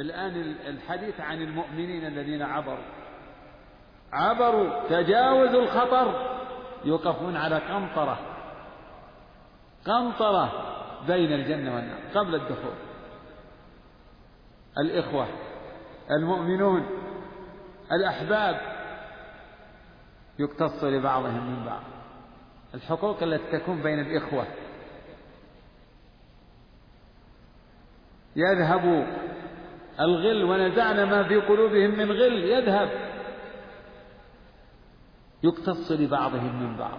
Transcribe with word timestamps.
الآن 0.00 0.56
الحديث 0.66 1.20
عن 1.20 1.42
المؤمنين 1.42 2.06
الذين 2.06 2.42
عبروا. 2.42 2.84
عبروا 4.12 4.88
تجاوزوا 4.88 5.62
الخطر. 5.62 6.38
يوقفون 6.84 7.36
على 7.36 7.58
قنطرة. 7.58 8.18
قنطرة 9.86 10.52
بين 11.06 11.32
الجنة 11.32 11.74
والنار 11.74 11.98
قبل 12.14 12.34
الدخول. 12.34 12.74
الإخوة 14.78 15.26
المؤمنون 16.10 16.86
الأحباب. 17.92 18.60
يقتص 20.38 20.84
لبعضهم 20.84 21.50
من 21.50 21.64
بعض. 21.66 21.82
الحقوق 22.74 23.22
التي 23.22 23.58
تكون 23.58 23.82
بين 23.82 24.00
الإخوة. 24.00 24.46
يذهب 28.36 29.06
الغل 30.00 30.44
ونزعنا 30.44 31.04
ما 31.04 31.22
في 31.22 31.36
قلوبهم 31.36 31.98
من 31.98 32.12
غل 32.12 32.44
يذهب. 32.44 32.88
يقتص 35.42 35.92
لبعضهم 35.92 36.62
من 36.62 36.76
بعض. 36.76 36.98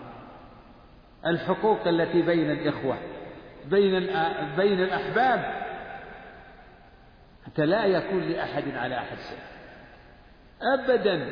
الحقوق 1.25 1.87
التي 1.87 2.21
بين 2.21 2.51
الإخوة 2.51 2.97
بين 3.65 4.09
بين 4.57 4.83
الأحباب 4.83 5.63
حتى 7.45 7.65
لا 7.65 7.85
يكون 7.85 8.23
لأحد 8.23 8.63
على 8.75 8.95
أحد 8.97 9.17
شيء. 9.17 9.39
أبدا. 10.61 11.29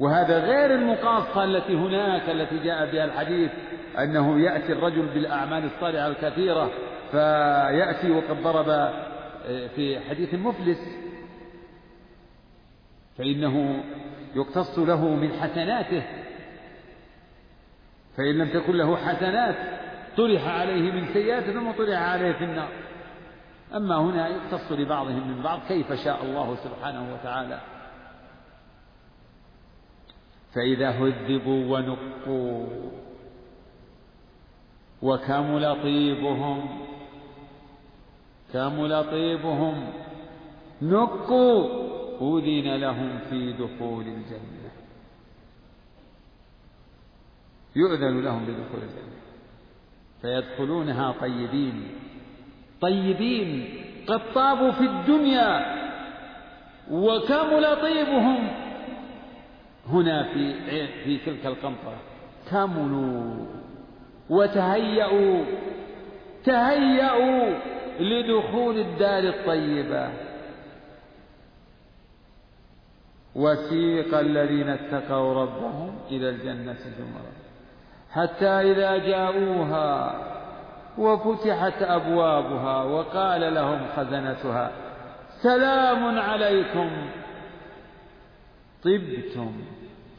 وهذا 0.00 0.38
غير 0.38 0.74
المقاصة 0.74 1.44
التي 1.44 1.74
هناك 1.74 2.30
التي 2.30 2.58
جاء 2.58 2.92
بها 2.92 3.04
الحديث 3.04 3.50
أنه 3.98 4.40
يأتي 4.40 4.72
الرجل 4.72 5.06
بالأعمال 5.06 5.64
الصالحة 5.64 6.06
الكثيرة 6.06 6.70
فيأتي 7.10 8.10
وقد 8.10 8.42
ضرب 8.42 8.92
في 9.46 10.00
حديث 10.08 10.34
مفلس 10.34 10.78
فإنه 13.18 13.84
يقتص 14.34 14.78
له 14.78 15.14
من 15.14 15.32
حسناته 15.32 16.02
فإن 18.16 18.38
لم 18.38 18.48
تكن 18.48 18.76
له 18.76 18.96
حسنات 18.96 19.56
طرح 20.16 20.46
عليه 20.46 20.92
من 20.92 21.06
سيئاته 21.12 21.52
ثم 21.52 21.70
طرح 21.70 21.98
عليه 21.98 22.32
في 22.32 22.44
النار. 22.44 22.68
أما 23.74 23.96
هنا 23.96 24.28
يقتص 24.28 24.72
لبعضهم 24.72 25.28
من 25.28 25.42
بعض 25.42 25.60
كيف 25.68 25.92
شاء 25.92 26.24
الله 26.24 26.56
سبحانه 26.56 27.14
وتعالى. 27.14 27.60
فإذا 30.54 30.90
هذبوا 30.90 31.76
ونقوا 31.76 32.66
وكمل 35.02 35.82
طيبهم 35.82 36.86
كمل 38.52 39.04
طيبهم 39.04 39.92
نقوا 40.82 41.86
أذن 42.20 42.76
لهم 42.76 43.18
في 43.30 43.52
دخول 43.52 44.04
الجنة. 44.04 44.70
يؤذن 47.76 48.20
لهم 48.20 48.44
بدخول 48.44 48.82
الجنة. 48.82 49.16
فيدخلونها 50.22 51.14
طيبين. 51.20 51.88
طيبين 52.80 53.68
قد 54.06 54.20
طابوا 54.34 54.70
في 54.70 54.84
الدنيا. 54.84 55.76
وكمل 56.90 57.76
طيبهم 57.82 58.48
هنا 59.88 60.22
في 60.22 60.54
في 61.04 61.18
تلك 61.18 61.46
القنطرة. 61.46 61.98
كملوا 62.50 63.46
وتهيأوا 64.30 65.44
تهيأوا 66.44 67.75
لدخول 68.00 68.78
الدار 68.78 69.22
الطيبة. 69.22 70.08
وسيق 73.34 74.18
الذين 74.18 74.68
اتقوا 74.68 75.34
ربهم 75.42 75.98
إلى 76.10 76.28
الجنة 76.30 76.76
زمرا. 76.98 77.32
حتى 78.10 78.46
إذا 78.46 78.96
جاءوها 78.96 80.14
وفتحت 80.98 81.82
أبوابها 81.82 82.82
وقال 82.82 83.54
لهم 83.54 83.86
خزنتها 83.96 84.70
سلام 85.42 86.18
عليكم. 86.18 86.90
طبتم 88.84 89.52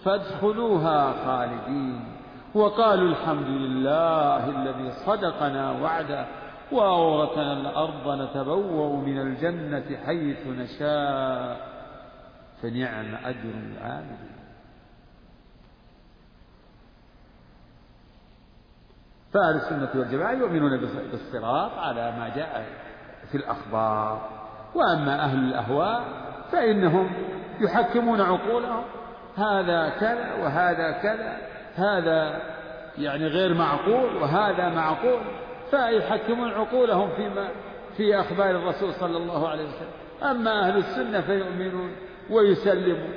فادخلوها 0.06 1.14
خالدين. 1.26 2.00
وقالوا 2.56 3.10
الحمد 3.10 3.48
لله 3.48 4.50
الذي 4.50 4.92
صدقنا 4.92 5.72
وعده. 5.72 6.26
وأورثنا 6.72 7.54
الأرض 7.54 8.22
نتبوأ 8.22 8.96
من 8.96 9.22
الجنة 9.22 9.98
حيث 10.06 10.48
نشاء 10.48 11.58
فنعم 12.62 13.16
أجر 13.16 13.54
العاملين. 13.78 14.38
فأهل 19.34 19.56
السنة 19.56 19.90
والجماعة 19.96 20.32
يؤمنون 20.32 20.78
بالصراط 21.12 21.72
على 21.78 22.12
ما 22.12 22.30
جاء 22.36 22.66
في 23.32 23.38
الأخبار 23.38 24.30
وأما 24.76 25.24
أهل 25.24 25.38
الأهواء 25.38 26.04
فإنهم 26.52 27.10
يحكمون 27.60 28.22
عقولهم 28.22 28.84
هذا 29.38 29.90
كذا 29.90 30.34
وهذا 30.34 30.92
كذا 30.92 31.38
هذا 31.76 32.42
يعني 32.98 33.28
غير 33.28 33.54
معقول 33.54 34.16
وهذا 34.16 34.70
معقول. 34.70 35.20
فيحكمون 35.72 36.52
عقولهم 36.52 37.10
فيما 37.16 37.50
في 37.98 38.20
أخبار 38.20 38.50
الرسول 38.50 38.94
صلى 38.94 39.18
الله 39.18 39.50
عليه 39.50 39.64
وسلم. 39.64 39.92
أما 40.24 40.68
أهل 40.68 40.78
السنة 40.78 41.22
فيؤمنون 41.22 41.96
ويسلمون. 42.30 43.14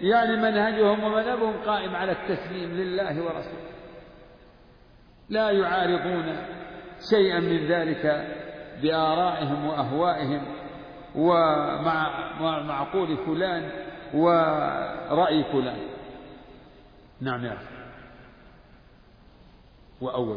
يعني 0.00 0.36
منهجهم 0.36 1.04
ومذهبهم 1.04 1.54
قائم 1.66 1.96
على 1.96 2.12
التسليم 2.12 2.70
لله 2.70 3.22
ورسوله. 3.22 3.70
لا 5.28 5.50
يعارضون 5.50 6.36
شيئا 7.10 7.40
من 7.40 7.66
ذلك 7.66 8.26
بآرائهم 8.82 9.66
وأهوائهم 9.66 10.42
ومع 11.16 12.62
معقول 12.62 13.16
فلان 13.16 13.70
ورأي 14.14 15.44
فلان. 15.44 15.78
نعم 17.20 17.44
يا 17.44 17.52
أخي. 17.52 17.79
وأول. 20.00 20.36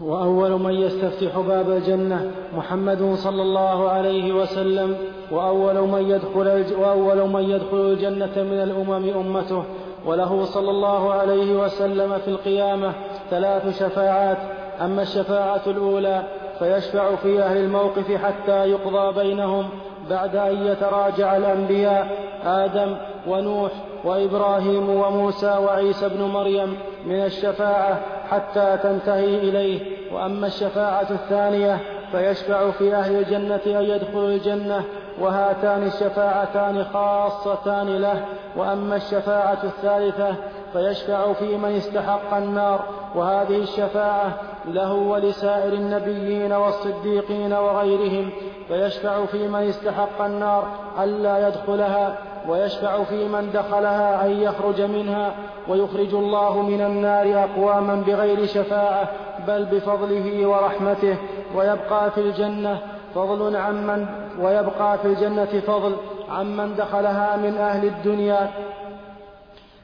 وأول 0.00 0.50
من 0.50 0.74
يستفتح 0.74 1.38
باب 1.38 1.70
الجنة 1.70 2.30
محمد 2.56 3.14
صلى 3.14 3.42
الله 3.42 3.88
عليه 3.88 4.32
وسلم 4.32 4.96
وأول 5.30 5.88
من 5.88 6.10
يدخل 6.10 6.64
وأول 6.78 7.28
من 7.28 7.50
يدخل 7.50 7.76
الجنة 7.76 8.42
من 8.42 8.62
الأمم 8.62 9.10
أمته. 9.18 9.64
وله 10.06 10.44
صلى 10.44 10.70
الله 10.70 11.12
عليه 11.12 11.56
وسلم 11.64 12.18
في 12.18 12.28
القيامة 12.28 12.92
ثلاث 13.30 13.78
شفاعات. 13.78 14.38
أما 14.80 15.02
الشفاعة 15.02 15.62
الأولى 15.66 16.22
فيشفع 16.58 17.14
في 17.16 17.42
أهل 17.42 17.56
الموقف 17.56 18.12
حتى 18.12 18.70
يقضى 18.70 19.22
بينهم 19.22 19.68
بعد 20.10 20.36
أن 20.36 20.66
يتراجع 20.66 21.36
الأنبياء 21.36 22.08
آدم 22.44 22.96
ونوح 23.28 23.72
وإبراهيم 24.04 24.90
وموسى 24.90 25.58
وعيسى 25.64 26.08
بن 26.08 26.22
مريم 26.22 26.76
من 27.06 27.24
الشفاعة 27.24 28.00
حتى 28.30 28.78
تنتهي 28.82 29.24
إليه. 29.24 29.80
وأما 30.12 30.46
الشفاعة 30.46 31.06
الثانية 31.10 31.78
فيشفع 32.12 32.70
في 32.70 32.94
أهل 32.94 33.16
الجنة 33.16 33.60
أن 33.66 33.84
يدخلوا 33.84 34.28
الجنة 34.28 34.84
وهاتان 35.20 35.86
الشفاعتان 35.86 36.84
خاصتان 36.84 37.96
له. 37.96 38.24
وأما 38.56 38.96
الشفاعة 38.96 39.58
الثالثة 39.64 40.34
فيشفع 40.72 41.32
في 41.32 41.56
من 41.56 41.76
استحق 41.76 42.34
النار. 42.34 42.80
وهذه 43.14 43.56
الشفاعة 43.56 44.32
له 44.68 44.92
ولسائر 44.92 45.72
النبيين 45.72 46.52
والصديقين 46.52 47.52
وغيرهم. 47.52 48.30
فيشفع 48.68 49.24
في 49.24 49.48
من 49.48 49.68
استحق 49.68 50.22
النار 50.22 50.68
ألا 51.02 51.48
يدخلها. 51.48 52.29
ويشفع 52.48 53.04
في 53.04 53.28
من 53.28 53.50
دخلها 53.52 54.26
أن 54.26 54.30
يخرج 54.30 54.80
منها 54.80 55.34
ويخرج 55.68 56.14
الله 56.14 56.62
من 56.62 56.80
النار 56.80 57.44
أقواما 57.44 57.94
بغير 57.94 58.46
شفاعة 58.46 59.08
بل 59.46 59.64
بفضله 59.64 60.46
ورحمته 60.46 61.16
ويبقى 61.54 62.10
في 62.10 62.20
الجنة 62.20 62.78
فضل 63.14 63.56
عمن 63.56 64.06
ويبقى 64.40 64.98
في 64.98 65.04
الجنة 65.04 65.60
فضل 65.66 65.96
عمن 66.30 66.76
دخلها 66.76 67.36
من 67.36 67.56
أهل 67.56 67.86
الدنيا. 67.86 68.50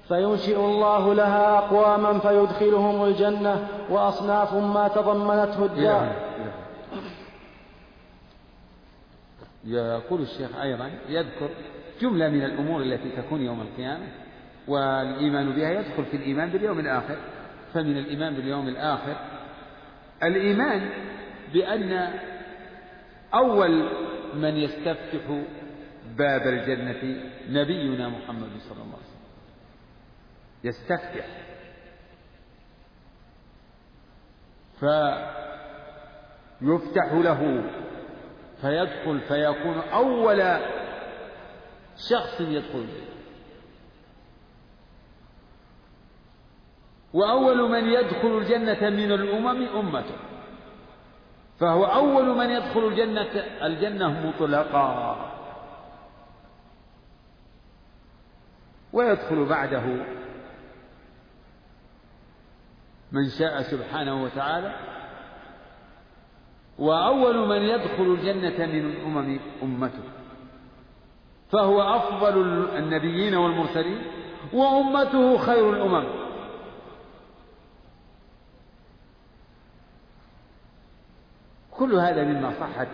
فينشئ 0.08 0.60
الله 0.60 1.14
لها 1.14 1.58
أقواما 1.58 2.18
فيدخلهم 2.18 3.04
الجنة 3.04 3.68
وأصناف 3.90 4.54
ما 4.54 4.88
تضمنته 4.88 5.64
الدار. 5.64 6.12
يقول 9.64 10.20
الشيخ 10.20 10.50
أيضا 10.62 10.90
يذكر 11.08 11.48
جملة 12.00 12.28
من 12.28 12.44
الأمور 12.44 12.82
التي 12.82 13.10
تكون 13.16 13.42
يوم 13.42 13.60
القيامة 13.60 14.06
والإيمان 14.68 15.50
بها 15.50 15.70
يدخل 15.70 16.04
في 16.04 16.16
الإيمان 16.16 16.50
باليوم 16.50 16.78
الآخر. 16.78 17.16
فمن 17.74 17.98
الإيمان 17.98 18.34
باليوم 18.34 18.68
الآخر 18.68 19.16
الإيمان 20.22 20.88
بأن 21.52 22.12
أول 23.34 23.88
من 24.34 24.56
يستفتح 24.56 25.42
باب 26.16 26.46
الجنة 26.46 27.22
نبينا 27.48 28.08
محمد 28.08 28.48
صلى 28.58 28.82
الله 28.82 28.96
عليه 28.96 29.06
وسلم. 29.06 29.26
يستفتح. 30.64 31.26
فيفتح 36.60 37.12
له 37.12 37.62
فيدخل 38.60 39.20
فيكون 39.20 39.78
أول 39.92 40.40
شخص 41.96 42.40
يدخل 42.40 42.78
الجنة 42.78 43.16
وأول 47.12 47.70
من 47.70 47.84
يدخل 47.88 48.38
الجنة 48.38 48.90
من 48.90 49.12
الأمم 49.12 49.62
أمته 49.62 50.16
فهو 51.58 51.84
أول 51.84 52.36
من 52.36 52.50
يدخل 52.50 52.86
الجنة 52.86 53.44
الجنة 53.66 54.28
مطلقا 54.28 55.32
ويدخل 58.92 59.44
بعده 59.44 60.06
من 63.12 63.28
شاء 63.28 63.62
سبحانه 63.62 64.22
وتعالى. 64.22 64.74
وأول 66.78 67.48
من 67.48 67.62
يدخل 67.62 68.02
الجنة 68.02 68.66
من 68.66 68.90
الأمم 68.90 69.40
أمته. 69.62 70.15
فهو 71.52 71.82
أفضل 71.82 72.38
النبيين 72.76 73.34
والمرسلين 73.34 74.02
وأمته 74.52 75.38
خير 75.38 75.70
الأمم. 75.72 76.04
كل 81.70 81.94
هذا 81.94 82.24
مما 82.24 82.52
صحت 82.60 82.88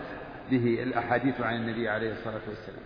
به 0.51 0.83
الأحاديث 0.83 1.41
عن 1.41 1.55
النبي 1.55 1.89
عليه 1.89 2.11
الصلاة 2.11 2.41
والسلام. 2.49 2.83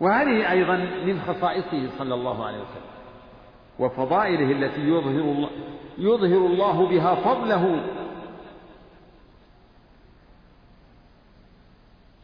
وهذه 0.00 0.50
أيضا 0.50 0.76
من 0.76 1.20
خصائصه 1.20 1.98
صلى 1.98 2.14
الله 2.14 2.46
عليه 2.46 2.58
وسلم. 2.58 2.91
وفضائله 3.78 4.52
التي 4.52 4.80
يظهر 4.80 5.32
الله 5.32 5.50
يظهر 5.98 6.46
الله 6.46 6.88
بها 6.88 7.14
فضله. 7.14 7.84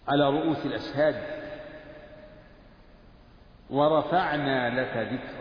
على 0.08 0.30
رؤوس 0.30 0.66
الأشهاد. 0.66 1.14
ورفعنا 3.70 4.80
لك 4.80 4.96
ذكرك. 5.12 5.38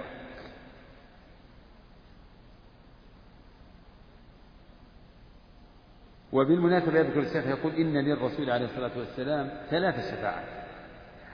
وبالمناسبة 6.31 6.99
يذكر 6.99 7.19
الشيخ 7.19 7.47
يقول 7.47 7.73
إن 7.73 7.97
للرسول 7.97 8.49
عليه 8.49 8.65
الصلاة 8.65 8.91
والسلام 8.97 9.49
ثلاث 9.69 10.11
شفاعات. 10.11 10.45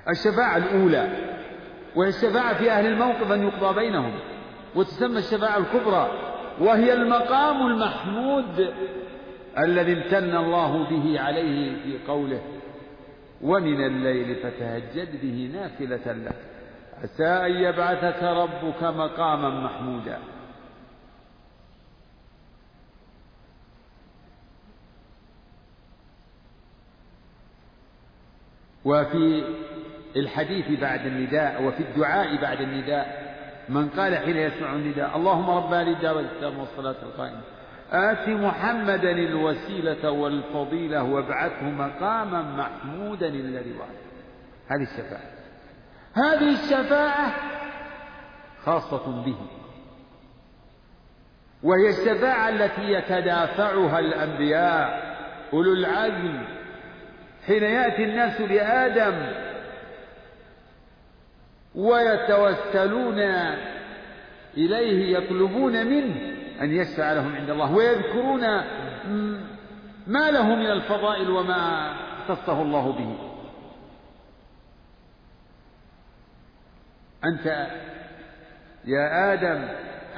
الشفاعة 0.09 0.57
الأولى 0.57 1.33
وهي 1.95 2.09
الشفاعة 2.09 2.57
في 2.57 2.71
أهل 2.71 2.85
الموقف 2.85 3.31
أن 3.31 3.43
يقضى 3.43 3.75
بينهم. 3.75 4.32
وتسمى 4.75 5.19
الشفاعة 5.19 5.57
الكبرى 5.57 6.11
وهي 6.59 6.93
المقام 6.93 7.67
المحمود 7.67 8.73
الذي 9.57 9.93
امتن 9.93 10.35
الله 10.35 10.89
به 10.89 11.19
عليه 11.19 11.83
في 11.83 12.07
قوله 12.07 12.41
ومن 13.41 13.85
الليل 13.85 14.35
فتهجد 14.35 15.21
به 15.21 15.51
نافلة 15.53 16.13
لك 16.13 16.35
عسى 17.03 17.25
أن 17.25 17.51
يبعثك 17.51 18.23
ربك 18.23 18.83
مقاما 18.83 19.49
محمودا. 19.49 20.17
وفي 28.85 29.43
الحديث 30.15 30.79
بعد 30.79 31.05
النداء 31.05 31.63
وفي 31.63 31.79
الدعاء 31.79 32.41
بعد 32.41 32.61
النداء 32.61 33.32
من 33.73 33.89
قال 33.89 34.17
حين 34.17 34.37
يسمع 34.37 34.73
النداء 34.73 35.17
اللهم 35.17 35.49
رب 35.49 35.73
هذه 35.73 35.91
الدعوة 35.91 36.19
التامة 36.19 36.59
والصلاة 36.59 36.95
القائمة 37.03 37.41
آت 37.91 38.29
محمدا 38.29 39.11
الوسيلة 39.11 40.11
والفضيلة 40.11 41.03
وابعثه 41.03 41.63
مقاما 41.63 42.41
محمودا 42.41 43.27
الذي 43.27 43.73
وعده 43.79 44.03
هذه 44.67 44.83
الشفاعة. 44.83 45.33
هذه 46.13 46.49
الشفاعة 46.49 47.33
خاصة 48.65 49.23
به. 49.25 49.35
وهي 51.63 51.89
الشفاعة 51.89 52.49
التي 52.49 52.91
يتدافعها 52.91 53.99
الأنبياء 53.99 55.15
أولو 55.53 55.73
العزم. 55.73 56.43
حين 57.47 57.63
يأتي 57.63 58.03
الناس 58.03 58.41
لآدم 58.41 59.52
ويتوسلون 61.75 63.19
إليه 64.57 65.17
يطلبون 65.17 65.85
منه 65.87 66.15
أن 66.61 66.71
يشفع 66.71 67.13
لهم 67.13 67.35
عند 67.35 67.49
الله 67.49 67.71
ويذكرون 67.71 68.41
ما 70.07 70.31
له 70.31 70.55
من 70.55 70.71
الفضائل 70.71 71.29
وما 71.29 71.93
اختصه 72.29 72.61
الله 72.61 72.91
به. 72.91 73.15
أنت 77.25 77.67
يا 78.85 79.33
آدم 79.33 79.67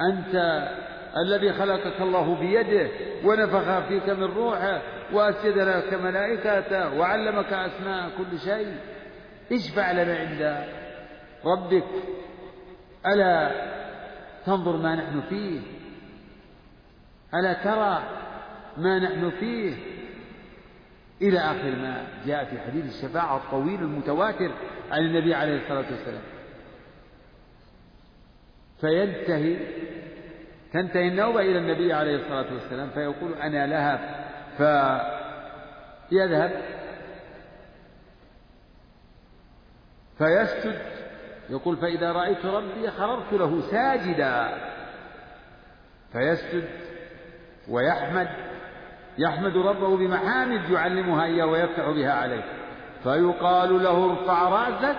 أنت 0.00 0.68
الذي 1.16 1.52
خلقك 1.52 2.00
الله 2.00 2.34
بيده 2.34 2.88
ونفخ 3.24 3.78
فيك 3.88 4.08
من 4.08 4.24
روحه 4.24 4.82
وأسجد 5.12 5.58
لك 5.58 5.94
ملائكته 5.94 6.98
وعلمك 6.98 7.52
أسماء 7.52 8.10
كل 8.18 8.38
شيء. 8.38 8.74
اشفع 9.52 9.92
لنا 9.92 10.16
عند 10.16 10.64
ربك 11.46 11.84
ألا 13.06 13.50
تنظر 14.46 14.76
ما 14.76 14.94
نحن 14.94 15.20
فيه؟ 15.28 15.60
ألا 17.34 17.52
ترى 17.52 18.02
ما 18.76 18.98
نحن 18.98 19.30
فيه؟ 19.30 19.74
إلى 21.22 21.38
آخر 21.38 21.70
ما 21.70 22.06
جاء 22.26 22.44
في 22.44 22.60
حديث 22.60 22.84
الشفاعة 22.84 23.36
الطويل 23.36 23.80
المتواتر 23.80 24.50
عن 24.90 24.98
النبي 25.04 25.34
عليه 25.34 25.62
الصلاة 25.62 25.84
والسلام. 25.90 26.22
فينتهي 28.80 29.56
تنتهي 30.72 31.08
النوبة 31.08 31.40
إلى 31.40 31.58
النبي 31.58 31.92
عليه 31.92 32.16
الصلاة 32.16 32.54
والسلام 32.54 32.90
فيقول 32.90 33.34
أنا 33.34 33.66
لها 33.66 34.26
فيذهب. 36.08 36.62
فيسجد. 40.18 40.95
يقول 41.50 41.76
فإذا 41.76 42.12
رأيت 42.12 42.46
ربي 42.46 42.90
خررت 42.90 43.32
له 43.32 43.60
ساجدا 43.60 44.58
فيسجد 46.12 46.68
ويحمد 47.68 48.28
يحمد 49.18 49.56
ربه 49.56 49.96
بمحامد 49.96 50.70
يعلمها 50.70 51.24
إياه 51.24 51.46
ويفتح 51.46 51.90
بها 51.90 52.12
عليه. 52.12 52.44
فيقال 53.02 53.82
له 53.82 54.04
ارفع 54.10 54.48
رأسك 54.48 54.98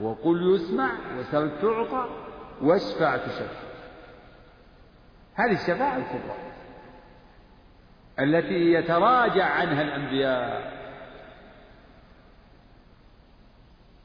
وقل 0.00 0.54
يسمع 0.54 0.90
وسل 1.18 1.50
تعطى 1.62 2.08
واشفع 2.62 3.16
تشفع. 3.16 3.66
هذه 5.34 5.52
الشفاعة 5.52 5.96
الكبرى 5.96 6.36
التي 8.20 8.72
يتراجع 8.72 9.44
عنها 9.44 9.82
الأنبياء. 9.82 10.75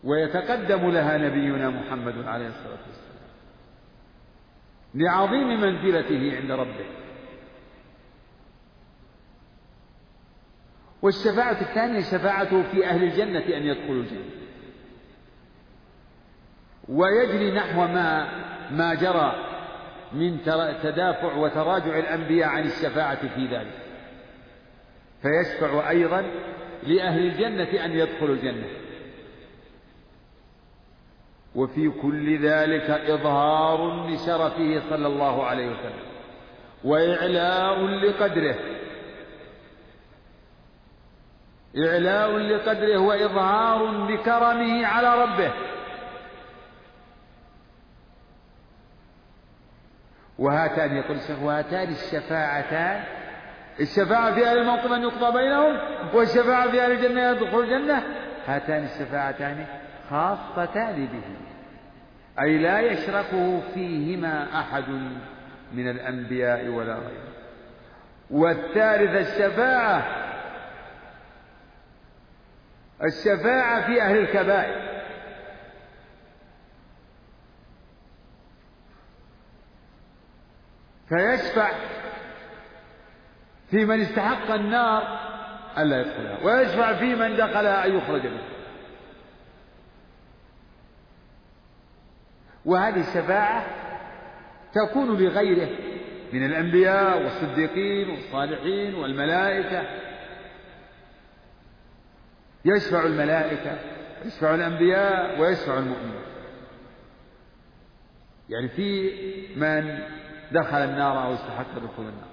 ويتقدم 0.03 0.91
لها 0.91 1.17
نبينا 1.17 1.70
محمد 1.70 2.27
عليه 2.27 2.48
الصلاة 2.48 2.79
والسلام 2.88 3.12
لعظيم 4.96 5.62
منزلته 5.62 6.38
عند 6.38 6.51
ربه. 6.51 6.86
والشفاعة 11.01 11.62
الثانية 11.62 12.01
شفاعته 12.01 12.63
في 12.63 12.86
أهل 12.86 13.03
الجنة 13.03 13.58
أن 13.58 13.63
يدخلوا 13.65 14.03
الجنة. 14.03 14.41
ويجري 16.89 17.51
نحو 17.51 17.79
ما 17.79 18.41
ما 18.72 18.93
جرى 18.93 19.46
من 20.13 20.41
تدافع 20.84 21.36
وتراجع 21.36 22.00
الأنبياء 22.00 22.50
عن 22.50 22.63
الشفاعة 22.63 23.27
في 23.36 23.48
ذلك. 23.48 23.81
فيشفع 25.22 25.89
أيضا 25.89 26.22
لأهل 26.84 27.25
الجنة 27.25 27.86
أن 27.86 27.91
يدخلوا 27.91 28.36
الجنة. 28.36 28.67
وفي 31.55 31.89
كل 31.89 32.48
ذلك 32.48 32.89
إظهار 32.89 34.08
لشرفه 34.08 34.81
صلى 34.89 35.08
الله 35.08 35.46
عليه 35.46 35.67
وسلم 35.67 36.03
وإعلاء 36.84 37.86
لقدره. 37.86 38.55
إعلاء 41.88 42.38
لقدره 42.38 42.98
وإظهار 42.98 44.08
لكرمه 44.08 44.86
على 44.86 45.24
ربه. 45.24 45.51
وهاتان 50.39 50.98
يقول 50.98 51.17
الشيخ 51.17 51.41
وهاتان 51.41 51.89
الشفاعتان 51.89 53.03
الشفاعة 53.79 54.36
في 54.36 54.46
أهل 54.46 54.58
الموقف 54.58 54.91
أن 54.91 55.01
يقضى 55.01 55.38
بينهم 55.38 55.77
والشفاعة 56.13 56.72
في 56.72 56.81
أهل 56.81 56.91
الجنة 56.91 57.29
يدخل 57.29 57.60
الجنة. 57.60 58.03
هاتان 58.48 58.84
الشفاعتان 58.84 59.65
خاصتان 60.12 61.06
به 61.06 61.24
أي 62.44 62.58
لا 62.58 62.80
يشركه 62.80 63.62
فيهما 63.74 64.60
أحد 64.60 64.89
من 65.74 65.89
الأنبياء 65.89 66.68
ولا 66.68 66.96
غيره. 66.96 67.32
والثالث 68.30 69.27
الشفاعة 69.27 70.03
الشفاعة 73.03 73.86
في 73.86 74.01
أهل 74.01 74.18
الكبائر. 74.18 74.91
فيشفع 81.10 81.72
في 83.70 83.86
من 83.86 84.01
استحق 84.01 84.51
النار 84.51 85.03
ألا 85.77 86.00
يدخلها 86.01 86.38
ويشفع 86.44 86.94
في 86.94 87.15
من 87.15 87.38
دخلها 87.38 87.86
أن 87.86 87.98
يخرج 87.98 88.25
منها. 88.25 88.61
وهذه 92.65 93.00
الشفاعة 93.00 93.65
تكون 94.74 95.18
لغيره 95.18 95.70
من 96.34 96.46
الأنبياء 96.46 97.24
والصديقين 97.24 98.10
والصالحين 98.10 98.96
والملائكة. 98.96 99.84
يشفع 102.65 103.06
الملائكة 103.06 103.77
يشفع 104.25 104.56
الأنبياء 104.56 105.41
ويشفع 105.41 105.77
المؤمنين. 105.77 106.22
يعني 108.50 108.70
في 108.70 109.12
من 109.56 110.00
دخل 110.51 110.77
النار 110.77 111.25
أو 111.25 111.34
استحق 111.34 111.75
دخول 111.75 112.06
النار. 112.06 112.32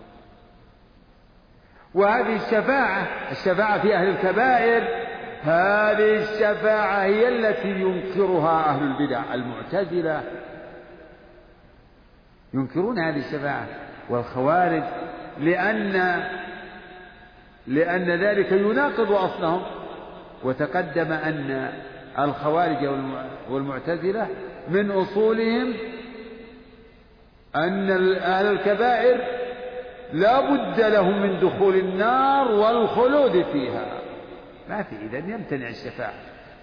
وهذه 1.94 2.36
الشفاعة 2.36 3.30
الشفاعة 3.30 3.82
في 3.82 3.94
أهل 3.94 4.08
الكبائر 4.08 5.07
هذه 5.42 6.14
الشفاعة 6.22 7.02
هي 7.02 7.28
التي 7.28 7.68
ينكرها 7.68 8.70
أهل 8.70 8.82
البدع 8.82 9.34
المعتزلة. 9.34 10.22
ينكرون 12.54 12.98
هذه 12.98 13.18
الشفاعة 13.18 13.66
والخوارج 14.10 14.82
لأن 15.40 16.22
لأن 17.66 18.10
ذلك 18.10 18.52
يناقض 18.52 19.12
أصلهم. 19.12 19.62
وتقدم 20.44 21.12
أن 21.12 21.72
الخوارج 22.18 22.88
والمعتزلة 23.50 24.26
من 24.68 24.90
أصولهم 24.90 25.74
أن 27.56 27.90
أهل 28.16 28.46
الكبائر 28.46 29.20
لا 30.12 30.40
بد 30.40 30.80
لهم 30.80 31.22
من 31.22 31.40
دخول 31.40 31.76
النار 31.76 32.52
والخلود 32.52 33.42
فيها. 33.52 33.97
ما 34.68 34.82
في 34.82 34.96
إذا 34.96 35.18
يمتنع 35.18 35.68
الشفاعة. 35.68 36.12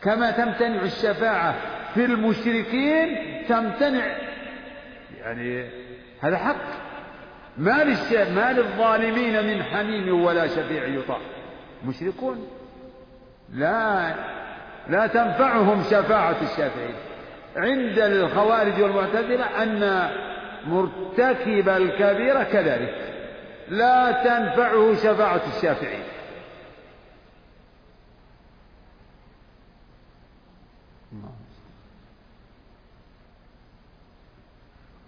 كما 0.03 0.31
تمتنع 0.31 0.81
الشفاعة 0.81 1.55
في 1.93 2.05
المشركين 2.05 3.17
تمتنع 3.50 4.17
يعني 5.19 5.69
هذا 6.21 6.38
حق. 6.38 6.85
ما 7.57 7.83
ما 8.35 8.53
للظالمين 8.53 9.47
من 9.47 9.63
حميم 9.63 10.21
ولا 10.21 10.47
شفيع 10.47 10.85
يطاع. 10.85 11.19
مشركون 11.85 12.47
لا 13.53 14.13
لا 14.89 15.07
تنفعهم 15.07 15.83
شفاعة 15.83 16.35
الشافعين. 16.41 16.95
عند 17.55 18.00
الخوارج 18.00 18.81
والمعتزلة 18.81 19.63
أن 19.63 20.09
مرتكب 20.65 21.69
الكبيرة 21.69 22.43
كذلك. 22.43 22.95
لا 23.69 24.12
تنفعه 24.12 24.95
شفاعة 24.95 25.41
الشافعين. 25.57 26.03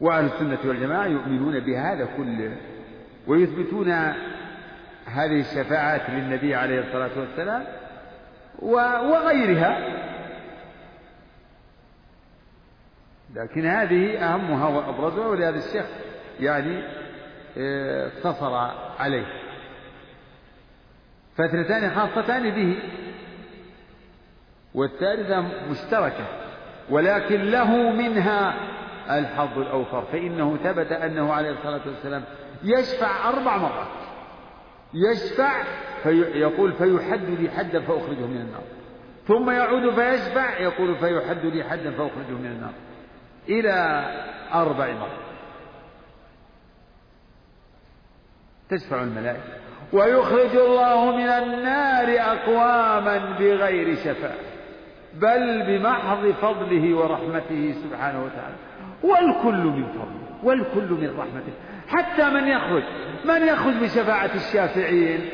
وأهل 0.01 0.25
السنة 0.25 0.59
والجماعة 0.65 1.05
يؤمنون 1.05 1.59
بهذا 1.59 2.07
كله 2.17 2.57
ويثبتون 3.27 3.91
هذه 5.05 5.39
الشفاعات 5.39 6.09
للنبي 6.09 6.55
عليه 6.55 6.79
الصلاة 6.79 7.19
والسلام 7.19 7.63
وغيرها. 8.59 9.97
لكن 13.35 13.65
هذه 13.65 14.17
أهمها 14.17 14.67
وأبرزها 14.67 15.27
ولهذا 15.27 15.57
الشيخ 15.57 15.85
يعني 16.39 16.83
آه، 17.57 18.07
اقتصر 18.07 18.53
عليه. 18.99 19.25
فترتان 21.35 21.89
خاصتان 21.95 22.49
به. 22.49 22.77
والثالثة 24.73 25.41
مشتركة 25.69 26.25
ولكن 26.89 27.41
له 27.41 27.91
منها 27.91 28.53
الحظ 29.11 29.59
الأوفر 29.59 30.03
فإنه 30.11 30.57
ثبت 30.63 30.91
أنه 30.91 31.33
عليه 31.33 31.51
الصلاة 31.51 31.81
والسلام 31.85 32.23
يشفع 32.63 33.29
أربع 33.29 33.57
مرات. 33.57 33.87
يشفع 34.93 35.63
فيقول 36.03 36.73
فيحد 36.73 37.29
لي 37.29 37.49
حدا 37.49 37.81
فأخرجه 37.81 38.25
من 38.25 38.41
النار. 38.41 38.63
ثم 39.27 39.49
يعود 39.49 39.89
فيشفع 39.95 40.59
يقول 40.59 40.95
فيحد 40.95 41.45
لي 41.45 41.63
حدا 41.63 41.91
فأخرجه 41.91 42.31
من 42.39 42.45
النار. 42.45 42.73
إلى 43.49 44.05
أربع 44.53 44.93
مرات. 44.93 45.27
تشفع 48.69 49.03
الملائكة. 49.03 49.41
ويخرج 49.93 50.55
الله 50.55 51.15
من 51.15 51.27
النار 51.27 52.07
أقواما 52.19 53.37
بغير 53.39 53.95
شفاعة 53.95 54.47
بل 55.13 55.63
بمحض 55.67 56.31
فضله 56.41 56.95
ورحمته 56.95 57.75
سبحانه 57.83 58.23
وتعالى. 58.23 58.66
والكل 59.03 59.55
من 59.55 59.87
فضله 59.87 60.43
والكل 60.43 60.91
من 60.91 61.19
رحمته. 61.19 61.53
حتى 61.87 62.29
من 62.29 62.47
يخرج 62.47 62.83
من 63.25 63.47
يخرج 63.47 63.73
بشفاعة 63.73 64.31
الشافعين. 64.35 65.29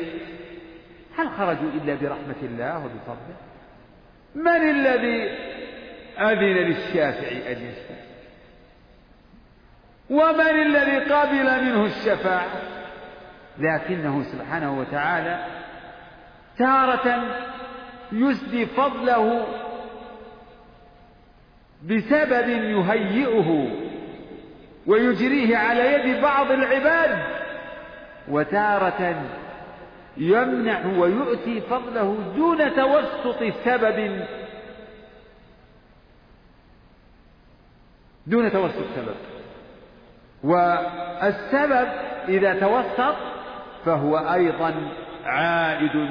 هل 1.18 1.28
خرجوا 1.30 1.70
إلا 1.74 1.94
برحمة 1.94 2.42
الله 2.42 2.76
وبفضله؟ 2.78 3.36
من 4.34 4.70
الذي 4.70 5.30
أذن 6.18 6.68
للشافعي 6.68 7.52
أن 7.52 7.62
يشفع؟ 7.62 7.94
ومن 10.10 10.62
الذي 10.62 11.12
قبل 11.12 11.64
منه 11.64 11.84
الشفاعة؟ 11.84 12.46
لكنه 13.58 14.22
سبحانه 14.22 14.80
وتعالى 14.80 15.44
تارة 16.58 17.24
يسدي 18.12 18.66
فضله 18.66 19.46
بسبب 21.84 22.48
يهيئه 22.48 23.68
ويجريه 24.86 25.56
على 25.56 25.92
يد 25.92 26.22
بعض 26.22 26.50
العباد 26.50 27.18
وتارة 28.28 29.22
يمنع 30.16 30.86
ويؤتي 30.86 31.60
فضله 31.60 32.32
دون 32.36 32.76
توسط 32.76 33.44
سبب 33.64 34.24
دون 38.26 38.52
توسط 38.52 38.84
سبب. 38.96 39.14
والسبب 40.44 41.88
إذا 42.28 42.60
توسط 42.60 43.16
فهو 43.84 44.18
أيضا 44.18 44.74
عائد 45.24 46.10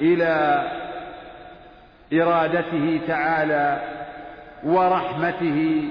إلى 0.00 0.62
إرادته 2.12 3.00
تعالى 3.06 4.01
ورحمته 4.64 5.88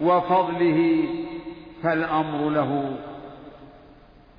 وفضله 0.00 1.08
فالأمر 1.82 2.50
له 2.50 2.96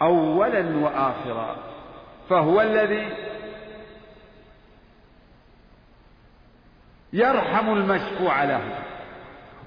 أولا 0.01 0.77
وآخرا 0.77 1.55
فهو 2.29 2.61
الذي 2.61 3.09
يرحم 7.13 7.73
المشفوع 7.73 8.43
له 8.43 8.61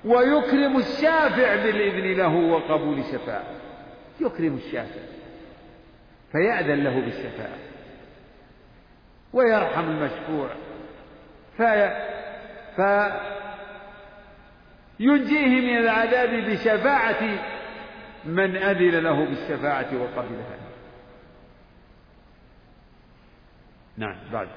ويكرم 0.04 0.76
الشافع 0.76 1.56
بالإذن 1.56 2.12
له 2.18 2.34
وقبول 2.34 3.04
شفاعة 3.04 3.44
يكرم 4.20 4.56
الشافع 4.56 5.00
فيأذن 6.32 6.84
له 6.84 7.00
بالشفاعة 7.00 7.58
ويرحم 9.32 9.84
المشفوع 9.84 10.48
في 11.56 11.96
فينجيه 14.98 15.60
من 15.60 15.78
العذاب 15.78 16.30
بشفاعة 16.50 17.38
من 18.24 18.56
أذن 18.56 19.02
له 19.02 19.24
بالشفاعة 19.24 19.86
وقبلها 20.02 20.58
نعم 23.96 24.16
بعد. 24.32 24.48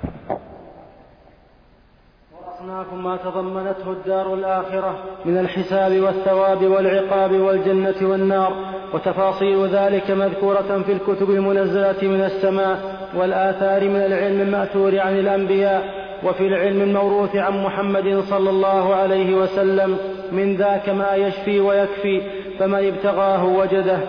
وأصناف 2.33 2.93
ما 2.93 3.17
تضمنته 3.17 3.91
الدار 3.91 4.33
الآخرة 4.33 5.03
من 5.25 5.37
الحساب 5.37 5.99
والثواب 5.99 6.63
والعقاب 6.63 7.31
والجنة 7.31 8.09
والنار 8.09 8.73
وتفاصيل 8.93 9.67
ذلك 9.67 10.11
مذكورة 10.11 10.81
في 10.85 10.91
الكتب 10.91 11.29
المنزلة 11.29 12.07
من 12.07 12.21
السماء 12.21 13.09
والآثار 13.15 13.89
من 13.89 14.01
العلم 14.01 14.41
المأثور 14.41 14.99
عن 14.99 15.19
الأنبياء. 15.19 16.00
وفي 16.23 16.47
العلم 16.47 16.81
الموروث 16.81 17.35
عن 17.35 17.63
محمد 17.63 18.19
صلى 18.19 18.49
الله 18.49 18.95
عليه 18.95 19.35
وسلم 19.35 19.97
من 20.31 20.55
ذاك 20.55 20.89
ما 20.89 21.15
يشفي 21.15 21.59
ويكفي 21.59 22.21
فمن 22.59 22.87
ابتغاه 22.87 23.45
وجده 23.45 23.99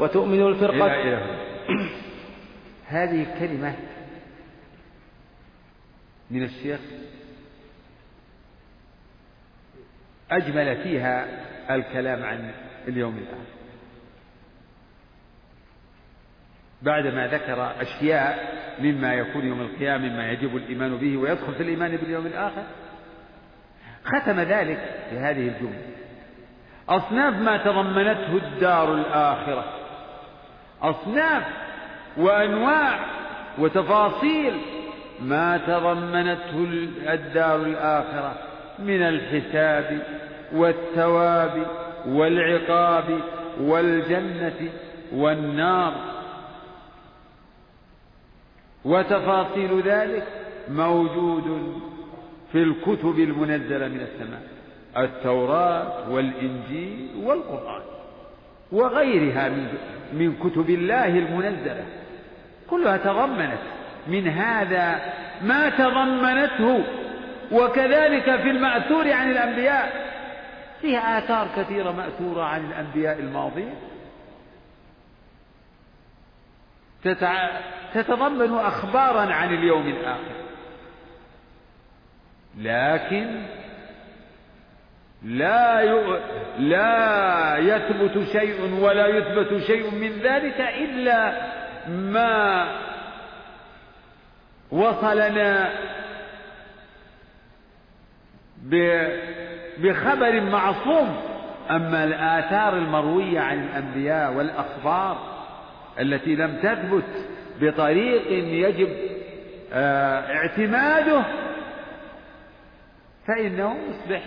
وتؤمن 0.00 0.46
الفرقة 0.46 0.76
هذه 2.86 3.22
الكلمة 3.22 3.74
من 6.30 6.42
الشيخ 6.44 6.80
أجمل 10.30 10.76
فيها 10.82 11.26
الكلام 11.70 12.22
عن 12.22 12.50
اليوم 12.88 13.16
الآخر. 13.18 13.61
بعدما 16.82 17.26
ذكر 17.26 17.72
أشياء 17.80 18.56
مما 18.78 19.14
يكون 19.14 19.46
يوم 19.46 19.60
القيامة 19.60 20.08
مما 20.08 20.30
يجب 20.30 20.56
الإيمان 20.56 20.96
به 20.96 21.16
ويدخل 21.16 21.54
في 21.54 21.62
الإيمان 21.62 21.96
باليوم 21.96 22.26
الآخر. 22.26 22.62
ختم 24.04 24.40
ذلك 24.40 24.78
في 25.10 25.18
هذه 25.18 25.48
الجملة. 25.48 25.82
أصناف 26.88 27.34
ما 27.34 27.56
تضمنته 27.56 28.36
الدار 28.36 28.94
الآخرة. 28.94 29.64
أصناف 30.82 31.42
وأنواع 32.16 32.98
وتفاصيل 33.58 34.52
ما 35.20 35.56
تضمنته 35.66 36.88
الدار 37.12 37.56
الآخرة 37.56 38.34
من 38.78 39.02
الحساب 39.02 40.02
والثواب 40.52 41.66
والعقاب 42.06 43.20
والجنة 43.60 44.70
والنار. 45.12 46.11
وتفاصيل 48.84 49.80
ذلك 49.80 50.24
موجود 50.68 51.78
في 52.52 52.62
الكتب 52.62 53.18
المنزلة 53.18 53.88
من 53.88 54.00
السماء 54.00 54.42
التوراة 54.96 56.10
والإنجيل 56.10 57.08
والقرآن 57.24 57.82
وغيرها 58.72 59.48
من 60.12 60.36
كتب 60.44 60.70
الله 60.70 61.08
المنزلة. 61.08 61.84
كلها 62.70 62.96
تضمنت 62.96 63.58
من 64.08 64.28
هذا 64.28 65.00
ما 65.42 65.68
تضمنته. 65.68 66.84
وكذلك 67.52 68.24
في 68.24 68.50
المأثور 68.50 69.12
عن 69.12 69.30
الأنبياء 69.30 70.12
فيها 70.80 71.18
آثار 71.18 71.48
كثيرة 71.56 71.90
مأثورة 71.90 72.42
عن 72.42 72.64
الأنبياء 72.70 73.18
الماضين. 73.18 73.74
تتضمن 77.94 78.54
أخبارا 78.58 79.32
عن 79.32 79.54
اليوم 79.54 79.86
الآخر. 79.88 80.42
لكن 82.58 83.42
لا 85.22 85.84
لا 86.58 87.56
يثبت 87.58 88.24
شيء 88.32 88.80
ولا 88.80 89.06
يثبت 89.06 89.62
شيء 89.62 89.90
من 89.94 90.10
ذلك 90.10 90.60
إلا 90.60 91.32
ما 91.88 92.66
وصلنا 94.70 95.72
بخبر 99.78 100.40
معصوم. 100.40 101.32
أما 101.70 102.04
الآثار 102.04 102.76
المروية 102.76 103.40
عن 103.40 103.64
الأنبياء 103.64 104.32
والأخبار 104.32 105.31
التي 106.02 106.34
لم 106.34 106.56
تثبت 106.62 107.26
بطريق 107.60 108.32
يجب 108.68 108.88
آه، 109.72 110.36
اعتماده 110.36 111.24
فإنه 113.26 113.76
يصبح 113.88 114.22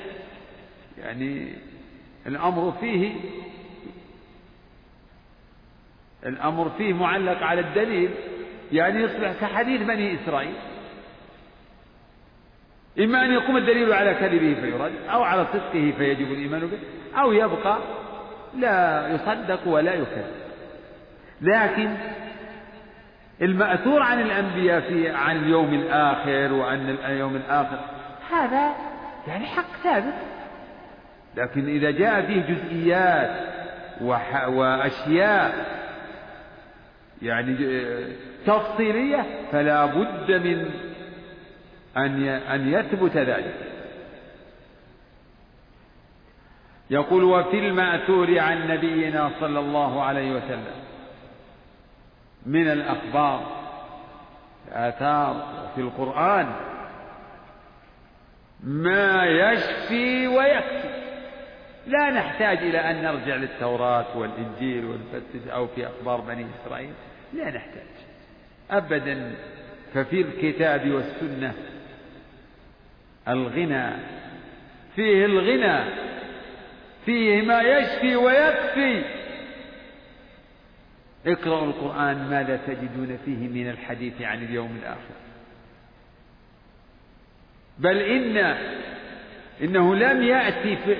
يعني 0.97 1.53
الأمر 2.27 2.71
فيه 2.71 3.13
الأمر 6.25 6.71
فيه 6.77 6.93
معلق 6.93 7.43
على 7.43 7.61
الدليل. 7.61 8.09
يعني 8.71 9.01
يصبح 9.01 9.31
كحديث 9.41 9.81
بني 9.81 10.15
إسرائيل. 10.15 10.55
إما 12.99 13.25
أن 13.25 13.31
يقوم 13.31 13.57
الدليل 13.57 13.93
على 13.93 14.13
كذبه 14.13 14.61
فيرد 14.61 14.91
أو 15.09 15.23
على 15.23 15.45
صدقه 15.53 15.93
فيجب 15.97 16.31
الإيمان 16.31 16.61
به 16.61 16.79
أو 17.21 17.31
يبقى 17.31 17.77
لا 18.57 19.07
يصدق 19.15 19.67
ولا 19.67 19.93
يكذب. 19.93 20.44
لكن 21.41 21.95
المأثور 23.41 24.01
عن 24.03 24.21
الأنبياء 24.21 24.81
في 24.81 25.09
عن 25.09 25.37
اليوم 25.37 25.73
الآخر 25.73 26.53
وعن 26.53 26.89
اليوم 27.05 27.35
الآخر. 27.35 27.79
هذا 28.31 28.75
يعني 29.27 29.45
حق 29.45 29.75
ثابت. 29.83 30.13
لكن 31.35 31.67
إذا 31.67 31.91
جاء 31.91 32.21
فيه 32.21 32.41
جزئيات 32.41 33.31
وأشياء 34.47 35.65
يعني 37.21 37.55
تفصيلية 38.45 39.25
فلا 39.51 39.85
بد 39.85 40.31
من 40.31 40.69
أن 41.97 42.23
أن 42.27 42.73
يثبت 42.73 43.17
ذلك. 43.17 43.55
يقول 46.89 47.23
وفي 47.23 47.59
المأثور 47.59 48.39
عن 48.39 48.67
نبينا 48.67 49.31
صلى 49.39 49.59
الله 49.59 50.03
عليه 50.03 50.31
وسلم 50.31 50.84
من 52.45 52.67
الأخبار 52.71 53.65
الآثار 54.67 55.69
في 55.75 55.81
القرآن 55.81 56.51
ما 58.63 59.25
يشفي 59.25 60.27
ويكفي. 60.27 61.05
لا 61.87 62.09
نحتاج 62.09 62.57
إلى 62.57 62.77
أن 62.77 63.03
نرجع 63.03 63.35
للتوراة 63.35 64.17
والإنجيل 64.17 64.85
ونفتش 64.85 65.47
أو 65.47 65.67
في 65.67 65.87
أخبار 65.87 66.21
بني 66.21 66.45
إسرائيل. 66.61 66.93
لا 67.33 67.49
نحتاج 67.49 67.87
أبدا. 68.71 69.35
ففي 69.93 70.21
الكتاب 70.21 70.91
والسنة 70.91 71.53
الغنى 73.27 73.91
فيه 74.95 75.25
الغنى 75.25 75.91
فيه 77.05 77.41
ما 77.41 77.61
يشفي 77.61 78.15
ويكفي. 78.15 79.03
اقرأوا 81.27 81.65
القرآن 81.65 82.29
ماذا 82.29 82.59
تجدون 82.67 83.17
فيه 83.25 83.47
من 83.47 83.69
الحديث 83.69 84.21
عن 84.21 84.43
اليوم 84.43 84.77
الآخر. 84.81 85.15
بل 87.79 87.97
إن 87.97 88.37
إنه 89.61 89.95
لم 89.95 90.23
يأتي 90.23 90.75
في 90.75 90.95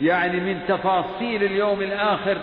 يعني 0.00 0.40
من 0.40 0.60
تفاصيل 0.68 1.44
اليوم 1.44 1.82
الآخر 1.82 2.38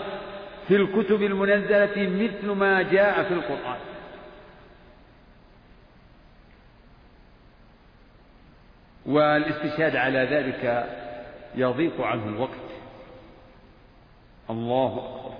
في 0.68 0.76
الكتب 0.76 1.22
المنزلة 1.22 1.96
مثل 1.96 2.50
ما 2.50 2.82
جاء 2.82 3.22
في 3.22 3.34
القرآن. 3.34 3.78
والاستشهاد 9.06 9.96
على 9.96 10.18
ذلك 10.18 10.88
يضيق 11.54 12.00
عنه 12.00 12.28
الوقت. 12.28 12.50
الله 14.50 14.86
أكبر. 14.86 15.33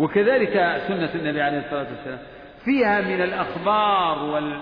وكذلك 0.00 0.52
سنة 0.88 1.10
النبي 1.14 1.42
عليه 1.42 1.58
الصلاة 1.58 1.86
والسلام. 1.96 2.18
فيها 2.64 3.00
من 3.00 3.22
الأخبار 3.22 4.24
وال 4.24 4.60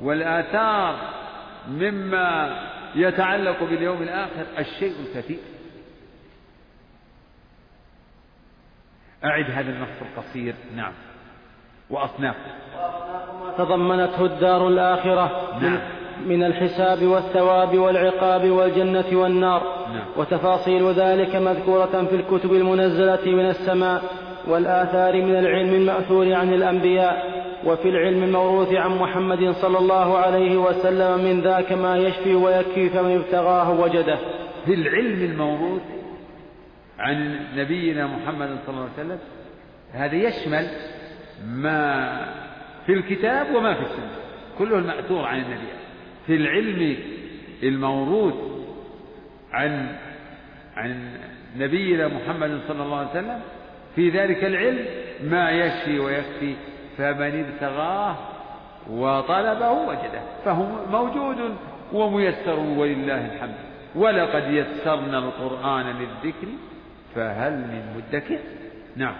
والآثار 0.00 0.96
مما 1.68 2.60
يتعلق 2.94 3.64
باليوم 3.64 4.02
الآخر 4.02 4.46
الشيء 4.58 4.92
الكثير. 5.06 5.38
أعد 9.24 9.50
هذا 9.50 9.70
النص 9.70 9.88
القصير. 10.02 10.54
نعم. 10.76 10.92
وأصناف. 11.90 12.36
ما 13.42 13.54
تضمنته 13.58 14.24
الدار 14.24 14.68
الآخرة 14.68 15.58
نعم. 15.60 15.80
من 16.26 16.44
الحساب 16.44 17.02
والثواب 17.02 17.78
والعقاب 17.78 18.50
والجنة 18.50 19.18
والنار. 19.18 19.88
نعم. 19.92 20.06
وتفاصيل 20.16 20.92
ذلك 20.92 21.36
مذكورة 21.36 22.06
في 22.10 22.16
الكتب 22.16 22.52
المنزلة 22.52 23.26
من 23.26 23.48
السماء. 23.48 24.27
والآثار 24.46 25.22
من 25.22 25.36
العلم 25.36 25.74
المأثور 25.74 26.32
عن 26.34 26.54
الأنبياء 26.54 27.38
وفي 27.64 27.88
العلم 27.88 28.22
الموروث 28.22 28.72
عن 28.72 28.98
محمد 28.98 29.50
صلى 29.50 29.78
الله 29.78 30.18
عليه 30.18 30.56
وسلم 30.56 31.24
من 31.24 31.40
ذاك 31.40 31.72
ما 31.72 31.96
يشفي 31.96 32.34
ويكفي 32.34 32.88
فمن 32.88 33.16
ابتغاه 33.16 33.80
وجده. 33.80 34.18
في 34.66 34.74
العلم 34.74 35.22
الموروث 35.22 35.82
عن 36.98 37.40
نبينا 37.56 38.06
محمد 38.06 38.58
صلى 38.66 38.74
الله 38.74 38.88
عليه 38.98 39.06
وسلم 39.06 39.18
هذا 39.92 40.14
يشمل 40.14 40.66
ما 41.46 42.10
في 42.86 42.92
الكتاب 42.92 43.54
وما 43.54 43.74
في 43.74 43.80
السنة 43.80 44.10
كله 44.58 44.78
المأثور 44.78 45.24
عن 45.24 45.38
النبي. 45.38 45.68
في 46.26 46.34
العلم 46.34 46.96
الموروث 47.62 48.34
عن 49.52 49.96
عن 50.76 51.10
نبينا 51.56 52.08
محمد 52.08 52.60
صلى 52.68 52.82
الله 52.82 52.96
عليه 52.96 53.10
وسلم 53.10 53.40
في 53.94 54.10
ذلك 54.10 54.44
العلم 54.44 54.84
ما 55.22 55.50
يشفي 55.50 55.98
ويكفي 55.98 56.54
فمن 56.98 57.44
ابتغاه 57.44 58.16
وطلبه 58.90 59.70
وجده 59.70 60.20
فهو 60.44 60.66
موجود 60.90 61.36
وميسر 61.92 62.58
ولله 62.58 63.34
الحمد. 63.34 63.54
ولقد 63.94 64.50
يسرنا 64.50 65.18
القرآن 65.18 65.86
للذكر 65.86 66.48
فهل 67.14 67.52
من 67.52 67.82
مدكر؟ 67.96 68.38
نعم. 68.96 69.14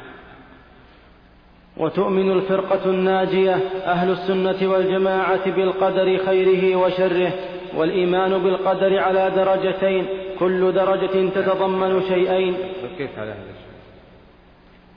وتؤمن 1.77 2.33
الفرقة 2.33 2.91
الناجية 2.91 3.55
أهل 3.85 4.11
السنة 4.11 4.71
والجماعة 4.71 5.51
بالقدر 5.51 6.19
خيره 6.27 6.77
وشره 6.77 7.33
والإيمان 7.75 8.39
بالقدر 8.39 8.99
على 8.99 9.31
درجتين 9.37 10.07
كل 10.39 10.73
درجة 10.73 11.29
تتضمن 11.31 12.03
شيئين. 12.03 12.55
كيف 12.99 13.19
على 13.19 13.31
هذا 13.31 13.68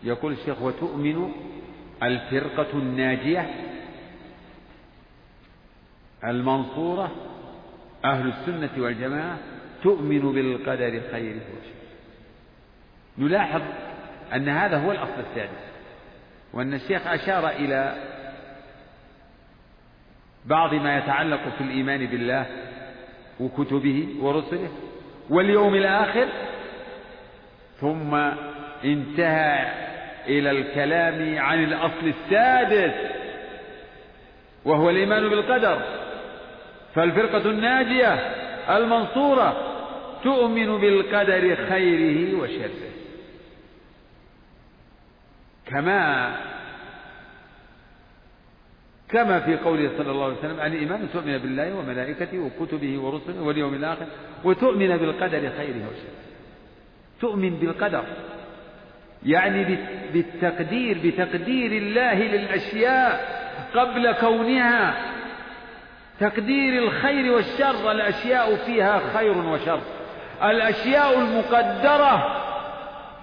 يقول 0.03 0.33
الشيخ 0.33 0.61
وتؤمن 0.61 1.31
الفرقة 2.03 2.73
الناجية 2.73 3.49
المنصورة 6.23 7.11
أهل 8.05 8.27
السنة 8.27 8.83
والجماعة 8.83 9.37
تؤمن 9.83 10.31
بالقدر 10.31 11.01
خيره 11.11 11.35
وشره. 11.35 11.81
نلاحظ 13.17 13.61
أن 14.33 14.49
هذا 14.49 14.77
هو 14.77 14.91
الأصل 14.91 15.21
السادس 15.29 15.71
وأن 16.53 16.73
الشيخ 16.73 17.07
أشار 17.07 17.49
إلى 17.49 17.95
بعض 20.45 20.73
ما 20.73 20.97
يتعلق 20.97 21.41
في 21.57 21.63
الإيمان 21.63 22.05
بالله 22.05 22.45
وكتبه 23.39 24.07
ورسله 24.19 24.69
واليوم 25.29 25.75
الآخر 25.75 26.27
ثم 27.79 28.15
انتهى 28.83 29.90
إلى 30.27 30.51
الكلام 30.51 31.37
عن 31.37 31.63
الأصل 31.63 32.13
السادس 32.19 32.93
وهو 34.65 34.89
الإيمان 34.89 35.29
بالقدر. 35.29 35.81
فالفرقة 36.95 37.49
الناجية 37.49 38.13
المنصورة 38.77 39.77
تؤمن 40.23 40.77
بالقدر 40.77 41.55
خيره 41.69 42.39
وشره. 42.39 42.91
كما 45.65 46.35
كما 49.09 49.39
في 49.39 49.57
قوله 49.57 49.89
صلى 49.97 50.11
الله 50.11 50.25
عليه 50.25 50.37
وسلم 50.37 50.59
عن 50.59 50.73
الإيمان 50.73 51.07
تؤمن 51.13 51.37
بالله 51.37 51.75
وملائكته 51.75 52.39
وكتبه 52.39 52.99
ورسله 52.99 53.41
واليوم 53.41 53.73
الآخر 53.73 54.05
وتؤمن 54.43 54.97
بالقدر 54.97 55.49
خيره 55.57 55.87
وشره. 55.89 56.15
تؤمن 57.21 57.49
بالقدر. 57.49 58.03
يعني 59.25 59.77
بالتقدير 60.13 60.97
بتقدير 61.03 61.71
الله 61.71 62.13
للأشياء 62.13 63.41
قبل 63.75 64.11
كونها. 64.11 64.95
تقدير 66.19 66.83
الخير 66.83 67.31
والشر 67.33 67.91
الأشياء 67.91 68.55
فيها 68.55 69.01
خير 69.13 69.37
وشر. 69.37 69.81
الأشياء 70.43 71.19
المقدرة 71.19 72.41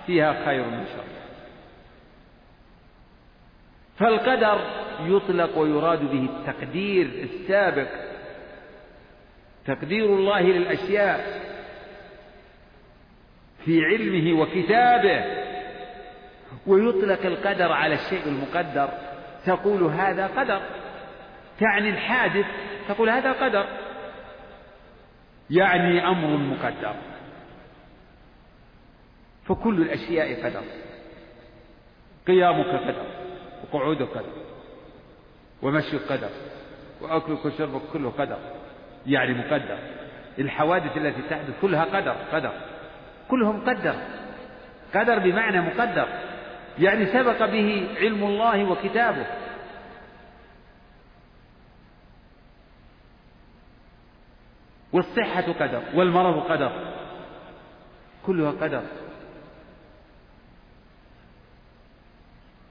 فيها 0.07 0.45
خير 0.45 0.63
وشر. 0.63 1.05
فالقدر 3.99 4.61
يطلق 5.07 5.59
ويراد 5.59 6.01
به 6.11 6.29
التقدير 6.37 7.07
السابق. 7.07 7.89
تقدير 9.67 10.05
الله 10.05 10.41
للأشياء 10.41 11.41
في 13.65 13.85
علمه 13.85 14.41
وكتابه. 14.41 15.48
ويطلق 16.67 17.27
القدر 17.27 17.73
على 17.73 17.95
الشيء 17.95 18.27
المقدر 18.27 18.89
تقول 19.47 19.83
هذا 19.83 20.27
قدر. 20.27 20.63
تعني 21.61 21.91
الحادث 21.91 22.47
تقول 22.89 23.11
هذا 23.11 23.33
قدر. 23.33 23.67
يعني 25.51 26.09
أمر 26.09 26.37
مقدر. 26.37 26.95
فكل 29.47 29.83
الأشياء 29.83 30.45
قدر. 30.45 30.63
قيامك 32.27 32.67
قدر 32.67 33.07
وقعودك 33.65 34.09
قدر 34.09 34.33
ومشيك 35.63 36.03
قدر 36.13 36.31
وأكلك 37.01 37.45
وشربك 37.45 37.83
كله 37.93 38.11
قدر. 38.11 38.39
يعني 39.07 39.35
مقدر. 39.35 39.79
الحوادث 40.39 40.97
التي 40.97 41.23
تحدث 41.31 41.61
كلها 41.63 41.85
قدر 41.85 42.17
قدر. 42.33 42.53
كلهم 43.29 43.57
مقدر 43.57 43.95
قدر 44.95 45.19
بمعنى 45.19 45.61
مقدر. 45.61 46.28
يعني 46.81 47.07
سبق 47.07 47.47
به 47.47 47.89
علم 47.97 48.25
الله 48.25 48.65
وكتابه. 48.65 49.27
والصحة 54.93 55.53
قدر 55.61 55.83
والمرض 55.95 56.51
قدر. 56.51 56.73
كلها 58.27 58.51
قدر. 58.51 58.83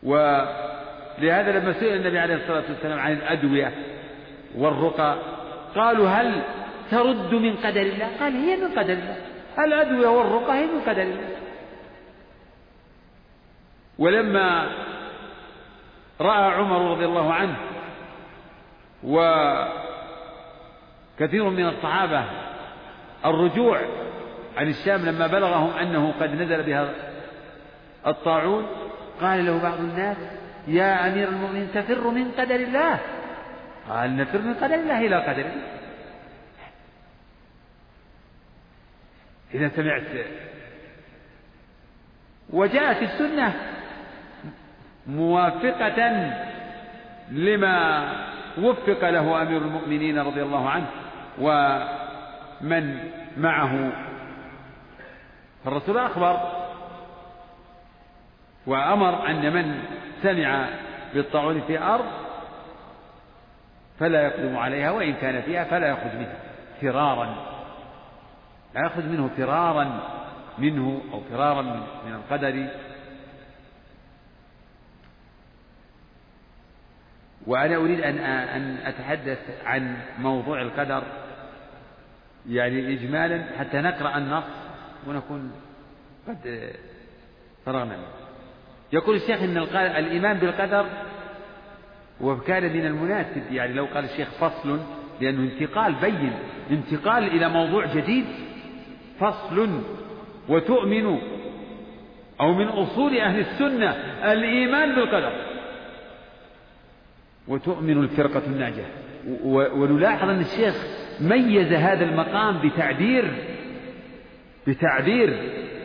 ولهذا 0.04 1.60
لما 1.60 1.74
سئل 1.74 1.96
النبي 1.96 2.20
عليه 2.20 2.36
الصلاة 2.36 2.64
والسلام 2.70 3.00
عن 3.00 3.12
الأدوية 3.12 3.74
والرقى 4.56 5.18
قالوا 5.76 6.10
هل 6.10 6.44
ترد 6.92 7.34
من 7.34 7.56
قدر 7.56 7.82
الله؟ 7.82 8.18
قال 8.20 8.34
هي 8.34 8.56
من 8.56 8.72
قدر 8.72 8.94
الله. 8.94 9.18
الأدوية 9.60 10.08
والرقى 10.08 10.54
هي 10.54 10.66
من 10.66 10.82
قدر 10.82 11.02
الله. 11.02 11.47
ولما 14.00 14.70
رأى 16.22 16.54
عمر 16.54 16.92
رضي 16.92 17.06
الله 17.06 17.34
عنه 17.34 17.58
وكثير 21.18 21.50
من 21.50 21.68
الصحابة 21.68 22.26
الرجوع 23.26 23.82
عن 24.58 24.68
الشام 24.68 25.06
لما 25.06 25.28
بلغهم 25.28 25.78
أنه 25.78 26.14
قد 26.20 26.42
نزل 26.42 26.64
بها 26.64 26.94
الطاعون 28.08 28.68
قال 29.22 29.46
له 29.46 29.62
بعض 29.62 29.80
الناس 29.80 30.18
يا 30.68 31.08
أمير 31.08 31.28
المؤمنين 31.28 31.72
تفر 31.74 32.08
من 32.08 32.32
قدر 32.32 32.56
الله. 32.56 33.00
قال 33.90 34.18
نفر 34.18 34.42
من 34.42 34.54
قدر 34.54 34.76
الله 34.76 35.00
إلى 35.00 35.16
قدر 35.16 35.46
إذا 39.54 39.72
سمعت 39.76 40.04
وجاءت 42.50 43.04
السنة 43.04 43.77
موافقة 45.08 46.32
لما 47.32 48.08
وفق 48.58 49.10
له 49.10 49.42
أمير 49.42 49.62
المؤمنين 49.62 50.20
رضي 50.20 50.44
الله 50.44 50.70
عنه 50.70 50.88
ومن 51.40 53.00
معه. 53.38 53.92
الرسول 55.66 55.98
أخبر 55.98 56.40
وأمر 58.68 59.30
أن 59.30 59.54
من 59.54 59.84
سمع 60.24 60.66
بالطاعون 61.14 61.62
في 61.62 61.80
أرض 61.80 62.06
فلا 64.00 64.22
يقدم 64.22 64.58
عليها 64.58 64.92
وإن 64.92 65.14
كان 65.14 65.42
فيها 65.42 65.64
فلا 65.64 65.88
يأخذ 65.88 66.16
منها 66.16 66.38
فرارا. 66.82 67.36
لا 68.76 68.82
يأخذ 68.82 69.06
منه 69.06 69.30
فرارا 69.38 70.00
منه 70.58 71.02
أو 71.14 71.22
فرارا 71.32 71.62
من 72.08 72.14
القدر. 72.14 72.68
وأنا 77.48 77.76
أريد 77.76 78.02
أن 78.02 78.18
أن 78.18 78.78
أتحدث 78.86 79.40
عن 79.66 79.98
موضوع 80.20 80.62
القدر 80.62 81.04
يعني 82.50 82.94
إجمالا 82.94 83.44
حتى 83.60 83.78
نقرأ 83.78 84.18
النص 84.18 84.44
ونكون 85.08 85.52
قد 86.28 86.70
فرغنا 87.66 87.86
منه. 87.86 88.08
يقول 88.94 89.16
الشيخ 89.16 89.42
أن 89.42 89.58
الإيمان 89.98 90.38
بالقدر 90.38 90.86
وكان 92.22 92.64
من 92.64 92.86
المناسب 92.86 93.52
يعني 93.52 93.74
لو 93.74 93.86
قال 93.86 94.04
الشيخ 94.04 94.30
فصل 94.30 94.80
لأنه 95.22 95.52
انتقال 95.54 95.94
بين 95.94 96.34
انتقال 96.72 97.24
إلى 97.24 97.50
موضوع 97.50 97.86
جديد 97.86 98.26
فصل 99.20 99.82
وتؤمن 100.50 101.20
أو 102.42 102.54
من 102.54 102.68
أصول 102.68 103.18
أهل 103.18 103.40
السنة 103.40 103.90
الإيمان 104.32 104.96
بالقدر. 104.96 105.47
وتؤمن 107.48 107.98
الفرقة 107.98 108.42
الناجية. 108.48 108.86
ونلاحظ 109.44 110.30
أن 110.30 110.40
الشيخ 110.40 110.76
ميز 111.22 111.74
هذا 111.74 112.06
المقام 112.06 112.60
بتعبير 112.64 113.32
بتعبير 114.68 115.38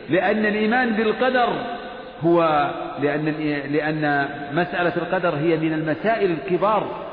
لأن 0.09 0.45
الإيمان 0.45 0.93
بالقدر 0.93 1.77
هو 2.21 2.69
لأن 3.01 3.25
لأن 3.71 4.29
مسألة 4.53 4.95
القدر 4.97 5.35
هي 5.35 5.57
من 5.57 5.73
المسائل 5.73 6.31
الكبار 6.31 7.05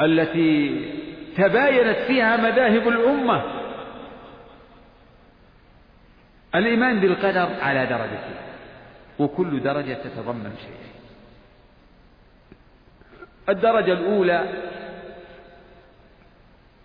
التي 0.00 0.80
تباينت 1.36 1.98
فيها 1.98 2.36
مذاهب 2.36 2.88
الأمة. 2.88 3.42
الإيمان 6.54 7.00
بالقدر 7.00 7.48
على 7.62 7.86
درجتين 7.86 8.36
وكل 9.18 9.60
درجة 9.60 9.92
تتضمن 9.92 10.52
شيئا. 10.60 10.91
الدرجة 13.48 13.92
الأولى 13.92 14.48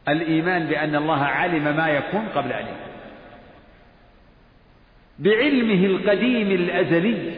الإيمان 0.07 0.65
بأن 0.67 0.95
الله 0.95 1.23
علم 1.23 1.77
ما 1.77 1.89
يكون 1.89 2.25
قبل 2.35 2.51
أن 2.51 2.65
يكون 2.65 2.87
بعلمه 5.19 5.85
القديم 5.85 6.51
الأزلي. 6.51 7.31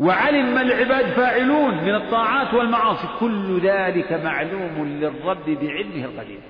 وعلم 0.00 0.54
ما 0.54 0.60
العباد 0.62 1.06
فاعلون 1.06 1.74
من 1.84 1.94
الطاعات 1.94 2.54
والمعاصي. 2.54 3.08
كل 3.20 3.60
ذلك 3.60 4.12
معلوم 4.12 4.98
للرب 5.00 5.44
بعلمه 5.46 6.04
القديم. 6.04 6.40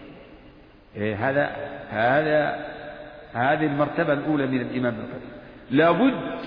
إيه 0.97 1.31
هذا 1.31 1.57
هذا 1.91 2.67
هذه 3.35 3.67
المرتبة 3.67 4.13
الأولى 4.13 4.47
من 4.47 4.61
الإيمان 4.61 4.95
بالقدر. 4.95 5.29
لابد 5.71 6.39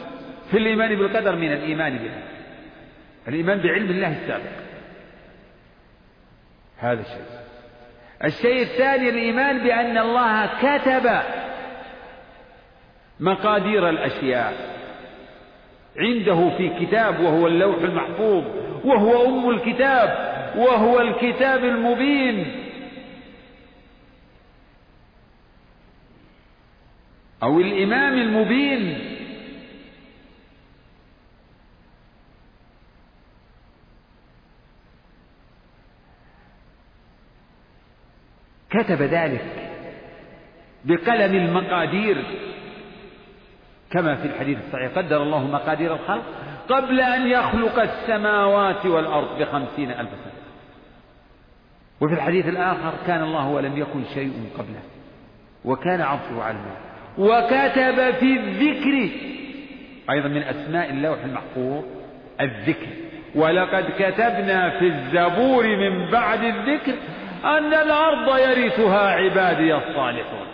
في 0.51 0.57
الإيمان 0.57 0.95
بالقدر 0.95 1.35
من 1.35 1.51
الإيمان 1.51 1.97
به 1.97 2.11
الإيمان 3.27 3.61
بعلم 3.61 3.89
الله 3.89 4.21
السابق. 4.21 4.61
هذا 6.77 7.01
الشيء. 7.01 7.41
الشيء 8.23 8.61
الثاني 8.61 9.09
الإيمان 9.09 9.57
بأن 9.57 9.97
الله 9.97 10.45
كتب 10.45 11.21
مقادير 13.19 13.89
الأشياء. 13.89 14.53
عنده 15.97 16.57
في 16.57 16.85
كتاب 16.85 17.19
وهو 17.19 17.47
اللوح 17.47 17.77
المحفوظ 17.77 18.43
وهو 18.85 19.25
أم 19.25 19.49
الكتاب 19.49 20.31
وهو 20.57 21.01
الكتاب 21.01 21.63
المبين. 21.63 22.65
أو 27.43 27.59
الإمام 27.59 28.13
المبين. 28.13 29.10
كتب 38.71 39.01
ذلك 39.01 39.45
بقلم 40.85 41.35
المقادير 41.35 42.23
كما 43.91 44.15
في 44.15 44.27
الحديث 44.27 44.57
الصحيح. 44.67 44.91
قدر 44.97 45.23
الله 45.23 45.47
مقادير 45.47 45.93
الخلق 45.93 46.23
قبل 46.69 47.01
أن 47.01 47.27
يخلق 47.27 47.79
السماوات 47.79 48.85
والأرض 48.85 49.39
بخمسين 49.39 49.91
ألف 49.91 50.09
سنة. 50.09 50.41
وفي 52.01 52.13
الحديث 52.13 52.47
الآخر 52.47 52.93
كان 53.07 53.23
الله 53.23 53.47
ولم 53.47 53.77
يكن 53.77 54.03
شيء 54.13 54.33
قبله 54.57 54.81
وكان 55.65 56.01
عرشه 56.01 56.43
على 56.43 56.57
الماء. 56.57 56.81
وكتب 57.17 58.15
في 58.19 58.39
الذكر 58.39 59.09
أيضا 60.09 60.27
من 60.27 60.43
أسماء 60.43 60.89
اللوح 60.89 61.17
المحفوظ 61.23 61.83
الذكر. 62.41 62.87
ولقد 63.35 63.85
كتبنا 63.99 64.79
في 64.79 64.87
الزبور 64.87 65.67
من 65.77 66.11
بعد 66.11 66.43
الذكر 66.43 66.93
أن 67.43 67.73
الأرض 67.73 68.37
يرثها 68.39 69.09
عبادي 69.09 69.75
الصالحون. 69.75 70.47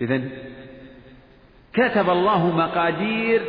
إذا 0.00 0.22
كتب 1.72 2.10
الله 2.10 2.56
مقادير 2.56 3.42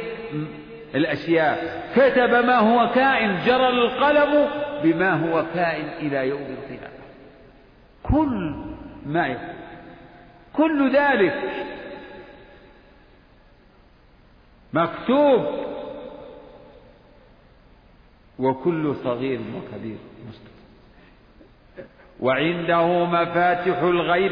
الأشياء. 0.95 1.83
كتب 1.95 2.45
ما 2.45 2.55
هو 2.55 2.89
كائن 2.89 3.39
جرى 3.45 3.69
القلم 3.69 4.49
بما 4.83 5.11
هو 5.13 5.45
كائن 5.53 5.87
إلى 5.87 6.29
يوم 6.29 6.41
القيامة. 6.41 7.03
كل 8.03 8.55
ما 9.05 9.37
كل 10.53 10.95
ذلك 10.95 11.51
مكتوب 14.73 15.45
وكل 18.39 18.95
صغير 18.95 19.39
وكبير. 19.39 19.97
مستقيم 20.29 20.53
وعنده 22.19 23.05
مفاتح 23.05 23.81
الغيب. 23.81 24.31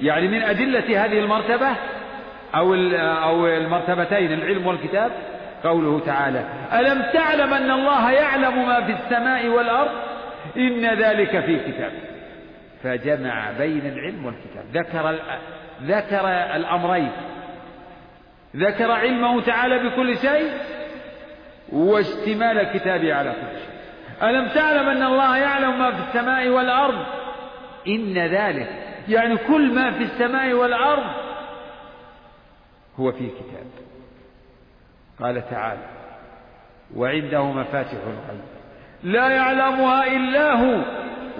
يعني 0.00 0.28
من 0.28 0.42
أدلة 0.42 1.04
هذه 1.04 1.18
المرتبة 1.18 1.68
أو 2.54 2.74
أو 2.94 3.46
المرتبتين 3.46 4.32
العلم 4.32 4.66
والكتاب 4.66 5.10
قوله 5.64 6.00
تعالى 6.00 6.44
ألم 6.72 7.02
تعلم 7.12 7.54
أن 7.54 7.70
الله 7.70 8.10
يعلم 8.10 8.66
ما 8.66 8.84
في 8.84 8.92
السماء 8.92 9.48
والأرض؟ 9.48 9.90
إن 10.56 10.86
ذلك 10.98 11.40
في 11.40 11.58
كتاب. 11.58 11.92
فجمع 12.82 13.50
بين 13.58 13.86
العلم 13.86 14.26
والكتاب. 14.26 14.64
ذكر 14.72 15.18
ذكر 15.82 16.28
الأمرين. 16.56 17.10
ذكر 18.56 18.90
علمه 18.90 19.40
تعالى 19.40 19.78
بكل 19.78 20.18
شيء 20.18 20.50
واشتمال 21.72 22.62
كتابه 22.62 23.14
على 23.14 23.30
كل 23.30 23.58
شيء. 23.58 23.78
ألم 24.30 24.48
تعلم 24.48 24.88
أن 24.88 25.02
الله 25.02 25.36
يعلم 25.36 25.78
ما 25.78 25.92
في 25.92 25.98
السماء 26.08 26.48
والأرض؟ 26.48 27.06
إن 27.88 28.18
ذلك 28.18 28.68
يعني 29.08 29.36
كل 29.36 29.74
ما 29.74 29.90
في 29.90 30.02
السماء 30.02 30.52
والأرض 30.52 31.06
هو 33.00 33.12
في 33.12 33.28
كتاب. 33.28 33.66
قال 35.20 35.50
تعالى 35.50 35.86
وعنده 36.96 37.44
مفاتح 37.44 37.92
الغيب. 37.92 38.40
لا 39.02 39.28
يعلمها 39.28 40.06
إلا 40.06 40.52
هو 40.52 40.82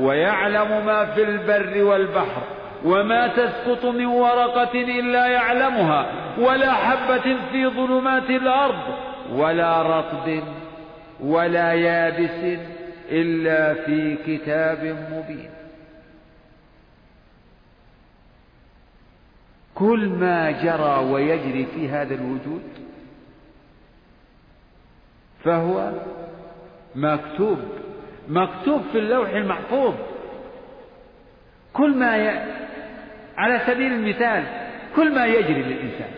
ويعلم 0.00 0.86
ما 0.86 1.04
في 1.04 1.22
البر 1.22 1.84
والبحر 1.84 2.42
وما 2.84 3.28
تسقط 3.28 3.84
من 3.84 4.06
ورقة 4.06 4.72
إلا 4.74 5.26
يعلمها 5.26 6.06
ولا 6.38 6.72
حبة 6.72 7.36
في 7.52 7.66
ظلمات 7.66 8.30
الأرض. 8.30 9.07
ولا 9.32 9.82
رطب 9.82 10.42
ولا 11.20 11.72
يابس 11.72 12.58
إلا 13.10 13.74
في 13.74 14.16
كتاب 14.26 14.84
مبين. 15.12 15.50
كل 19.74 20.08
ما 20.08 20.50
جرى 20.50 21.04
ويجري 21.12 21.66
في 21.74 21.88
هذا 21.88 22.14
الوجود 22.14 22.62
فهو 25.44 25.92
مكتوب 26.94 27.58
مكتوب 28.28 28.82
في 28.92 28.98
اللوح 28.98 29.28
المحفوظ. 29.28 29.94
كل 31.72 31.96
ما 31.96 32.16
ي... 32.16 32.28
على 33.36 33.60
سبيل 33.66 33.92
المثال 33.92 34.44
كل 34.96 35.14
ما 35.14 35.26
يجري 35.26 35.62
للإنسان 35.62 36.10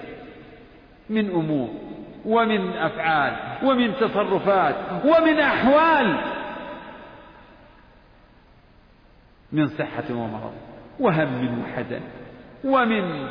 من 1.11 1.31
أمور 1.31 1.90
ومن 2.25 2.77
أفعال 2.77 3.33
ومن 3.63 3.95
تصرفات 4.01 4.75
ومن 5.05 5.41
أحوال. 5.41 6.21
من 9.53 9.69
صحة 9.69 10.05
ومرض 10.11 10.55
وهم 11.01 11.63
وحزن 11.63 12.01
ومن 12.65 13.29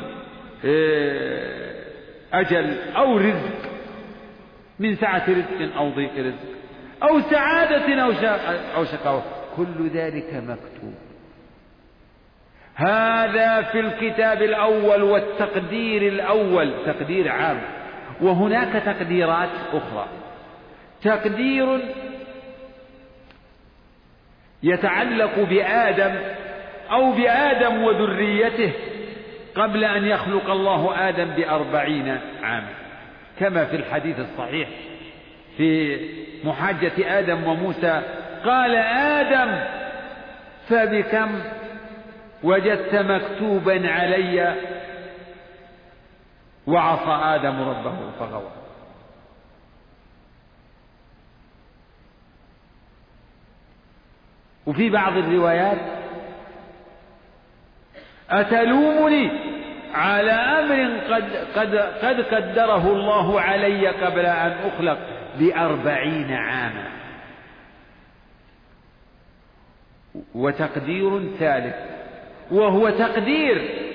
آه، 0.64 1.84
أجل 2.32 2.78
أو 2.96 3.16
رزق. 3.16 3.70
من 4.78 4.96
سعة 4.96 5.24
رزق 5.28 5.76
أو 5.76 5.90
ضيق 5.90 6.12
رزق 6.18 6.50
أو 7.02 7.20
سعادة 7.20 8.02
أو 8.76 8.84
شقاوة. 8.84 9.22
كل 9.56 9.88
ذلك 9.94 10.34
مكتوب. 10.34 10.94
هذا 12.74 13.62
في 13.62 13.80
الكتاب 13.80 14.42
الأول 14.42 15.02
والتقدير 15.02 16.02
الأول. 16.02 16.72
تقدير 16.86 17.28
عام. 17.28 17.79
وهناك 18.22 18.82
تقديرات 18.82 19.48
أخرى. 19.72 20.06
تقدير 21.02 21.80
يتعلق 24.62 25.40
بآدم 25.40 26.14
أو 26.90 27.12
بآدم 27.12 27.82
وذريته 27.82 28.72
قبل 29.54 29.84
أن 29.84 30.06
يخلق 30.06 30.50
الله 30.50 31.08
آدم 31.08 31.24
بأربعين 31.24 32.18
عاما 32.42 32.68
كما 33.40 33.64
في 33.64 33.76
الحديث 33.76 34.16
الصحيح 34.20 34.68
في 35.56 35.98
محاجة 36.44 37.18
آدم 37.18 37.44
وموسى 37.44 38.02
قال 38.44 38.76
آدم 38.96 39.60
فبكم 40.68 41.40
وجدت 42.42 42.94
مكتوبا 42.94 43.90
علي 43.90 44.54
وعصى 46.70 47.36
آدم 47.36 47.62
ربه 47.62 48.10
فغوى. 48.18 48.50
وفي 54.66 54.90
بعض 54.90 55.16
الروايات 55.16 55.78
أتلومني 58.30 59.30
على 59.94 60.32
أمر 60.32 61.00
قد, 61.14 61.36
قد, 61.56 61.76
قد 61.76 62.20
قدره 62.20 62.92
الله 62.92 63.40
علي 63.40 63.88
قبل 63.88 64.26
أن 64.26 64.52
أخلق 64.52 64.98
بأربعين 65.38 66.32
عاما. 66.32 66.90
وتقدير 70.34 71.36
ثالث 71.38 71.76
وهو 72.50 72.90
تقدير 72.90 73.86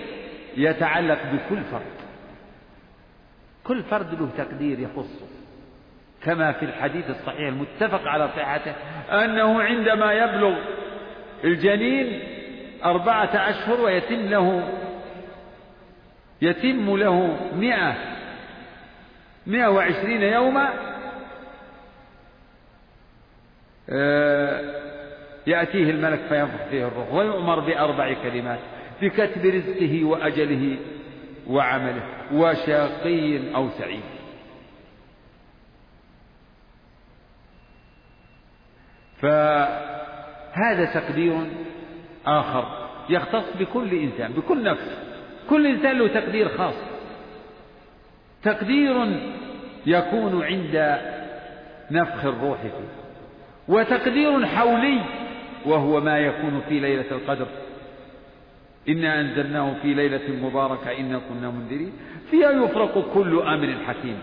يتعلق 0.58 1.20
بكل 1.34 1.64
فرد. 1.72 1.95
كل 3.68 3.84
فرد 3.84 4.14
له 4.14 4.30
تقدير 4.38 4.80
يخصه. 4.80 5.26
كما 6.24 6.52
في 6.52 6.66
الحديث 6.66 7.10
الصحيح 7.10 7.48
المتفق 7.48 8.08
على 8.08 8.30
صحته 8.36 8.72
أنه 9.12 9.62
عندما 9.62 10.14
يبلغ 10.14 10.56
الجنين 11.44 12.20
أربعة 12.86 13.50
أشهر 13.50 13.82
ويتم 13.82 14.16
له 14.16 14.70
يتم 16.42 16.98
له 16.98 17.38
مئة 17.56 17.96
مئة 19.48 19.68
وعشرين 19.68 20.22
يوما 20.22 20.70
آه، 23.90 24.62
يأتيه 25.48 25.90
الملك 25.90 26.20
فينفخ 26.30 26.66
فيه 26.70 26.88
الروح 26.88 27.14
ويؤمر 27.14 27.60
بأربع 27.60 28.14
كلمات 28.24 28.60
بكتب 29.02 29.46
رزقه 29.46 30.04
وأجله 30.04 30.78
وعمله 31.50 32.04
وشقي 32.34 33.56
أو 33.56 33.70
سعيد. 33.70 34.04
فهذا 39.18 40.86
تقدير 40.94 41.48
آخر 42.26 42.90
يختص 43.10 43.58
بكل 43.60 43.94
إنسان 43.94 44.32
بكل 44.32 44.64
نفس. 44.64 44.98
كل 45.50 45.68
إنسان 45.68 45.98
له 45.98 46.08
تقدير 46.08 46.58
خاص. 46.58 46.76
تقدير 48.44 49.22
يكون 49.86 50.44
عند 50.44 51.00
نفخ 51.92 52.26
الروح 52.26 52.62
فيه. 52.62 53.06
وتقدير 53.68 54.46
حولي 54.46 55.02
وهو 55.66 56.00
ما 56.02 56.20
يكون 56.20 56.62
في 56.70 56.80
ليلة 56.80 57.12
القدر. 57.12 57.48
إنا 58.90 59.22
أنزلناه 59.22 59.74
في 59.82 59.94
ليلة 59.94 60.30
مباركة 60.44 60.98
إنا 61.00 61.22
كنا 61.30 61.50
منذرين. 61.50 61.92
فيها 62.32 62.52
يفرق 62.52 63.14
كل 63.14 63.40
أمر 63.40 63.76
حكيم. 63.88 64.18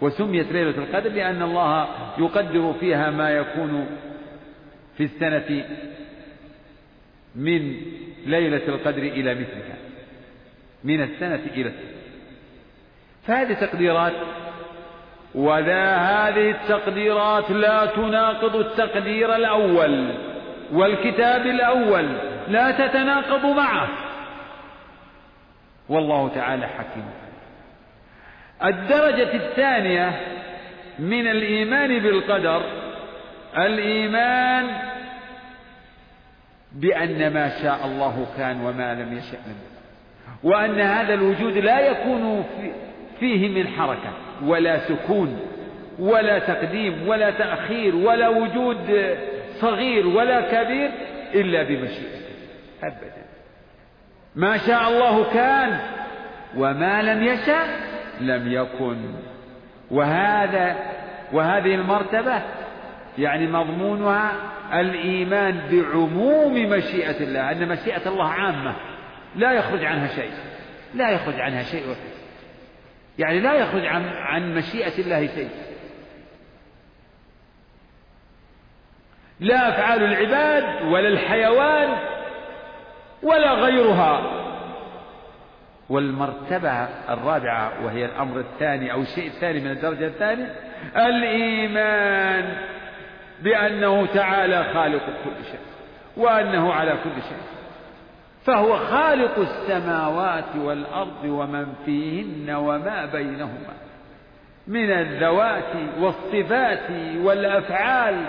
وسميت 0.00 0.52
ليلة 0.52 0.78
القدر 0.78 1.10
لأن 1.10 1.42
الله 1.42 1.88
يقدر 2.18 2.74
فيها 2.80 3.10
ما 3.10 3.30
يكون 3.30 3.86
في 4.96 5.04
السنة 5.04 5.64
من 7.36 7.76
ليلة 8.26 8.68
القدر 8.68 9.02
إلى 9.02 9.34
مثلها. 9.34 9.76
من 10.84 11.02
السنة 11.02 11.40
إلى 11.54 11.68
السنة. 11.68 12.00
فهذه 13.26 13.52
تقديرات 13.52 14.12
ولا 15.34 15.96
هذه 15.96 16.50
التقديرات 16.50 17.50
لا 17.50 17.86
تناقض 17.86 18.56
التقدير 18.56 19.36
الأول 19.36 20.14
والكتاب 20.72 21.46
الأول. 21.46 22.06
لا 22.50 22.70
تتناقض 22.70 23.46
معه. 23.46 23.88
والله 25.88 26.28
تعالى 26.28 26.66
حكيم. 26.66 27.04
الدرجة 28.64 29.34
الثانية 29.34 30.20
من 30.98 31.26
الإيمان 31.26 31.98
بالقدر 31.98 32.62
الإيمان 33.56 34.66
بأن 36.72 37.32
ما 37.32 37.62
شاء 37.62 37.86
الله 37.86 38.26
كان 38.36 38.60
وما 38.60 38.94
لم 38.94 39.18
يشأ 39.18 39.36
لم 39.36 39.56
وأن 40.42 40.80
هذا 40.80 41.14
الوجود 41.14 41.58
لا 41.58 41.80
يكون 41.80 42.44
فيه 43.20 43.48
من 43.48 43.68
حركة 43.68 44.12
ولا 44.44 44.78
سكون 44.78 45.40
ولا 45.98 46.38
تقديم 46.38 47.08
ولا 47.08 47.30
تأخير 47.30 47.96
ولا 47.96 48.28
وجود 48.28 49.16
صغير 49.60 50.06
ولا 50.06 50.40
كبير 50.40 50.90
إلا 51.34 51.62
بمشيئته 51.62 52.19
أبدا. 52.82 53.24
ما 54.34 54.56
شاء 54.56 54.88
الله 54.88 55.32
كان 55.32 55.80
وما 56.56 57.02
لم 57.02 57.22
يشاء 57.22 57.68
لم 58.20 58.52
يكن. 58.52 59.14
وهذا 59.90 60.76
وهذه 61.32 61.74
المرتبة 61.74 62.42
يعني 63.18 63.46
مضمونها 63.46 64.32
الإيمان 64.72 65.60
بعموم 65.70 66.54
مشيئة 66.54 67.24
الله 67.24 67.50
أن 67.52 67.68
مشيئة 67.68 68.08
الله 68.08 68.28
عامة. 68.28 68.76
لا 69.36 69.52
يخرج 69.52 69.84
عنها 69.84 70.08
شيء 70.08 70.32
لا 70.94 71.10
يخرج 71.10 71.40
عنها 71.40 71.62
شيء. 71.62 71.84
يعني 73.18 73.40
لا 73.40 73.54
يخرج 73.54 73.86
عن 73.86 74.04
عن 74.04 74.54
مشيئة 74.54 74.98
الله 74.98 75.26
شيء. 75.26 75.50
لا 79.40 79.68
أفعال 79.68 80.02
العباد 80.02 80.82
ولا 80.92 81.08
الحيوان 81.08 81.88
ولا 83.22 83.52
غيرها. 83.52 84.40
والمرتبة 85.90 86.88
الرابعة 87.10 87.72
وهي 87.84 88.04
الأمر 88.04 88.40
الثاني 88.40 88.92
أو 88.92 89.00
الشيء 89.00 89.26
الثاني 89.26 89.60
من 89.60 89.70
الدرجة 89.70 90.06
الثانية 90.06 90.54
الإيمان 90.96 92.56
بأنه 93.42 94.06
تعالى 94.06 94.64
خالق 94.74 95.04
كل 95.04 95.44
شيء 95.44 95.60
وأنه 96.16 96.72
على 96.72 96.90
كل 96.90 97.22
شيء. 97.22 97.38
فهو 98.44 98.76
خالق 98.76 99.38
السماوات 99.38 100.56
والأرض 100.56 101.24
ومن 101.24 101.74
فيهن 101.84 102.50
وما 102.50 103.06
بينهما 103.06 103.74
من 104.66 104.90
الذوات 104.90 105.74
والصفات 106.00 106.90
والأفعال 107.16 108.24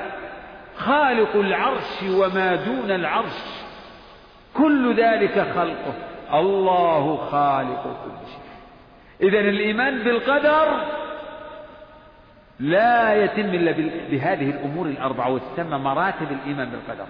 خالق 0.78 1.36
العرش 1.36 2.04
وما 2.04 2.56
دون 2.56 2.92
العرش. 2.92 3.61
كل 4.58 4.96
ذلك 4.96 5.48
خلقه. 5.56 5.94
الله 6.34 7.18
خالق 7.32 7.84
كل 7.84 8.28
شيء. 8.28 9.30
إذا 9.30 9.40
الإيمان 9.40 10.04
بالقدر 10.04 10.68
لا 12.60 13.24
يتم 13.24 13.50
إلا 13.50 13.72
بهذه 14.12 14.50
الأمور 14.50 14.86
الأربعة 14.86 15.30
وتسمى 15.30 15.78
مراتب 15.78 16.32
الإيمان 16.32 16.70
بالقدر. 16.70 17.06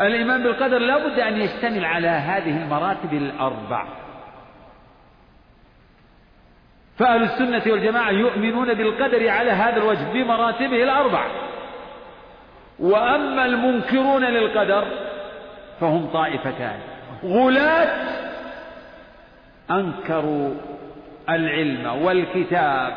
الإيمان 0.00 0.42
بالقدر 0.42 0.78
لا 0.78 0.98
بد 0.98 1.18
أن 1.18 1.40
يشتمل 1.40 1.84
على 1.84 2.08
هذه 2.08 2.62
المراتب 2.62 3.12
الأربع 3.12 3.86
فأهل 6.98 7.22
السنة 7.22 7.72
والجماعة 7.72 8.10
يؤمنون 8.10 8.74
بالقدر 8.74 9.28
على 9.28 9.50
هذا 9.50 9.76
الوجه 9.76 10.12
بمراتبه 10.12 10.82
الأربع 10.82 11.26
وأما 12.78 13.44
المنكرون 13.44 14.24
للقدر 14.24 14.84
فهم 15.80 16.06
طائفتان. 16.06 16.78
غلاة 17.24 17.88
أنكروا 19.70 20.54
العلم 21.30 22.02
والكتاب 22.02 22.92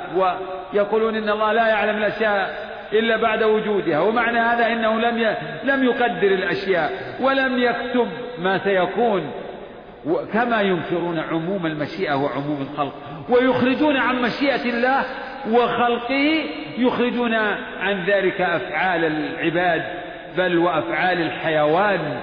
ويقولون 0.74 1.16
إن 1.16 1.30
الله 1.30 1.54
لا 1.54 1.68
يعلم 1.68 1.98
الأشياء 1.98 2.68
إلا 2.94 3.18
بعد 3.18 3.44
وجودها 3.44 4.00
ومعنى 4.00 4.40
هذا 4.40 4.68
إنه 4.68 5.00
لم 5.00 5.36
لم 5.64 5.84
يقدر 5.84 6.28
الأشياء 6.28 6.92
ولم 7.22 7.60
يكتب 7.60 8.08
ما 8.40 8.58
سيكون. 8.58 9.32
كما 10.34 10.62
ينكرون 10.62 11.20
عموم 11.20 11.66
المشيئة 11.66 12.14
وعموم 12.14 12.68
الخلق 12.72 12.94
ويخرجون 13.30 13.98
عن 13.98 14.22
مشيئة 14.22 14.70
الله 14.70 15.06
وخلقه 15.52 16.44
يخرجون 16.78 17.34
عن 17.80 18.04
ذلك 18.08 18.42
أفعال 18.42 19.06
العباد 19.06 19.84
بل 20.38 20.58
وأفعال 20.58 21.22
الحيوان. 21.22 22.20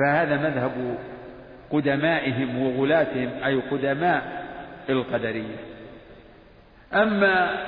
فهذا 0.00 0.36
مذهب 0.36 0.98
قدمائهم 1.70 2.62
وغلاتهم 2.62 3.30
أي 3.44 3.54
قدماء 3.54 4.46
القدرية. 4.88 5.56
أما 6.94 7.64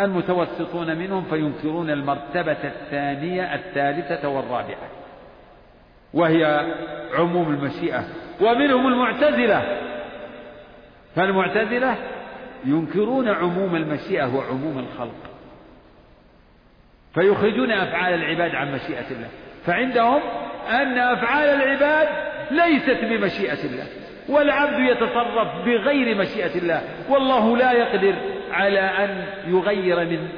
المتوسطون 0.00 0.96
منهم 0.96 1.24
فينكرون 1.24 1.90
المرتبة 1.90 2.56
الثانية 2.64 3.54
الثالثة 3.54 4.28
والرابعة 4.28 4.88
وهي 6.14 6.74
عموم 7.14 7.48
المشيئة. 7.48 8.04
ومنهم 8.40 8.86
المعتزلة. 8.86 9.78
فالمعتزلة 11.16 11.96
ينكرون 12.64 13.28
عموم 13.28 13.76
المشيئة 13.76 14.36
وعموم 14.36 14.78
الخلق. 14.78 15.30
فيخرجون 17.14 17.70
أفعال 17.70 18.14
العباد 18.14 18.54
عن 18.54 18.72
مشيئة 18.72 19.10
الله. 19.10 19.28
فعندهم 19.66 20.20
أن 20.70 20.98
أفعال 20.98 21.48
العباد 21.48 22.08
ليست 22.50 22.98
بمشيئة 23.04 23.64
الله 23.64 23.86
والعبد 24.28 24.78
يتصرف 24.78 25.64
بغير 25.64 26.16
مشيئة 26.16 26.58
الله 26.58 26.82
والله 27.08 27.56
لا 27.56 27.72
يقدر 27.72 28.14
على 28.52 28.80
أن 28.80 29.24
يغير 29.46 30.04
من 30.04 30.28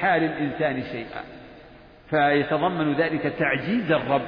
حال 0.00 0.24
الإنسان 0.24 0.82
شيئا. 0.82 1.22
فيتضمن 2.10 2.94
ذلك 2.94 3.34
تعجيز 3.38 3.92
الرب 3.92 4.22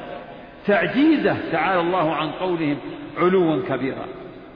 تعجيزه 0.66 1.36
تعالى 1.52 1.80
الله 1.80 2.14
عن 2.14 2.30
قولهم 2.30 2.78
علوا 3.18 3.62
كبيرا. 3.68 4.06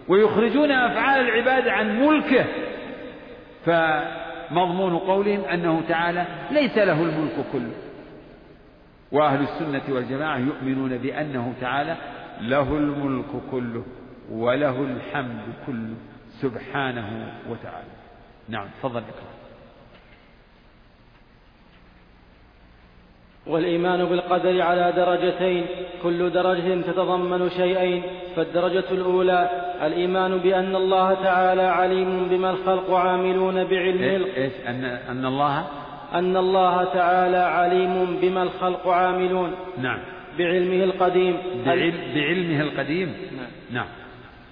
ويخرجون 0.08 0.72
أفعال 0.72 1.20
العباد 1.20 1.68
عن 1.68 2.00
ملكه 2.00 2.44
فمضمون 3.64 4.98
قولهم 4.98 5.44
أنه 5.44 5.82
تعالى 5.88 6.24
ليس 6.50 6.78
له 6.78 7.02
الملك 7.02 7.34
كله. 7.52 7.91
وأهل 9.12 9.42
السنة 9.42 9.94
والجماعة 9.94 10.38
يؤمنون 10.38 10.98
بأنه 10.98 11.54
تعالى 11.60 11.96
له 12.40 12.76
الملك 12.76 13.30
كله 13.50 13.84
وله 14.30 14.82
الحمد 14.82 15.42
كله 15.66 15.94
سبحانه 16.40 17.32
وتعالى. 17.50 17.92
نعم 18.48 18.66
تفضل. 18.82 18.98
اقرأ 18.98 19.32
والإيمان 23.46 24.04
بالقدر 24.04 24.62
على 24.62 24.92
درجتين 24.96 25.66
كل 26.02 26.30
درجة 26.30 26.80
تتضمن 26.80 27.50
شيئين 27.50 28.02
فالدرجة 28.36 28.84
الأولى 28.90 29.50
الإيمان 29.82 30.38
بأن 30.38 30.76
الله 30.76 31.14
تعالى 31.14 31.62
عليم 31.62 32.28
بما 32.28 32.50
الخلق 32.50 32.90
عاملون 32.90 33.64
بعلمه 33.64 34.26
إيش؟ 34.36 34.52
أن 34.66 34.84
أن 34.84 35.26
الله 35.26 35.66
أن 36.14 36.36
الله 36.36 36.84
تعالى 36.84 37.36
عليم 37.36 38.18
بما 38.22 38.42
الخلق 38.42 38.88
عاملون. 38.88 39.52
نعم. 39.78 39.98
بعلمه 40.38 40.84
القديم. 40.84 41.36
بعلمه 42.14 42.60
القديم؟ 42.60 43.14
نعم, 43.36 43.50
نعم. 43.70 43.86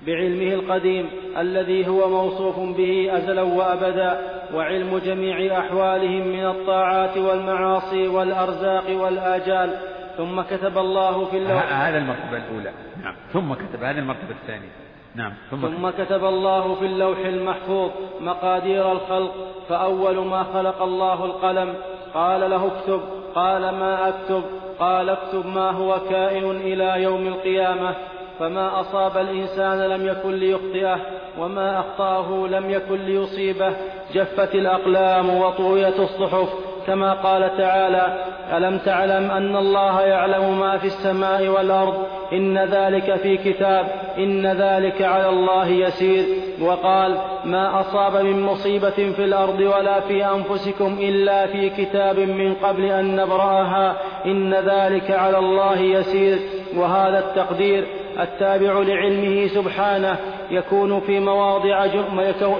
بعلمه 0.07 0.55
القديم 0.55 1.07
الذي 1.39 1.89
هو 1.89 2.09
موصوف 2.09 2.77
به 2.77 3.17
أزلا 3.17 3.43
وأبدا 3.43 4.21
وعلم 4.55 4.99
جميع 4.99 5.59
أحوالهم 5.59 6.29
من 6.29 6.47
الطاعات 6.47 7.17
والمعاصي 7.17 8.09
والأرزاق 8.09 8.91
والآجال. 8.91 9.71
ثم 10.17 10.41
كتب 10.41 10.79
الله 10.79 11.25
في 11.25 11.37
اللوح 11.37 11.73
هذا 11.73 11.99
المرتبة 11.99 12.37
الأولى. 12.37 12.71
نعم. 13.03 13.15
ثم 13.33 13.55
كتب 13.55 13.83
هذه 13.83 13.99
المرتبة 13.99 14.31
الثانية. 14.43 14.90
نعم 15.15 15.33
ثم, 15.51 15.69
ثم 15.69 15.91
كتب 15.91 16.25
الله 16.25 16.75
في 16.75 16.87
اللوح 16.87 17.19
المحفوظ 17.19 17.91
مقادير 18.21 18.93
الخلق 18.93 19.33
فأول 19.69 20.19
ما 20.19 20.45
خلق 20.55 20.83
الله 20.83 21.25
القلم 21.25 21.75
قال 22.15 22.51
له 22.51 22.67
اكتب 22.67 23.01
قال 23.35 23.63
ما 23.63 24.09
أكتب 24.09 24.43
قال 24.81 25.09
اكتب 25.09 25.47
ما 25.47 25.71
هو 25.71 26.01
كائن 26.11 26.51
إلى 26.51 27.03
يوم 27.03 27.27
القيامة 27.27 27.95
فما 28.39 28.81
أصاب 28.81 29.17
الإنسان 29.17 29.79
لم 29.79 30.07
يكن 30.07 30.35
ليخطئه 30.35 30.99
وما 31.39 31.81
أخطأه 31.81 32.47
لم 32.47 32.71
يكن 32.71 32.97
ليصيبه 32.97 33.77
جفت 34.15 34.55
الأقلام 34.55 35.31
وطويت 35.31 36.01
الصحف. 36.01 36.70
كما 36.91 37.13
قال 37.13 37.57
تعالى 37.59 38.25
ألم 38.57 38.79
تعلم 38.79 39.31
أن 39.31 39.57
الله 39.57 40.01
يعلم 40.01 40.61
ما 40.61 40.79
في 40.79 40.87
السماء 40.87 41.49
والأرض؟ 41.49 42.07
إن 42.33 42.59
ذلك 42.59 43.15
في 43.15 43.37
كتاب. 43.37 43.87
إن 44.19 44.47
ذلك 44.47 45.03
على 45.03 45.29
الله 45.29 45.67
يسير. 45.67 46.25
وقال 46.63 47.17
ما 47.45 47.81
أصاب 47.81 48.25
من 48.25 48.43
مصيبة 48.43 48.91
في 48.91 49.25
الأرض 49.25 49.61
ولا 49.61 50.01
في 50.01 50.27
أنفسكم 50.27 50.99
إلا 51.01 51.47
في 51.47 51.71
كتاب 51.71 52.19
من 52.19 52.55
قبل 52.55 52.85
أن 52.85 53.17
نبرأها. 53.17 53.97
إن 54.27 54.55
ذلك 54.55 55.11
على 55.11 55.39
الله 55.39 55.79
يسير. 55.79 56.39
وهذا 56.77 57.19
التقدير 57.19 57.87
التابع 58.21 58.73
لعلمه 58.73 59.47
سبحانه. 59.47 60.17
يكون 60.51 61.01
في 61.01 61.21
مواضع 61.21 61.85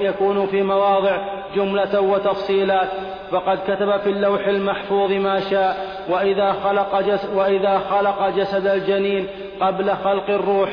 يكون 0.01 0.45
في 0.45 0.61
مواضع 0.61 1.40
جملة 1.55 2.01
وتفصيلات 2.01 2.89
فقد 3.31 3.59
كتب 3.67 3.97
في 3.97 4.09
اللوح 4.09 4.47
المحفوظ 4.47 5.11
ما 5.11 5.39
شاء 5.39 5.77
وإذا 6.09 6.51
خلق, 6.51 7.01
جس 7.01 7.29
وإذا 7.35 7.79
خلق 7.79 8.29
جسد 8.29 8.67
الجنين 8.67 9.27
قبل 9.61 9.91
خلق 9.91 10.29
الروح 10.29 10.69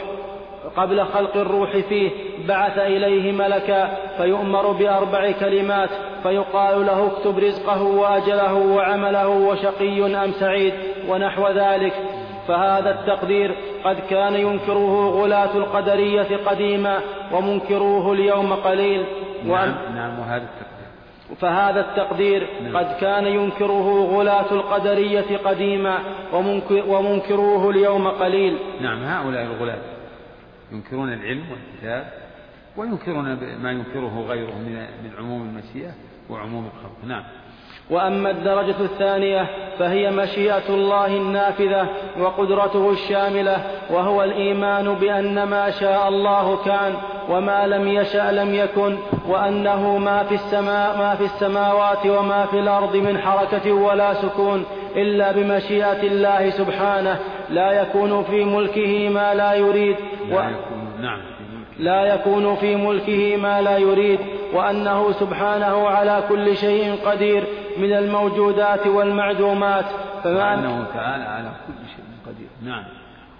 قبل 0.77 1.05
خلق 1.05 1.37
الروح 1.37 1.77
فيه 1.77 2.11
بعث 2.49 2.79
إليه 2.79 3.33
ملكا 3.33 3.97
فيؤمر 4.17 4.73
بأربع 4.73 5.31
كلمات 5.31 5.89
فيقال 6.23 6.87
له 6.87 7.07
اكتب 7.07 7.39
رزقه 7.39 7.83
وأجله 7.83 8.55
وعمله 8.55 9.29
وشقي 9.29 10.25
أم 10.25 10.33
سعيد 10.33 10.75
ونحو 11.09 11.49
ذلك. 11.49 11.93
فهذا 12.49 12.91
التقدير 12.91 13.55
قد 13.85 13.97
كان 14.11 14.35
ينكره 14.35 15.11
غلاة 15.11 15.57
القدرية 15.57 16.37
قديما 16.47 17.01
ومنكروه 17.33 18.13
اليوم 18.13 18.53
قليل. 18.53 19.05
نعم 19.45 19.75
نعم 19.95 20.19
وهذا 20.19 20.43
التقدير. 20.43 20.68
فهذا 21.41 21.81
التقدير 21.81 22.49
نعم. 22.63 22.77
قد 22.77 22.97
كان 23.01 23.27
ينكره 23.27 24.05
غلاة 24.17 24.53
القدرية 24.53 25.37
قديما 25.37 25.99
ومنكروه 26.89 27.71
اليوم 27.71 28.09
قليل. 28.09 28.59
نعم 28.81 29.03
هؤلاء 29.03 29.43
الغلاة 29.43 29.79
ينكرون 30.73 31.13
العلم 31.13 31.45
والكتاب 31.51 32.13
وينكرون 32.77 33.39
ما 33.63 33.71
ينكره 33.71 34.25
غيرهم 34.29 34.63
من 35.05 35.11
عموم 35.19 35.43
المشيئة 35.43 35.93
وعموم 36.31 36.67
الخلق. 36.67 36.97
نعم. 37.07 37.23
وأما 37.91 38.31
الدرجة 38.31 38.81
الثانية 38.81 39.47
فهي 39.79 40.11
مشيئة 40.11 40.69
الله 40.69 41.07
النافذة 41.07 41.89
وقدرته 42.21 42.91
الشاملة 42.91 43.57
وهو 43.91 44.23
الإيمان 44.23 44.95
بأن 44.95 45.43
ما 45.43 45.71
شاء 45.71 46.09
الله 46.09 46.57
كان 46.65 46.95
وما 47.31 47.67
لم 47.67 47.89
يشأ 47.89 48.33
لم 48.33 48.55
يكن 48.55 48.97
وأنه 49.29 49.99
ما 49.99 50.23
في 50.23 50.35
السماء 50.35 50.99
ما 50.99 51.15
في 51.15 51.25
السماوات 51.25 52.07
وما 52.07 52.47
في 52.47 52.59
الأرض 52.59 52.97
من 52.97 53.19
حركة 53.19 53.73
ولا 53.73 54.15
سكون 54.15 54.65
إلا 54.97 55.33
بمشيئة 55.33 56.03
الله 56.03 56.51
سبحانه 56.51 57.19
لا 57.51 57.83
يكون 57.83 58.23
في 58.23 58.45
ملكه 58.45 59.09
ما 59.09 59.35
لا 59.35 59.55
يريد 59.55 59.97
لا 60.31 60.51
يكون 60.51 61.03
نعم 61.03 61.21
لا 61.79 62.15
يكون 62.15 62.55
في 62.57 62.77
ملكه 62.77 63.37
ما 63.37 63.61
لا 63.61 63.79
يريد 63.79 64.21
وأنه 64.55 65.13
سبحانه 65.13 65.89
على 65.89 66.23
كل 66.29 66.57
شيء 66.57 66.97
قدير 67.07 67.45
من 67.79 67.93
الموجودات 67.93 68.87
والمعدومات. 68.87 69.85
فما 70.25 70.51
وأنه 70.51 70.87
تعالى 70.95 71.25
على 71.25 71.53
كل 71.67 71.89
شيء 71.97 72.05
قدير. 72.27 72.49
نعم. 72.63 72.85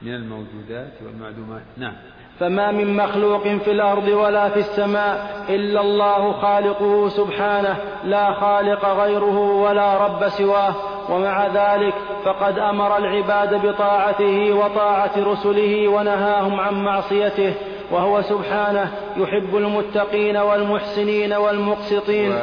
من 0.03 0.15
الموجودات 0.15 0.93
والمعدومات. 1.07 1.63
نعم. 1.77 1.93
فما 2.41 2.73
من 2.73 2.97
مخلوق 2.97 3.43
في 3.43 3.71
الأرض 3.71 4.09
ولا 4.09 4.49
في 4.49 4.61
السماء 4.61 5.45
إلا 5.49 5.81
الله 5.81 6.33
خالقه 6.33 7.09
سبحانه 7.09 7.77
لا 8.05 8.33
خالق 8.33 8.85
غيره 8.85 9.39
ولا 9.39 10.07
رب 10.07 10.29
سواه. 10.29 10.75
ومع 11.11 11.47
ذلك 11.47 11.95
فقد 12.25 12.59
أمر 12.59 12.99
العباد 12.99 13.67
بطاعته 13.67 14.53
وطاعة 14.53 15.13
رسله 15.17 15.89
ونهاهم 15.89 16.61
عن 16.61 16.75
معصيته. 16.75 17.55
وهو 17.91 18.23
سبحانه 18.23 18.93
يحب 19.17 19.57
المتقين 19.57 20.37
والمحسنين 20.37 21.33
والمقسطين. 21.33 22.39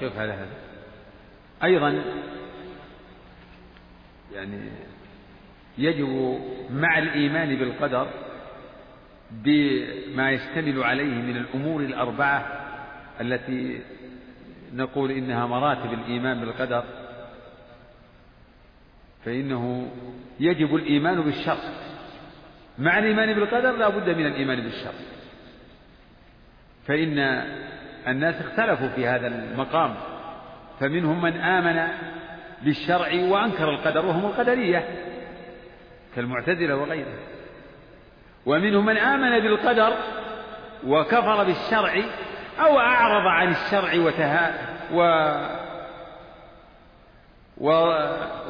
كيف 0.00 0.18
على 0.18 0.32
هذا؟ 0.32 0.65
أيضا 1.64 2.02
يعني 4.34 4.70
يجب 5.78 6.40
مع 6.70 6.98
الإيمان 6.98 7.56
بالقدر 7.56 8.08
بما 9.30 10.30
يشتمل 10.30 10.82
عليه 10.82 11.14
من 11.14 11.36
الأمور 11.36 11.80
الأربعة 11.80 12.46
التي 13.20 13.80
نقول 14.72 15.10
إنها 15.10 15.46
مراتب 15.46 15.92
الإيمان 15.92 16.40
بالقدر. 16.40 16.84
فإنه 19.24 19.92
يجب 20.40 20.74
الإيمان 20.74 21.20
بالشر 21.20 21.58
مع 22.78 22.98
الإيمان 22.98 23.34
بالقدر 23.34 23.76
لا 23.76 23.88
بد 23.88 24.10
من 24.10 24.26
الإيمان 24.26 24.60
بالشر 24.60 24.94
فإن 26.86 27.18
الناس 28.08 28.34
اختلفوا 28.34 28.88
في 28.88 29.06
هذا 29.06 29.26
المقام. 29.26 30.15
فمنهم 30.80 31.22
من 31.22 31.36
آمن 31.36 31.88
بالشرع 32.62 33.08
وأنكر 33.28 33.70
القدر 33.70 34.06
وهم 34.06 34.26
القدرية 34.26 34.88
كالمعتزلة 36.16 36.76
وغيرهم. 36.76 37.18
ومنهم 38.46 38.86
من 38.86 38.96
آمن 38.96 39.40
بالقدر 39.40 39.96
وكفر 40.86 41.44
بالشرع 41.44 41.94
أو 42.60 42.78
أعرض 42.78 43.26
عن 43.26 43.50
الشرع 43.50 43.94
وتها 43.94 44.54
و 44.92 45.00
و 47.58 47.70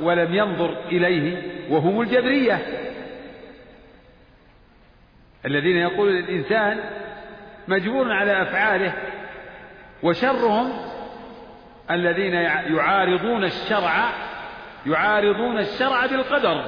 ولم 0.02 0.34
ينظر 0.34 0.78
إليه 0.86 1.42
وهم 1.70 2.00
الجبرية. 2.00 2.62
الذين 5.46 5.76
يقول 5.76 6.08
الإنسان 6.08 6.80
مجبور 7.68 8.12
على 8.12 8.42
أفعاله 8.42 8.92
وشرهم 10.02 10.72
الذين 11.90 12.34
يعارضون 12.76 13.44
الشرع 13.44 14.10
يعارضون 14.86 15.58
الشرع 15.58 16.06
بالقدر. 16.06 16.64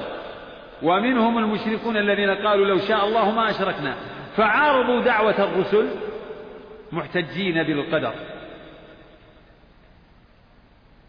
ومنهم 0.81 1.37
المشركون 1.37 1.97
الذين 1.97 2.29
قالوا 2.29 2.65
لو 2.65 2.77
شاء 2.77 3.05
الله 3.05 3.31
ما 3.31 3.49
أشركنا. 3.49 3.95
فعارضوا 4.37 5.01
دعوة 5.01 5.43
الرسل 5.43 5.87
محتجين 6.91 7.63
بالقدر. 7.63 8.13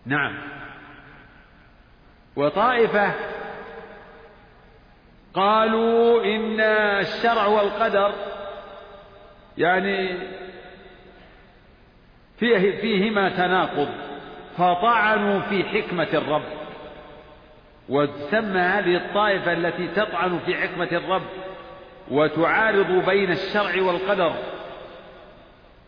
نعم. 0.07 0.39
وطائفة 2.37 3.15
قالوا 5.35 6.25
إن 6.25 6.61
الشرع 7.01 7.47
والقدر 7.47 8.13
يعني 9.59 10.19
فيه 12.41 12.81
فيهما 12.81 13.29
تناقض 13.29 13.89
فطعنوا 14.57 15.41
في 15.41 15.65
حكمة 15.65 16.09
الرب. 16.15 16.43
وتسمى 17.89 18.61
هذه 18.61 18.97
الطائفة 18.97 19.53
التي 19.53 19.89
تطعن 19.89 20.39
في 20.47 20.55
حكمة 20.55 20.89
الرب 20.93 21.27
وتعارض 22.11 23.07
بين 23.07 23.31
الشرع 23.31 23.83
والقدر. 23.83 24.33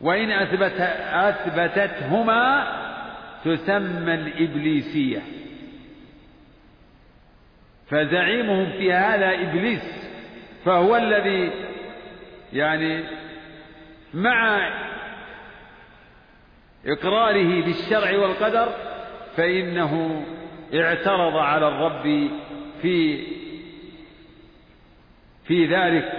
وإن 0.00 0.30
أثبت 0.30 0.80
أثبتتهما 1.12 2.66
تسمى 3.44 4.14
الإبليسية. 4.14 5.22
فزعيمهم 7.90 8.72
في 8.72 8.92
هذا 8.92 9.34
إبليس 9.34 10.08
فهو 10.64 10.96
الذي 10.96 11.50
يعني 12.52 13.04
مع 14.14 14.70
إقراره 16.86 17.64
بالشرع 17.64 18.18
والقدر 18.18 18.68
فإنه 19.36 20.24
اعترض 20.74 21.36
على 21.36 21.68
الرب 21.68 22.30
في 22.82 23.26
في 25.44 25.66
ذلك 25.66 26.12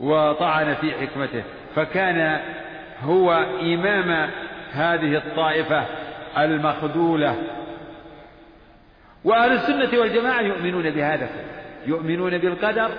وطعن 0.00 0.74
في 0.74 0.92
حكمته. 0.92 1.42
فكان 1.74 2.40
هو 3.02 3.32
إمام 3.62 4.30
هذه 4.72 5.16
الطائفة 5.16 5.86
المخذولة. 6.38 7.36
وأهل 9.24 9.52
السنة 9.52 10.00
والجماعة 10.00 10.40
يؤمنون 10.40 10.90
بهذا 10.90 11.28
يؤمنون 11.86 12.38
بالقدر 12.38 12.90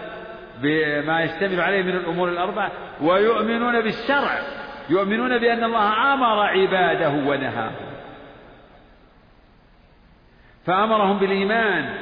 بما 0.61 1.21
يشتمل 1.21 1.61
عليه 1.61 1.81
من 1.81 1.95
الأمور 1.95 2.29
الأربعة 2.29 2.71
ويؤمنون 3.01 3.81
بالشرع. 3.81 4.62
يؤمنون 4.89 5.37
بأن 5.37 5.63
الله 5.63 6.13
أمر 6.13 6.39
عباده 6.39 7.09
ونهاهم. 7.09 7.93
فأمرهم 10.65 11.19
بالإيمان 11.19 11.97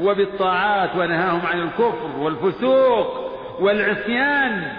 وبالطاعات 0.00 0.96
ونهاهم 0.96 1.46
عن 1.46 1.60
الكفر 1.62 2.16
والفسوق 2.16 3.30
والعصيان. 3.60 4.72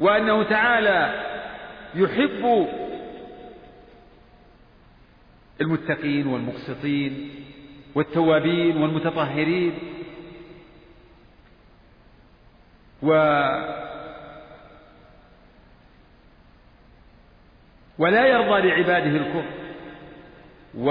وأنه 0.00 0.42
تعالى 0.42 1.24
يحب 1.94 2.68
المتقين 5.60 6.26
والمقسطين 6.26 7.30
والتوابين 7.94 8.76
والمتطهرين. 8.76 9.78
و 13.02 13.10
ولا 17.98 18.26
يرضى 18.26 18.68
لعباده 18.68 19.16
الكفر 19.16 19.44
و 20.78 20.88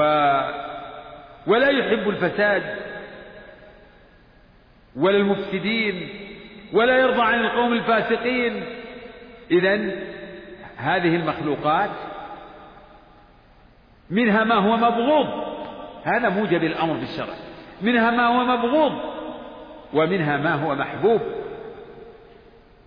ولا 1.47 1.70
يحب 1.70 2.10
الفساد 2.10 2.64
ولا 4.95 5.18
المفسدين 5.18 6.10
ولا 6.74 6.97
يرضى 6.97 7.22
عن 7.22 7.39
القوم 7.39 7.74
الفاسقين. 7.74 8.64
إذا 9.51 9.91
هذه 10.78 11.16
المخلوقات 11.16 11.89
منها 14.10 14.43
ما 14.43 14.56
هو 14.56 14.78
مبغوض. 14.78 15.28
هذا 16.04 16.30
موجب 16.30 16.64
الأمر 16.64 16.93
بالشرع. 16.93 17.36
منها 17.82 18.12
ما 18.12 18.28
هو 18.28 18.43
مبغوض 18.43 18.91
ومنها 19.93 20.38
ما 20.38 20.54
هو 20.54 20.76
محبوب. 20.76 21.22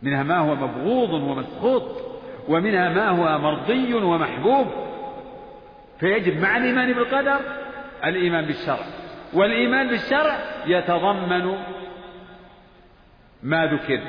منها 0.02 0.22
ما 0.22 0.38
هو 0.38 0.54
مبغوض 0.54 1.10
ومسخوط. 1.10 2.05
ومنها 2.48 2.88
ما 2.88 3.08
هو 3.08 3.38
مرضي 3.38 3.94
ومحبوب. 3.94 4.66
فيجب 6.00 6.40
مع 6.40 6.56
الإيمان 6.56 6.92
بالقدر 6.92 7.40
الإيمان 8.04 8.46
بالشرع 8.46 8.86
والإيمان 9.32 9.88
بالشرع 9.88 10.38
يتضمن 10.66 11.58
ما 13.42 13.66
ذكر 13.66 14.00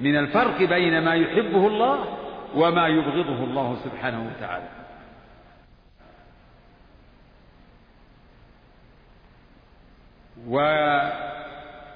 من 0.00 0.16
الفرق 0.16 0.62
بين 0.62 1.04
ما 1.04 1.14
يحبه 1.14 1.66
الله 1.66 2.18
وما 2.54 2.88
يبغضه 2.88 3.44
الله 3.44 3.76
سبحانه 3.84 4.30
وتعالى. 4.30 4.68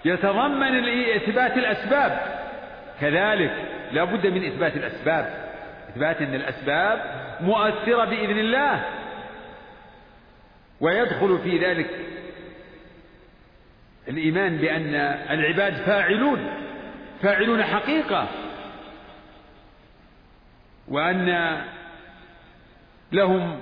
ويتضمن 0.05 0.89
إثبات 1.17 1.57
الأسباب 1.57 2.21
كذلك 3.01 3.70
لا 3.93 4.05
بد 4.05 4.26
من 4.26 4.45
إثبات 4.45 4.76
الأسباب. 4.76 5.51
إثبات 5.88 6.22
أن 6.22 6.34
الأسباب 6.34 7.03
مؤثرة 7.41 8.05
بإذن 8.05 8.38
الله. 8.38 8.84
ويدخل 10.80 11.38
في 11.38 11.59
ذلك 11.59 11.91
الإيمان 14.09 14.57
بأن 14.57 14.95
العباد 15.30 15.74
فاعلون. 15.74 16.51
فاعلون 17.22 17.62
حقيقة. 17.64 18.28
وأن 20.88 21.61
لهم 23.12 23.61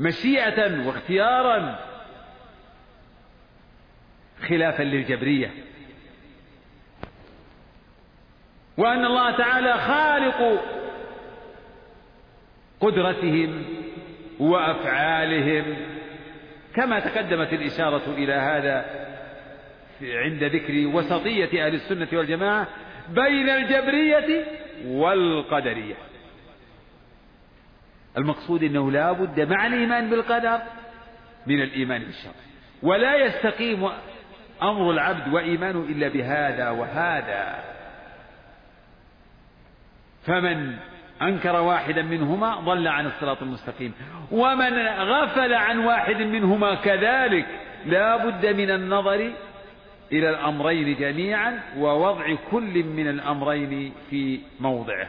مشيئة 0.00 0.86
واختيارا 0.86 1.78
خلافا 4.48 4.82
للجبرية. 4.82 5.50
وأن 8.78 9.04
الله 9.04 9.30
تعالى 9.36 9.74
خالق 9.74 10.60
قدرتهم 12.80 13.64
وأفعالهم. 14.40 15.76
كما 16.74 17.00
تقدمت 17.00 17.52
الإشارة 17.52 18.02
إلى 18.08 18.32
هذا 18.32 18.84
عند 20.02 20.44
ذكر 20.44 20.86
وسطية 20.96 21.66
أهل 21.66 21.74
السنة 21.74 22.08
والجماعة 22.12 22.68
بين 23.08 23.48
الجبرية 23.48 24.44
والقدرية. 24.86 25.96
المقصود 28.18 28.62
أنه 28.62 28.90
لا 28.90 29.12
بد 29.12 29.40
مع 29.40 29.66
الإيمان 29.66 30.10
بالقدر 30.10 30.58
من 31.46 31.62
الإيمان 31.62 32.02
بالشرع 32.02 32.32
ولا 32.82 33.16
يستقيم 33.16 33.88
أمر 34.62 34.90
العبد 34.90 35.34
وإيمانه 35.34 35.80
إلا 35.80 36.08
بهذا 36.08 36.70
وهذا. 36.70 37.77
فمن 40.28 40.76
أنكر 41.22 41.60
واحدا 41.60 42.02
منهما 42.02 42.54
ضل 42.54 42.88
عن 42.88 43.06
الصراط 43.06 43.42
المستقيم. 43.42 43.94
ومن 44.30 44.86
غفل 44.86 45.54
عن 45.54 45.78
واحد 45.78 46.16
منهما 46.16 46.74
كذلك 46.74 47.46
لا 47.86 48.16
بد 48.16 48.46
من 48.46 48.70
النظر 48.70 49.32
إلى 50.12 50.30
الأمرين 50.30 50.96
جميعا 50.96 51.60
ووضع 51.76 52.34
كل 52.50 52.84
من 52.84 53.08
الأمرين 53.08 53.92
في 54.10 54.40
موضعه. 54.60 55.06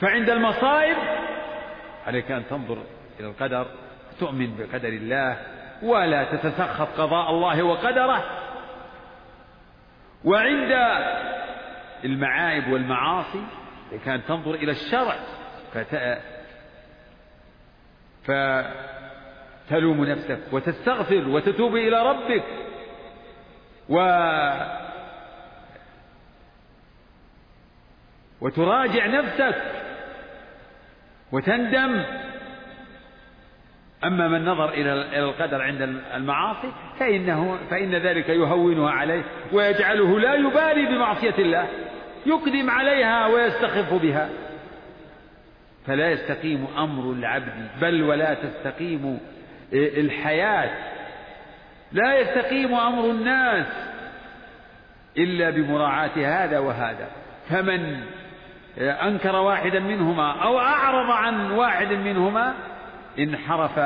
فعند 0.00 0.30
المصائب 0.30 0.96
عليك 2.06 2.30
أن 2.30 2.42
تنظر 2.50 2.78
إلى 3.20 3.28
القدر 3.28 3.66
تؤمن 4.20 4.56
بقدر 4.56 4.88
الله 4.88 5.36
ولا 5.82 6.24
تتسخط 6.24 6.88
قضاء 7.00 7.30
الله 7.30 7.62
وقدره. 7.62 8.24
وعند 10.24 10.72
المعايب 12.04 12.72
والمعاصي 12.72 13.42
كان 14.04 14.24
تنظر 14.24 14.54
إلى 14.54 14.70
الشرع 14.72 15.14
فت... 15.74 16.18
فتلوم 19.68 20.04
نفسك 20.04 20.38
وتستغفر 20.52 21.28
وتتوب 21.28 21.76
إلى 21.76 22.10
ربك. 22.10 22.44
و 23.88 23.96
وتراجع 28.40 29.06
نفسك 29.06 29.62
وتندم. 31.32 32.04
أما 34.04 34.28
من 34.28 34.44
نظر 34.44 34.68
إلى 34.68 35.18
القدر 35.18 35.62
عند 35.62 35.82
المعاصي 36.14 36.72
فإنه 36.98 37.58
فإن 37.70 37.94
ذلك 37.94 38.28
يهونها 38.28 38.90
عليه 38.90 39.24
ويجعله 39.52 40.20
لا 40.20 40.34
يبالي 40.34 40.86
بمعصية 40.86 41.34
الله. 41.38 41.68
يقدم 42.26 42.70
عليها 42.70 43.26
ويستخف 43.26 43.94
بها. 43.94 44.28
فلا 45.86 46.10
يستقيم 46.10 46.66
أمر 46.78 47.12
العبد 47.12 47.68
بل 47.80 48.02
ولا 48.02 48.34
تستقيم 48.34 49.20
الحياة. 49.72 50.70
لا 51.92 52.20
يستقيم 52.20 52.74
أمر 52.74 53.10
الناس 53.10 53.66
إلا 55.18 55.50
بمراعاة 55.50 56.16
هذا 56.16 56.58
وهذا. 56.58 57.08
فمن 57.48 58.00
أنكر 58.78 59.36
واحدا 59.36 59.80
منهما 59.80 60.30
أو 60.30 60.58
أعرض 60.58 61.10
عن 61.10 61.50
واحد 61.50 61.92
منهما 61.92 62.54
انحرف 63.18 63.78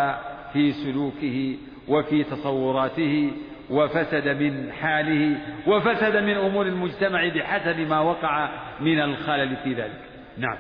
في 0.53 0.73
سلوكه 0.73 1.57
وفي 1.89 2.25
تصوراته 2.25 3.33
وفسد 3.71 4.29
من 4.29 4.73
حاله 4.73 5.39
وفسد 5.67 6.17
من 6.17 6.37
أمور 6.37 6.67
المجتمع 6.67 7.29
بحسب 7.29 7.81
ما 7.81 8.01
وقع 8.01 8.49
من 8.81 9.01
الخلل 9.01 9.57
في 9.57 9.75
ذلك. 9.75 10.01
نعم. 10.39 10.57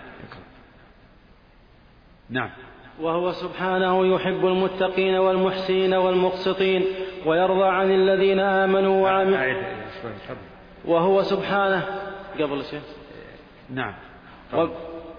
نعم. 2.30 2.50
وهو 3.00 3.32
سبحانه 3.32 4.14
يحب 4.14 4.46
المتقين 4.46 5.14
والمحسنين 5.14 5.94
والمقسطين 5.94 6.84
ويرضى 7.26 7.68
عن 7.68 7.90
الذين 7.90 8.40
آمنوا 8.40 9.02
وعملوا. 9.02 9.62
وهو 10.84 11.22
سبحانه. 11.22 11.82
قبل 12.40 12.64
شيء. 12.64 12.80
نعم. 13.70 13.94
و... 14.54 14.66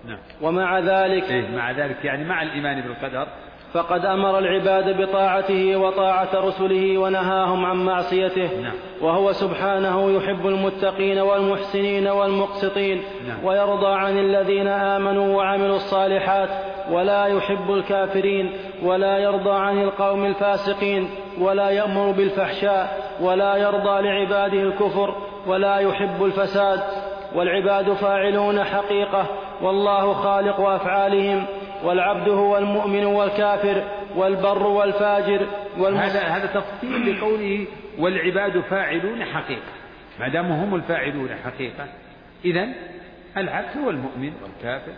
نعم. 0.08 0.20
ومع 0.42 0.80
ذلك 0.80 1.32
إيه 1.32 1.56
مع 1.56 1.72
ذلك 1.72 2.06
يعني 2.06 2.24
مع 2.24 2.42
الإيمان 2.42 2.82
بالقدر 2.82 3.28
فقد 3.74 4.06
أمر 4.06 4.40
العباد 4.40 5.02
بطاعته 5.02 5.76
وطاعة 5.76 6.30
رسله 6.34 6.98
ونهاهم 6.98 7.66
عن 7.66 7.86
معصيته. 7.86 8.50
نعم. 8.62 8.74
وهو 9.02 9.32
سبحانه 9.32 10.12
يحب 10.12 10.48
المتقين 10.48 11.20
والمحسنين 11.20 12.08
والمقسطين. 12.08 13.04
نعم. 13.28 13.46
ويرضى 13.46 13.88
عن 13.88 14.20
الذين 14.20 14.68
آمنوا 14.68 15.38
وعملوا 15.38 15.76
الصالحات. 15.76 16.50
ولا 16.92 17.26
يحب 17.26 17.72
الكافرين. 17.72 18.52
ولا 18.84 19.18
يرضى 19.18 19.52
عن 19.52 19.84
القوم 19.84 20.26
الفاسقين. 20.26 21.10
ولا 21.40 21.70
يأمر 21.70 22.12
بالفحشاء. 22.12 23.12
ولا 23.22 23.56
يرضى 23.56 24.02
لعباده 24.02 24.62
الكفر. 24.62 25.16
ولا 25.48 25.78
يحب 25.78 26.26
الفساد. 26.26 26.80
والعباد 27.36 27.94
فاعلون 27.94 28.64
حقيقة. 28.64 29.26
والله 29.62 30.14
خالق 30.14 30.60
أفعالهم. 30.60 31.46
والعبد 31.84 32.30
هو 32.30 32.58
المؤمن 32.58 33.06
والكافر 33.06 33.84
والبر 34.16 34.68
والفاجر 34.68 35.48
هذا 35.78 36.22
هذا 36.22 36.46
تفصيل 36.46 37.18
لقوله 37.18 37.66
والعباد 38.00 38.60
فاعلون 38.60 39.26
حقيقة. 39.26 39.72
ما 40.20 40.28
دام 40.28 40.52
هم 40.52 40.76
الفاعلون 40.76 41.30
حقيقة 41.46 41.88
إذا 42.46 42.68
العبد 43.38 43.78
هو 43.78 43.90
المؤمن 43.90 44.34
والكافر 44.44 44.94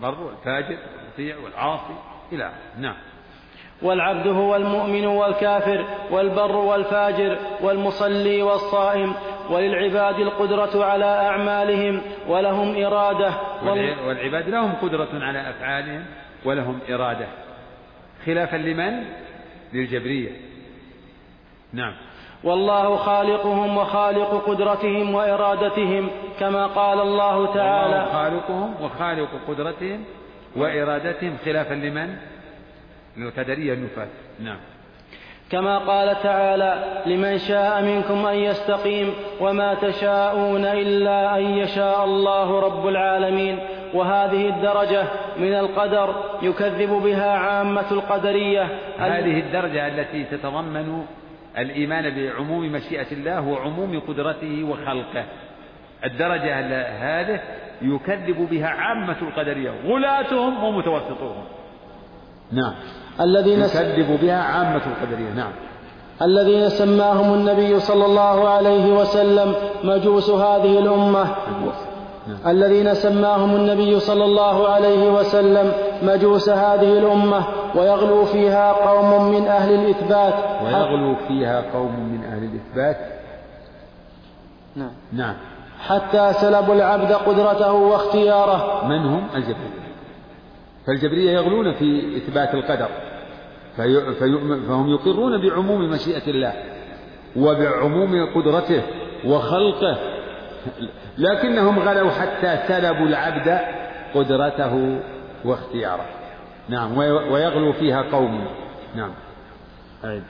والبر 0.00 0.20
والفاجر 0.20 0.76
والمطيع 0.96 1.36
والعاصي 1.44 1.94
إلى 2.32 2.52
نعم. 2.78 2.96
والعبد 3.82 4.26
هو 4.26 4.56
المؤمن 4.56 5.06
والكافر 5.06 5.84
والبر 6.10 6.56
والفاجر 6.56 7.36
والمصلي 7.60 8.42
والصائم 8.42 9.14
وللعباد 9.50 10.18
القدرة 10.18 10.84
على 10.84 11.04
أعمالهم 11.04 12.02
ولهم 12.28 12.84
إرادة. 12.84 13.32
والعباد 14.06 14.48
لهم 14.48 14.72
قدرة 14.82 15.08
على 15.12 15.50
أفعالهم 15.50 16.04
ولهم 16.44 16.78
إرادة. 16.90 17.26
خلافا 18.26 18.56
لمن؟ 18.56 19.04
للجبرية. 19.72 20.30
نعم. 21.72 21.94
والله 22.44 22.96
خالقهم 22.96 23.76
وخالق 23.76 24.44
قدرتهم 24.46 25.14
وإرادتهم 25.14 26.10
كما 26.40 26.66
قال 26.66 27.00
الله 27.00 27.54
تعالى. 27.54 27.96
الله 27.96 28.12
خالقهم 28.12 28.74
وخالق 28.82 29.28
قدرتهم 29.48 30.04
وإرادتهم. 30.56 31.36
خلافا 31.44 31.74
لمن؟ 31.74 32.16
للقدرية 33.16 33.74
النفاة 33.74 34.08
نعم. 34.40 34.58
كما 35.50 35.78
قال 35.78 36.22
تعالى 36.22 37.02
لمن 37.06 37.38
شاء 37.38 37.82
منكم 37.82 38.26
أن 38.26 38.36
يستقيم 38.36 39.14
وما 39.40 39.74
تشاءون 39.74 40.64
إلا 40.64 41.38
أن 41.38 41.42
يشاء 41.42 42.04
الله 42.04 42.60
رب 42.60 42.88
العالمين. 42.88 43.58
وهذه 43.94 44.48
الدرجة 44.48 45.04
من 45.36 45.54
القدر 45.54 46.14
يكذب 46.42 46.90
بها 46.90 47.30
عامة 47.30 47.90
القدرية. 47.90 48.62
هذه 48.98 49.40
الدرجة 49.40 49.86
التي 49.86 50.24
تتضمن 50.24 51.04
الإيمان 51.58 52.14
بعموم 52.14 52.72
مشيئة 52.72 53.12
الله 53.12 53.48
وعموم 53.48 54.00
قدرته 54.00 54.64
وخلقه. 54.64 55.24
الدرجة 56.04 56.60
هذه 56.86 57.40
يكذب 57.82 58.48
بها 58.50 58.68
عامة 58.68 59.16
القدرية. 59.22 59.70
غلاتهم 59.86 60.64
ومتوسطوهم 60.64 61.44
نعم. 62.52 62.74
الذين 63.20 63.60
يكذب 63.60 64.18
بها 64.22 64.42
عامة 64.42 64.82
القدرية 64.86 65.32
نعم. 65.36 65.52
الذين 66.22 66.68
سماهم 66.68 67.34
النبي 67.34 67.80
صلى 67.80 68.06
الله 68.06 68.48
عليه 68.48 68.92
وسلم 68.92 69.54
مجوس 69.84 70.30
هذه 70.30 70.78
الأمة. 70.78 71.24
نعم. 72.28 72.38
الذين 72.46 72.94
سماهم 72.94 73.56
النبي 73.56 74.00
صلى 74.00 74.24
الله 74.24 74.68
عليه 74.68 75.12
وسلم 75.12 75.72
مجوس 76.02 76.48
هذه 76.48 76.98
الأمة 76.98 77.44
ويغلو 77.74 78.24
فيها 78.24 78.72
قوم 78.72 79.30
من 79.34 79.46
أهل 79.46 79.74
الإثبات. 79.74 80.34
ويغلو 80.64 81.16
فيها 81.28 81.64
قوم 81.72 81.92
من 81.92 82.24
أهل 82.24 82.44
الإثبات؟ 82.44 82.96
نعم. 84.76 84.92
نعم. 85.12 85.34
حتى 85.80 86.32
سلبوا 86.32 86.74
العبد 86.74 87.12
قدرته 87.12 87.72
واختياره. 87.72 88.84
من 88.88 89.06
هم؟ 89.06 89.26
الجبرية. 89.34 89.86
فالجبرية 90.86 91.30
يغلون 91.30 91.74
في 91.74 92.16
إثبات 92.16 92.54
القدر. 92.54 92.88
في 93.76 94.00
فهم 94.68 94.88
يقرون 94.88 95.48
بعموم 95.48 95.90
مشيئة 95.90 96.30
الله 96.30 96.52
وبعموم 97.36 98.26
قدرته 98.34 98.82
وخلقه. 99.26 99.96
لكنهم 101.18 101.78
غلوا 101.78 102.10
حتى 102.10 102.58
سلبوا 102.68 103.06
العبد 103.06 103.58
قدرته 104.14 104.98
واختياره. 105.44 106.04
نعم 106.68 106.98
ويغلو 106.98 107.72
فيها 107.72 108.02
قوم. 108.12 108.46
نعم. 108.94 109.10
أعيد. 110.04 110.22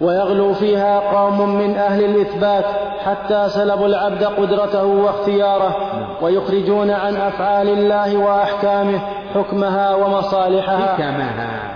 ويغلو 0.00 0.54
فيها 0.54 0.98
قوم 0.98 1.56
من 1.58 1.74
أهل 1.74 2.04
الإثبات 2.04 2.64
حتى 3.04 3.48
سلبوا 3.48 3.86
العبد 3.86 4.24
قدرته 4.24 4.84
واختياره. 4.84 5.76
نعم. 5.94 6.22
ويخرجون 6.22 6.90
عن 6.90 7.16
أفعال 7.16 7.68
الله 7.68 8.16
وأحكامه 8.16 9.00
حكمها 9.34 9.94
ومصالحها. 9.94 10.94
حكمها. 10.94 11.69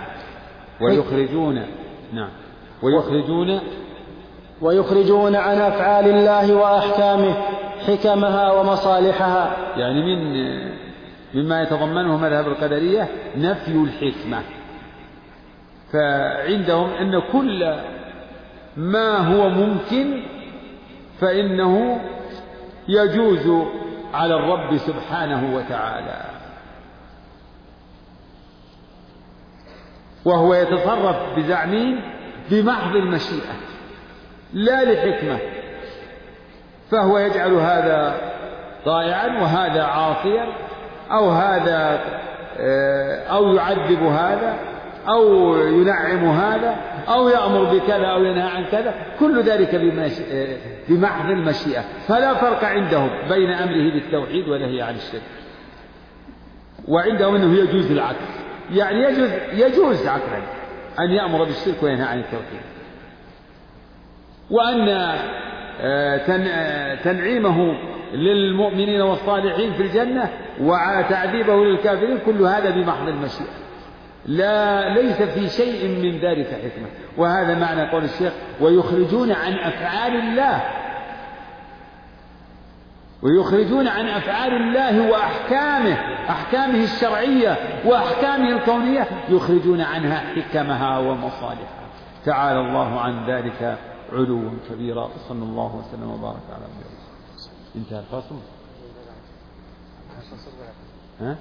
ويخرجون 0.85 1.63
نعم 2.13 2.31
ويخرجون 2.83 3.61
ويخرجون 4.61 5.37
عن 5.37 5.59
أفعال 5.59 6.09
الله 6.09 6.55
وأحكامه 6.55 7.35
حكمها 7.87 8.53
ومصالحها. 8.53 9.57
يعني 9.77 10.03
من 10.03 10.45
مما 11.35 11.63
يتضمنه 11.63 12.17
مذهب 12.17 12.49
القدرية 12.49 13.09
نفي 13.37 13.73
الحكمة. 13.73 14.43
فعندهم 15.93 16.91
أن 16.91 17.23
كل 17.33 17.75
ما 18.77 19.17
هو 19.17 19.49
ممكن 19.49 20.23
فإنه 21.21 22.01
يجوز 22.89 23.67
على 24.15 24.35
الرب 24.35 24.77
سبحانه 24.77 25.57
وتعالى. 25.57 26.34
وهو 30.25 30.55
يتصرف 30.55 31.17
بزعمين 31.37 32.01
بمحض 32.51 32.97
المشيئة 32.97 33.55
لا 34.53 34.85
لحكمة. 34.85 35.39
فهو 36.91 37.19
يجعل 37.19 37.53
هذا 37.53 38.15
طائعا 38.85 39.27
وهذا 39.27 39.83
عاصيا 39.83 40.47
أو 41.11 41.31
هذا 41.31 42.01
آه، 42.59 43.27
أو 43.27 43.55
يعذب 43.55 44.03
هذا 44.03 44.57
أو 45.09 45.57
ينعم 45.57 46.29
هذا 46.29 46.77
أو 47.09 47.29
يأمر 47.29 47.65
بكذا 47.65 48.07
أو 48.07 48.25
ينهى 48.25 48.49
عن 48.49 48.65
كذا. 48.65 48.95
كل 49.21 49.43
ذلك 49.43 49.75
آه، 49.75 50.57
بمحض 50.89 51.31
المشيئة. 51.31 51.85
فلا 52.09 52.35
فرق 52.35 52.65
عندهم 52.65 53.11
بين 53.29 53.51
أمره 53.51 53.93
بالتوحيد 53.93 54.49
ونهي 54.49 54.83
عن 54.83 54.95
الشرك. 54.95 55.23
وعندهم 56.89 57.35
أنه 57.35 57.59
يجوز 57.59 57.91
العكس 57.91 58.44
يعني 58.73 59.03
يجوز 59.03 59.31
يجوز 59.53 60.07
عقلا 60.07 60.43
أن 60.99 61.11
يأمر 61.11 61.45
بالشرك 61.45 61.83
وينهى 61.83 62.05
عن 62.05 62.19
التوحيد 62.19 62.61
وأن 64.51 64.89
آه، 65.81 66.17
آه، 66.29 66.95
تنعيمه 66.95 67.75
للمؤمنين 68.13 69.01
والصالحين 69.01 69.73
في 69.73 69.83
الجنة 69.83 70.31
وتعذيبه 70.61 71.65
للكافرين 71.65 72.19
كل 72.27 72.43
هذا 72.43 72.71
بمحض 72.71 73.09
المشيئة. 73.09 73.65
لا 74.27 74.89
ليس 74.89 75.23
في 75.23 75.49
شيء 75.49 75.89
من 75.89 76.19
ذلك 76.19 76.47
حكمة. 76.47 76.87
وهذا 77.17 77.55
معنى 77.59 77.91
قول 77.91 78.05
الشيخ 78.05 78.33
ويخرجون 78.61 79.33
عن 79.33 79.53
أفعال 79.53 80.17
الله 80.17 80.63
ويخرجون 83.25 83.89
عن 83.89 84.07
أفعال 84.07 84.53
الله 84.53 85.11
وأحكامه 85.11 85.97
أحكامه 86.29 86.85
الشرعية 86.85 87.59
وأحكامه 87.85 88.49
الكونية 88.49 89.07
يخرجون 89.29 89.81
عنها 89.81 90.19
حكمها 90.19 90.99
ومصالحها. 90.99 91.85
تعالى 92.25 92.61
الله 92.61 93.01
عن 93.01 93.27
ذلك 93.31 93.79
علوا 94.13 94.51
كبيرا 94.71 95.09
صلى 95.29 95.43
الله 95.43 95.77
وسلم 95.77 96.11
وبارك 96.11 96.43
على 96.53 96.65
نبينا 96.65 96.95
انتهى 97.77 97.99
الفصل 97.99 98.35
ها؟ 101.21 101.37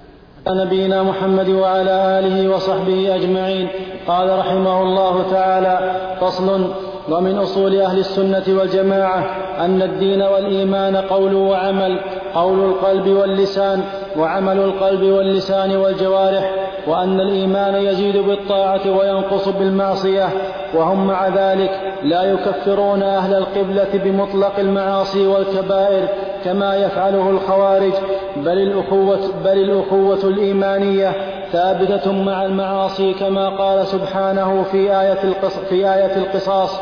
نبينا 0.48 1.02
محمد 1.02 1.48
وعلى 1.48 2.18
آله 2.18 2.48
وصحبه 2.48 3.14
أجمعين. 3.14 3.68
قال 4.06 4.38
رحمه 4.38 4.82
الله 4.82 5.30
تعالى 5.30 6.00
فصل 6.20 6.74
ومن 7.10 7.38
أصول 7.38 7.80
أهل 7.80 7.98
السنة 7.98 8.42
والجماعة 8.48 9.24
أن 9.58 9.82
الدين 9.82 10.22
والإيمان 10.22 10.96
قول 10.96 11.34
وعمل 11.34 12.00
قول 12.34 12.60
القلب 12.60 13.08
واللسان 13.08 13.84
وعمل 14.18 14.58
القلب 14.58 15.02
واللسان 15.02 15.76
والجوارح 15.76 16.50
وأن 16.86 17.20
الإيمان 17.20 17.74
يزيد 17.74 18.16
بالطاعة 18.16 18.90
وينقص 18.90 19.48
بالمعصية 19.48 20.28
وهم 20.74 21.06
مع 21.06 21.28
ذلك 21.28 21.70
لا 22.02 22.22
يكفرون 22.22 23.02
أهل 23.02 23.34
القبلة 23.34 23.88
بمطلق 24.04 24.58
المعاصي 24.58 25.26
والكبائر 25.26 26.08
كما 26.44 26.76
يفعله 26.76 27.30
الخوارج 27.30 27.92
بل 28.36 28.58
الأخوة, 28.58 29.18
بل 29.44 29.58
الأخوة 29.58 30.24
الإيمانية 30.24 31.12
ثابتة 31.52 32.12
مع 32.12 32.44
المعاصي 32.44 33.14
كما 33.14 33.48
قال 33.48 33.86
سبحانه 33.86 34.62
في 34.62 34.78
آية, 35.00 35.24
القص 35.24 35.58
في 35.58 35.74
آية 35.74 36.16
القصاص 36.16 36.80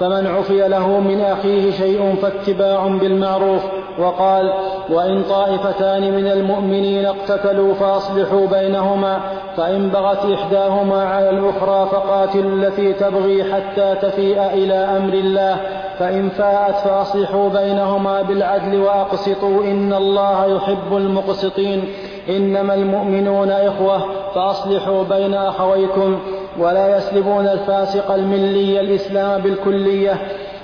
فمن 0.00 0.26
عفي 0.26 0.68
له 0.68 1.00
من 1.00 1.20
أخيه 1.20 1.70
شيء 1.70 2.14
فاتباع 2.22 2.86
بالمعروف 2.86 3.62
وقال 3.98 4.52
وإن 4.90 5.22
طائفتان 5.22 6.12
من 6.12 6.26
المؤمنين 6.26 7.06
اقتتلوا 7.06 7.74
فأصلحوا 7.74 8.46
بينهما 8.46 9.20
فإن 9.56 9.88
بغت 9.88 10.32
إحداهما 10.32 11.04
على 11.04 11.30
الأخرى 11.30 11.88
فقاتلوا 11.92 12.52
التي 12.52 12.92
تبغي 12.92 13.44
حتى 13.52 13.94
تفيء 14.02 14.46
إلى 14.46 14.74
أمر 14.74 15.12
الله 15.12 15.56
فإن 15.98 16.28
فاءت 16.28 16.74
فأصلحوا 16.74 17.48
بينهما 17.48 18.22
بالعدل 18.22 18.80
وأقسطوا 18.80 19.64
إن 19.64 19.92
الله 19.92 20.56
يحب 20.56 20.96
المقسطين 20.96 21.84
إنما 22.28 22.74
المؤمنون 22.74 23.50
إخوة 23.50 24.02
فأصلحوا 24.34 25.02
بين 25.04 25.34
أخويكم 25.34 26.18
ولا 26.60 26.96
يسلبون 26.96 27.48
الفاسق 27.48 28.10
الملي 28.10 28.80
الإسلام 28.80 29.42
بالكلية 29.42 30.14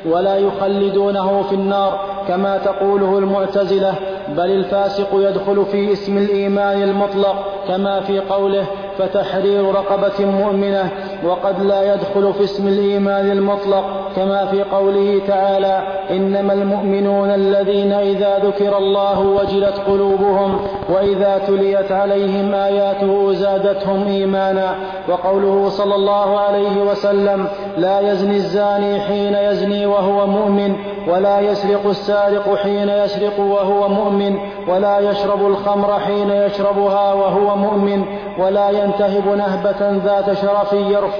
ولا 0.07 0.37
يخلدونه 0.37 1.43
في 1.43 1.55
النار 1.55 2.01
كما 2.29 2.59
تقوله 2.59 3.19
المعتزلة 3.19 3.95
بل 4.29 4.51
الفاسق 4.51 5.09
يدخل 5.15 5.65
في 5.73 5.93
اسم 5.93 6.19
الإيمان 6.19 6.83
المطلق 6.83 7.45
كما 7.69 8.01
في 8.01 8.21
قوله 8.21 8.65
فتحرير 8.99 9.65
رقبة 9.75 10.25
مؤمنة 10.25 10.91
وقد 11.27 11.63
لا 11.63 11.95
يدخل 11.95 12.33
في 12.35 12.45
اسم 12.45 12.69
الإيمان 12.69 13.31
المطلق 13.31 13.85
كما 14.17 14.47
في 14.47 14.63
قوله 14.63 15.21
تعالى 15.27 15.83
إنما 16.11 16.53
المؤمنون 16.53 17.31
الذين 17.31 17.93
إذا 17.93 18.39
ذكر 18.39 18.79
الله 18.79 19.21
وجلت 19.21 19.79
قلوبهم 19.87 20.61
وإذا 20.89 21.39
تليت 21.47 21.93
عليهم 21.93 22.55
آياته 22.55 23.33
زادتهم 23.33 24.07
إيمانا. 24.07 24.75
وقوله 25.09 25.69
صلى 25.69 25.95
الله 25.95 26.39
عليه 26.39 26.83
وسلم 26.83 27.47
لا 27.77 28.01
يزني 28.01 28.37
الزاني 28.37 29.01
حين 29.01 29.35
يزني 29.35 29.87
وهو 29.87 30.27
مؤمن 30.27 30.77
ولا 31.09 31.41
يسرق 31.41 31.87
السارق 31.87 32.55
حين 32.55 32.89
يسرق 32.89 33.41
وهو 33.41 33.89
مؤمن 33.89 34.39
ولا 34.69 34.99
يشرب 34.99 35.47
الخمر 35.47 36.01
حين 36.01 36.31
يشربها 36.31 37.13
وهو 37.13 37.57
مؤمن 37.57 38.05
ولا 38.39 38.71
ينتهب 38.71 39.29
نهبة 39.29 39.91
ذات 40.05 40.33
شرف 40.33 40.73
يرفع 40.73 41.14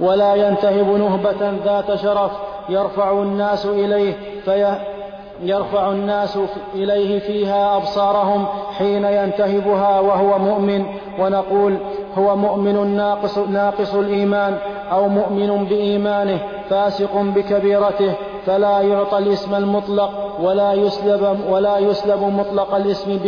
ولا 0.00 0.34
ينتهب 0.34 0.86
نهبة 0.86 1.50
ذات 1.64 1.94
شرف 1.94 2.32
يرفع 2.68 3.12
الناس 3.12 3.66
إليه 3.66 4.14
في 4.44 4.78
يرفع 5.42 5.92
الناس 5.92 6.38
إليه 6.74 7.18
فيها 7.18 7.76
أبصارهم 7.76 8.46
حين 8.78 9.04
ينتهبها 9.04 10.00
وهو 10.00 10.38
مؤمن 10.38 10.86
ونقول 11.18 11.78
هو 12.18 12.36
مؤمن 12.36 12.96
ناقص, 12.96 13.38
ناقص 13.38 13.94
الإيمان 13.94 14.58
أو 14.92 15.08
مؤمن 15.08 15.64
بإيمانه 15.64 16.40
فاسق 16.70 17.16
بكبيرته 17.16 18.14
فلا 18.46 18.80
يعطى 18.80 19.18
الاسم 19.18 19.54
المطلق 19.54 20.40
ولا 20.40 20.72
يسلب 20.72 21.40
ولا 21.48 21.78
يسلب 21.78 22.22
مطلق 22.22 22.74
الاسم 22.74 23.20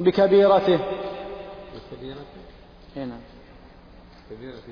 بكبيرته. 0.00 0.78
بكبيرته؟ 1.92 2.22
نعم. 2.96 3.20
كبيرة 4.30 4.52
الزائدة. 4.52 4.71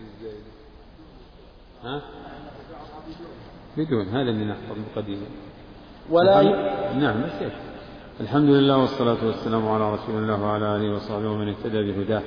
ها؟ 1.84 2.02
بدون 3.76 4.08
هذا 4.08 4.30
اللي 4.30 4.44
نحفظ 4.44 4.76
قديما. 4.96 5.26
ولا. 6.10 6.42
نعم 6.94 7.20
نسيت. 7.22 7.52
الحمد 8.20 8.48
لله 8.48 8.76
والصلاة 8.76 9.26
والسلام 9.26 9.68
على 9.68 9.94
رسول 9.94 10.22
الله 10.22 10.42
وعلى 10.42 10.76
آله 10.76 10.94
وصحبه 10.94 11.30
ومن 11.30 11.48
اهتدى 11.48 11.92
بهداه. 11.92 12.22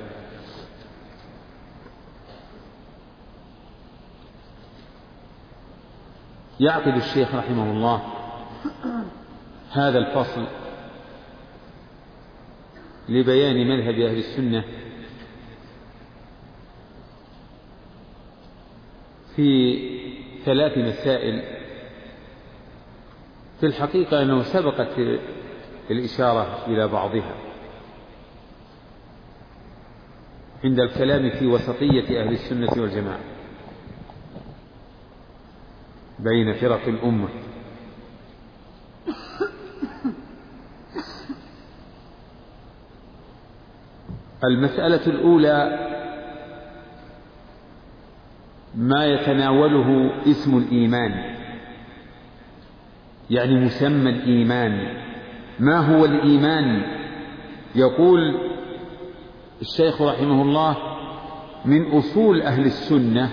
يعقد 6.60 6.94
الشيخ 6.96 7.34
رحمه 7.34 7.70
الله 7.72 8.02
هذا 9.72 9.98
الفصل 9.98 10.46
لبيان 13.08 13.68
مذهب 13.68 13.94
أهل 13.94 14.16
السنة 14.16 14.64
في 19.36 19.78
ثلاث 20.44 20.78
مسائل. 20.78 21.42
في 23.60 23.66
الحقيقة 23.66 24.22
أنه 24.22 24.42
سبقت 24.42 24.98
الإشارة 25.90 26.66
إلى 26.66 26.88
بعضها. 26.88 27.34
عند 30.64 30.80
الكلام 30.80 31.30
في 31.30 31.46
وسطية 31.46 32.22
أهل 32.22 32.32
السنة 32.32 32.82
والجماعة. 32.82 33.20
بين 36.18 36.52
فرق 36.54 36.88
الأمة. 36.88 37.28
المسألة 44.44 45.06
الأولى 45.06 45.94
ما 48.76 49.06
يتناوله 49.06 50.12
اسم 50.26 50.58
الإيمان 50.58 51.34
يعني 53.30 53.60
مسمى 53.60 54.10
الإيمان. 54.10 55.02
ما 55.60 55.78
هو 55.78 56.04
الإيمان؟ 56.04 56.82
يقول 57.74 58.20
الشيخ 59.60 60.02
رحمه 60.02 60.42
الله 60.42 60.76
من 61.64 61.90
أصول 61.90 62.42
أهل 62.42 62.64
السنة 62.64 63.30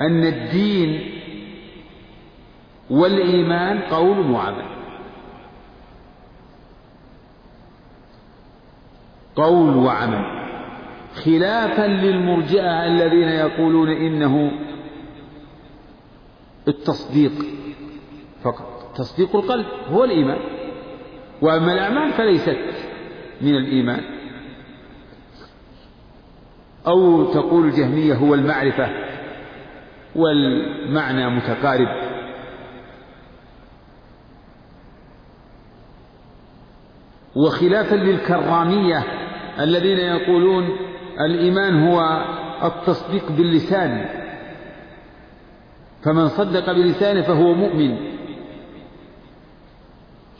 أن 0.00 0.24
الدين 0.24 1.10
والإيمان 2.90 3.78
قول 3.78 4.30
وعمل 4.30 4.70
قول 9.36 9.76
وعمل. 9.76 10.39
خلافا 11.14 11.86
للمرجئة 11.86 12.86
الذين 12.86 13.28
يقولون 13.28 13.88
إنه 13.88 14.52
التصديق 16.68 17.32
فقط. 18.42 18.92
تصديق 18.96 19.36
القلب 19.36 19.66
هو 19.88 20.04
الإيمان. 20.04 20.38
وأما 21.42 21.72
الأعمال 21.72 22.12
فليست 22.12 22.58
من 23.40 23.56
الإيمان. 23.56 24.00
أو 26.86 27.24
تقول 27.24 27.64
الجهمية 27.64 28.14
هو 28.14 28.34
المعرفة 28.34 28.88
والمعنى 30.16 31.30
متقارب. 31.30 32.10
وخلافا 37.36 37.94
للكرامية 37.94 39.04
الذين 39.60 39.98
يقولون 39.98 40.89
الإيمان 41.26 41.88
هو 41.88 42.24
التصديق 42.64 43.32
باللسان. 43.32 44.08
فمن 46.02 46.28
صدق 46.28 46.72
بلسانه 46.72 47.22
فهو 47.22 47.54
مؤمن. 47.54 47.96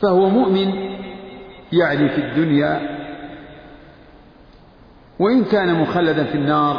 فهو 0.01 0.29
مؤمن 0.29 0.73
يعني 1.73 2.09
في 2.09 2.17
الدنيا. 2.17 3.01
وإن 5.19 5.43
كان 5.43 5.81
مخلدا 5.81 6.23
في 6.23 6.35
النار 6.35 6.77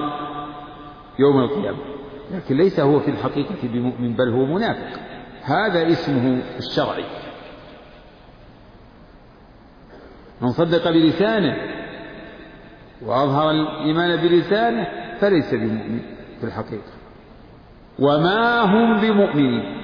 يوم 1.19 1.39
القيامة. 1.39 1.79
لكن 2.31 2.57
ليس 2.57 2.81
هو 2.81 3.01
في 3.01 3.11
الحقيقة 3.11 3.57
بمؤمن 3.63 4.13
بل 4.13 4.29
هو 4.29 4.45
منافق. 4.45 5.01
هذا 5.43 5.89
اسمه 5.89 6.43
الشرعي. 6.59 7.05
من 10.41 10.49
صدق 10.49 10.91
بلسانه 10.91 11.82
وأظهر 13.07 13.51
الإيمان 13.51 14.17
بلسانه 14.17 14.87
فليس 15.21 15.55
بمؤمن 15.55 16.01
في 16.41 16.47
الحقيقة. 16.47 16.93
وما 17.99 18.61
هم 18.61 19.01
بمؤمنين؟ 19.01 19.83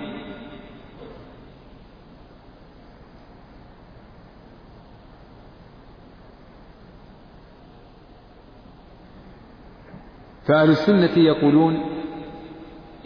فأهل 10.47 10.71
السنة 10.71 11.19
يقولون 11.19 11.75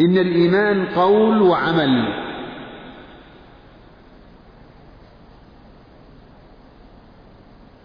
إن 0.01 0.19
الإيمان 0.19 0.87
قول 0.87 1.43
وعمل. 1.43 2.23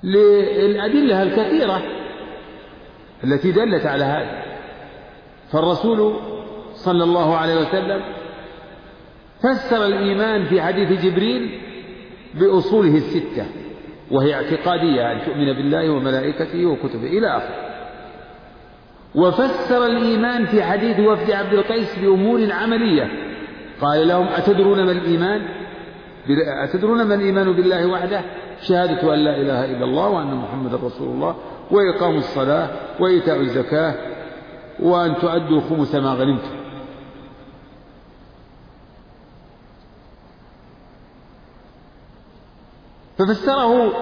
للأدلة 0.03 1.23
الكثيرة 1.23 2.07
التي 3.24 3.51
دلت 3.51 3.86
على 3.86 4.03
هذا. 4.03 4.43
فالرسول 5.51 6.13
صلى 6.74 7.03
الله 7.03 7.38
عليه 7.38 7.55
وسلم 7.55 8.01
فسر 9.39 9.86
الإيمان 9.86 10.45
في 10.45 10.61
حديث 10.61 11.05
جبريل 11.05 11.59
بأصوله 12.34 12.95
الستة 12.95 13.45
وهي 14.11 14.34
اعتقادية 14.34 15.11
أن 15.11 15.26
تؤمن 15.26 15.53
بالله 15.53 15.89
وملائكته 15.89 16.65
وكتبه 16.65 17.07
إلى 17.07 17.38
آخره. 17.38 17.68
وفسر 19.15 19.86
الإيمان 19.86 20.45
في 20.45 20.63
حديث 20.63 20.99
وفد 20.99 21.32
عبد 21.32 21.53
القيس 21.53 21.99
بأمور 21.99 22.51
عملية. 22.51 23.11
قال 23.82 24.07
لهم 24.07 24.28
أتدرون 24.28 24.86
ما 24.86 24.91
الإيمان؟ 24.91 25.47
أتدرون 26.63 27.03
ما 27.03 27.15
الإيمان 27.15 27.53
بالله 27.53 27.86
وحده؟ 27.86 28.22
شهادة 28.62 29.14
أن 29.14 29.20
لا 29.20 29.36
إله 29.36 29.66
إلا 29.66 29.86
الله 29.86 30.10
وأن 30.10 30.36
محمد 30.36 30.74
رسول 30.74 31.08
الله 31.08 31.36
وإقام 31.72 32.16
الصلاة 32.16 32.70
وإيتاء 32.99 33.39
الزكاة 33.39 33.95
وأن 34.80 35.16
تؤدوا 35.16 35.62
خمس 35.62 35.95
ما 35.95 36.14
غنمتم. 36.14 36.58
ففسره 43.18 43.93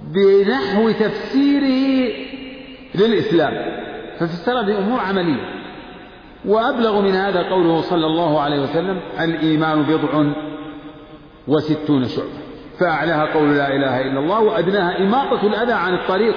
بنحو 0.00 0.90
تفسيره 0.90 2.12
للإسلام. 2.94 3.52
ففسر 4.18 4.62
بأمور 4.62 5.00
عملية. 5.00 5.60
وأبلغ 6.44 7.00
من 7.00 7.10
هذا 7.10 7.42
قوله 7.50 7.80
صلى 7.80 8.06
الله 8.06 8.40
عليه 8.40 8.62
وسلم 8.62 9.00
الإيمان 9.20 9.82
بضع 9.82 10.32
وستون 11.48 12.04
شعبة. 12.04 12.39
فأعلاها 12.80 13.34
قول 13.34 13.56
لا 13.56 13.76
إله 13.76 14.00
إلا 14.00 14.20
الله 14.20 14.40
وأدناها 14.40 14.98
إماطة 14.98 15.46
الأذى 15.46 15.72
عن 15.72 15.94
الطريق 15.94 16.36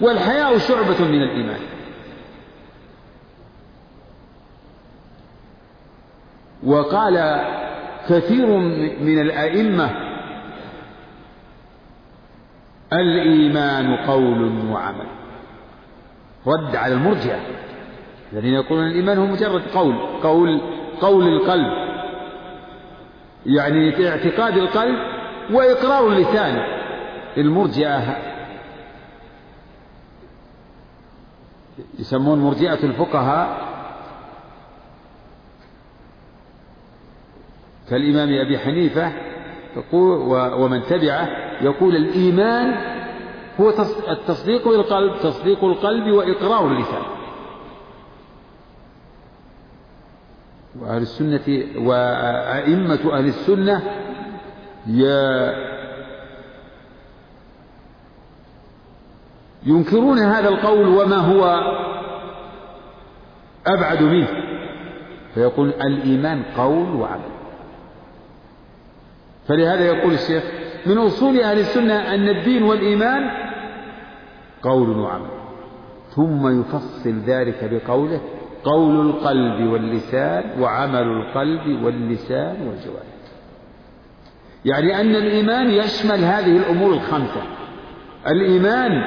والحياء 0.00 0.58
شعبة 0.58 1.04
من 1.04 1.22
الإيمان. 1.22 1.60
وقال 6.66 7.44
كثير 8.08 8.46
من 9.00 9.20
الأئمة 9.20 9.90
الإيمان 12.92 13.96
قول 13.96 14.52
وعمل. 14.70 15.06
رد 16.46 16.76
على 16.76 16.94
المرجئة. 16.94 17.40
الذين 18.32 18.54
يقولون 18.54 18.86
الإيمان 18.86 19.18
هو 19.18 19.26
مجرد 19.26 19.62
قول 19.74 19.94
قول 20.22 20.60
قول 21.00 21.28
القلب. 21.28 21.92
يعني 23.46 24.08
اعتقاد 24.08 24.56
القلب 24.56 25.11
وإقرار 25.50 26.08
اللسان 26.08 26.62
المرجئة. 27.36 28.16
يسمون 31.98 32.38
مرجئة 32.38 32.84
الفقهاء. 32.84 33.72
كالإمام 37.90 38.28
أبي 38.46 38.58
حنيفة 38.58 39.12
يقول 39.76 40.18
ومن 40.62 40.82
تبعه 40.82 41.28
يقول 41.62 41.96
الإيمان 41.96 42.74
هو 43.60 43.68
التصديق 44.08 44.68
بالقلب 44.68 45.18
تصديق 45.22 45.64
القلب 45.64 46.12
وإقرار 46.12 46.66
اللسان 46.66 47.02
وأهل 50.80 51.02
السنة 51.02 51.64
وأئمة 51.88 53.18
أهل 53.18 53.26
السنة 53.26 53.82
ينكرون 59.66 60.18
هذا 60.18 60.48
القول 60.48 60.88
وما 60.88 61.16
هو 61.16 61.60
أبعد 63.66 64.02
منه. 64.02 64.28
فيقول 65.34 65.68
الإيمان 65.68 66.42
قول 66.56 66.94
وعمل. 66.94 67.32
فلهذا 69.48 69.84
يقول 69.84 70.12
الشيخ 70.12 70.44
من 70.86 70.98
أصول 70.98 71.40
أهل 71.40 71.58
السنة 71.58 71.94
أن 72.14 72.28
الدين 72.28 72.62
والإيمان 72.62 73.30
قول 74.62 74.98
وعمل. 74.98 75.30
ثم 76.10 76.60
يفصل 76.60 77.20
ذلك 77.26 77.70
بقوله 77.72 78.20
قول 78.64 79.06
القلب 79.06 79.72
واللسان 79.72 80.60
وعمل 80.60 81.02
القلب 81.02 81.84
واللسان 81.84 82.56
والجوارح. 82.68 83.11
يعني 84.64 85.00
أن 85.00 85.16
الإيمان 85.16 85.70
يشمل 85.70 86.24
هذه 86.24 86.56
الأمور 86.56 86.92
الخمسة. 86.92 87.42
الإيمان 88.26 89.02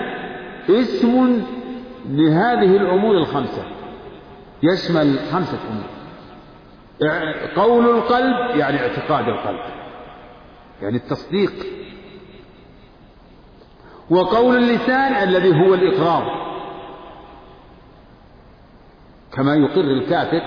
اسم 0.70 1.44
لهذه 2.10 2.78
الأمور 2.78 3.18
الخمسة. 3.18 3.64
يشمل 4.64 5.20
خمسة 5.32 5.60
أمور. 5.70 5.96
قول 7.56 7.98
القلب 7.98 8.56
يعني 8.58 8.80
اعتقاد 8.80 9.28
القلب. 9.28 9.60
يعني 10.82 10.98
التصديق. 10.98 11.54
وقول 14.10 14.58
اللسان 14.58 15.30
الذي 15.30 15.50
هو 15.50 15.74
الإقرار. 15.74 16.46
كما 19.34 19.56
يقر 19.56 19.82
الكافر 19.82 20.42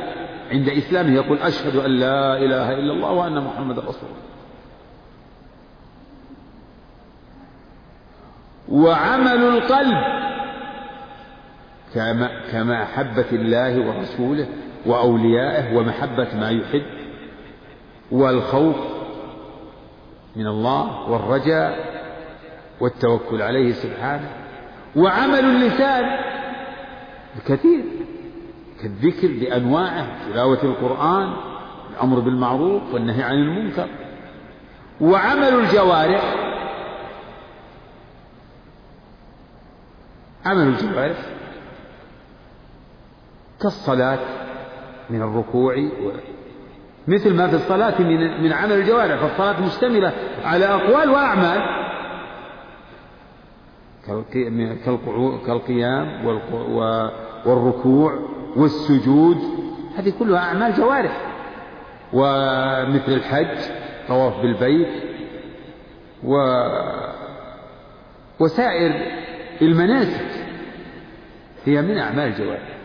عند 0.51 0.69
إسلامه 0.69 1.15
يقول 1.15 1.39
أشهد 1.39 1.77
أن 1.77 1.91
لا 1.91 2.37
إله 2.37 2.73
إلا 2.73 2.93
الله 2.93 3.13
وأن 3.13 3.45
محمد 3.45 3.79
رسول 3.79 4.09
الله. 4.09 4.29
وعمل 8.71 9.43
القلب 9.45 9.99
كمحبة 12.53 13.27
الله 13.33 13.89
ورسوله 13.89 14.47
وأوليائه 14.87 15.77
ومحبة 15.77 16.29
ما 16.41 16.51
يحب 16.51 16.87
والخوف 18.11 18.77
من 20.37 20.47
الله 20.47 21.11
والرجاء 21.11 21.99
والتوكل 22.81 23.43
عليه 23.43 23.73
سبحانه 23.73 24.29
وعمل 24.97 25.45
اللسان 25.45 26.05
الكثير 27.37 27.85
كالذكر 28.83 29.29
بأنواعه 29.41 30.07
تلاوة 30.33 30.63
القرآن 30.63 31.33
الأمر 31.95 32.21
بالمعروف 32.21 32.83
والنهي 32.95 33.23
عن 33.23 33.35
المنكر. 33.35 33.89
وعمل 35.01 35.55
الجوارح 35.55 36.48
عمل 40.49 40.67
الجوارح 40.67 41.17
كالصلاة 43.63 44.19
من 45.11 45.23
الركوع 45.23 45.75
مثل 47.09 47.35
ما 47.35 47.49
في 47.49 47.57
الصلاة 47.57 48.03
من 48.03 48.43
من 48.43 48.53
عمل 48.53 48.73
الجوارح. 48.73 49.21
فالصلاة 49.21 49.67
مشتملة 49.67 50.13
على 50.45 50.65
أقوال 50.65 51.11
وأعمال. 51.11 51.61
كالقيام 55.47 56.27
والركوع 57.47 58.19
والسجود. 58.57 59.37
هذه 59.97 60.13
كلها 60.19 60.39
أعمال 60.39 60.75
جوارح. 60.75 61.35
ومثل 62.13 63.13
الحج 63.13 63.59
طواف 64.09 64.41
بالبيت 64.41 65.03
و 66.25 66.35
وسائر 68.41 68.93
المناسك. 69.63 70.38
هي 71.69 71.83
من 71.83 71.99
أعمال 71.99 72.27
الجوارح. 72.27 72.79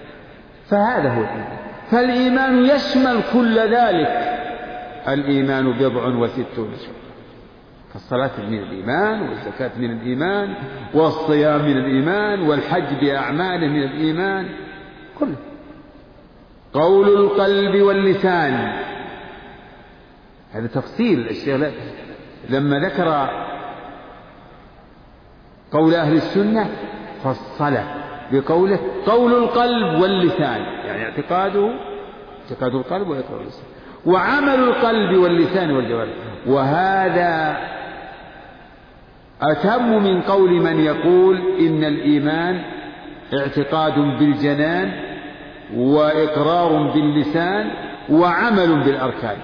فهذا 0.70 1.10
هو 1.10 1.22
الإيمان. 1.22 1.58
فالإيمان 1.92 2.66
يشمل 2.66 3.22
كل 3.34 3.60
ذلك. 3.60 4.40
الإيمان 5.08 5.72
بضع 5.72 6.08
وستون 6.08 6.72
شعبة 6.78 7.04
فالصلاة 7.94 8.32
من 8.50 8.60
الإيمان 8.60 9.22
والزكاة 9.22 9.72
من 9.78 9.92
الإيمان 9.92 10.56
والصيام 10.94 11.62
من 11.62 11.78
الإيمان 11.78 12.42
والحج 12.42 13.00
بأعماله 13.02 13.68
من 13.68 13.84
الإيمان. 13.84 14.50
كله. 15.20 15.36
قول 16.74 17.10
القلب 17.10 17.82
واللسان. 17.82 18.74
هذا 20.54 20.68
تفصيل 20.68 21.28
الشيخ. 21.28 21.74
لما 22.50 22.80
ذكر 22.80 23.30
قول 25.72 25.96
أهل 25.96 26.16
السنة 26.16 26.70
فصل 27.24 28.03
بقوله 28.32 28.80
قول 29.06 29.34
القلب 29.34 30.02
واللسان 30.02 30.62
يعني 30.86 31.04
اعتقاده 31.04 31.74
اعتقاد 32.44 32.76
القلب 32.76 33.08
وإقرار 33.08 33.42
اللسان. 33.42 33.66
وعمل 34.06 34.60
القلب 34.64 35.18
واللسان 35.18 35.72
والجوارح. 35.72 36.14
وهذا 36.48 37.58
أتم 39.42 40.04
من 40.04 40.22
قول 40.22 40.52
من 40.52 40.80
يقول 40.80 41.38
إن 41.60 41.84
الإيمان 41.84 42.62
اعتقاد 43.34 43.94
بالجنان 43.94 44.92
وإقرار 45.76 46.92
باللسان 46.94 47.72
وعمل 48.10 48.84
بالأركان. 48.84 49.38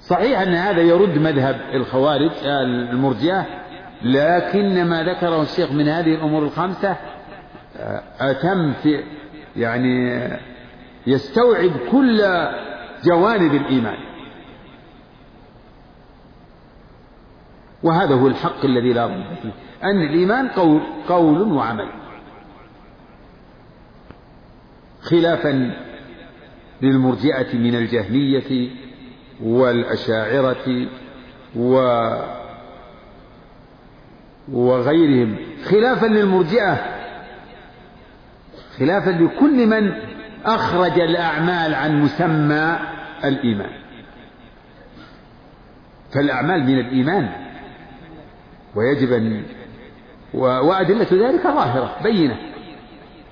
صحيح 0.00 0.40
أن 0.40 0.54
هذا 0.54 0.80
يرد 0.80 1.18
مذهب 1.18 1.60
الخوارج 1.74 2.30
المرجئة 2.44 3.46
لكن 4.04 4.84
ما 4.84 5.02
ذكره 5.02 5.42
الشيخ 5.42 5.72
من 5.72 5.88
هذه 5.88 6.14
الأمور 6.14 6.42
الخمسة 6.42 6.96
أتم 8.20 8.72
في 8.72 9.04
يعني 9.56 10.22
يستوعب 11.06 11.70
كل 11.90 12.22
جوانب 13.04 13.54
الإيمان. 13.54 13.96
وهذا 17.82 18.14
هو 18.14 18.26
الحق 18.26 18.64
الذي 18.64 18.92
لا 18.92 19.06
ريب 19.06 19.24
فيه 19.42 19.52
أن 19.84 20.02
الإيمان 20.02 20.48
قول, 20.48 20.80
قول 21.08 21.52
وعمل. 21.52 21.88
خلافا 25.02 25.74
للمرجئة 26.82 27.56
من 27.58 27.74
الجهمية 27.74 28.70
والأشاعرة 29.42 30.88
و 31.56 31.78
وغيرهم 34.48 35.36
خلافا 35.64 36.06
للمرجئة 36.06 36.78
خلافا 38.78 39.10
لكل 39.10 39.66
من 39.66 39.92
أخرج 40.44 41.00
الأعمال 41.00 41.74
عن 41.74 42.02
مسمى 42.02 42.78
الإيمان. 43.24 43.70
فالأعمال 46.12 46.64
من 46.64 46.78
الإيمان 46.78 47.28
ويجب 48.74 49.12
أن 49.12 49.42
وأدلة 50.34 51.28
ذلك 51.28 51.42
ظاهرة 51.42 51.96
بينة 52.02 52.36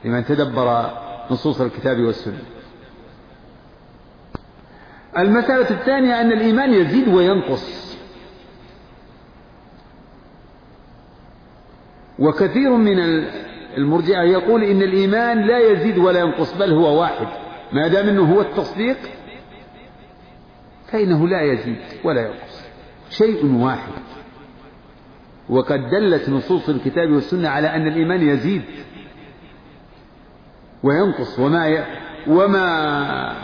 لمن 0.04 0.24
تدبر 0.24 0.90
نصوص 1.30 1.60
الكتاب 1.60 2.00
والسنة. 2.00 2.42
المسألة 5.18 5.70
الثانية 5.70 6.20
أن 6.20 6.32
الإيمان 6.32 6.74
يزيد 6.74 7.08
وينقص. 7.08 7.89
وكثير 12.20 12.70
من 12.70 12.98
المرجئة 13.76 14.22
يقول 14.22 14.64
إن 14.64 14.82
الإيمان 14.82 15.46
لا 15.46 15.58
يزيد 15.58 15.98
ولا 15.98 16.20
ينقص 16.20 16.54
بل 16.54 16.72
هو 16.72 17.00
واحد. 17.00 17.26
ما 17.72 17.88
دام 17.88 18.08
أنه 18.08 18.34
هو 18.34 18.40
التصديق 18.40 18.96
فإنه 20.86 21.28
لا 21.28 21.42
يزيد 21.42 21.78
ولا 22.04 22.20
ينقص. 22.20 22.64
شيء 23.10 23.46
واحد. 23.46 23.92
وقد 25.48 25.90
دلت 25.90 26.28
نصوص 26.28 26.68
الكتاب 26.68 27.10
والسنة 27.10 27.48
على 27.48 27.68
أن 27.68 27.86
الإيمان 27.86 28.22
يزيد 28.22 28.62
وينقص. 30.82 31.38
وما 31.38 31.68
ي... 31.68 31.84
وما 32.26 33.36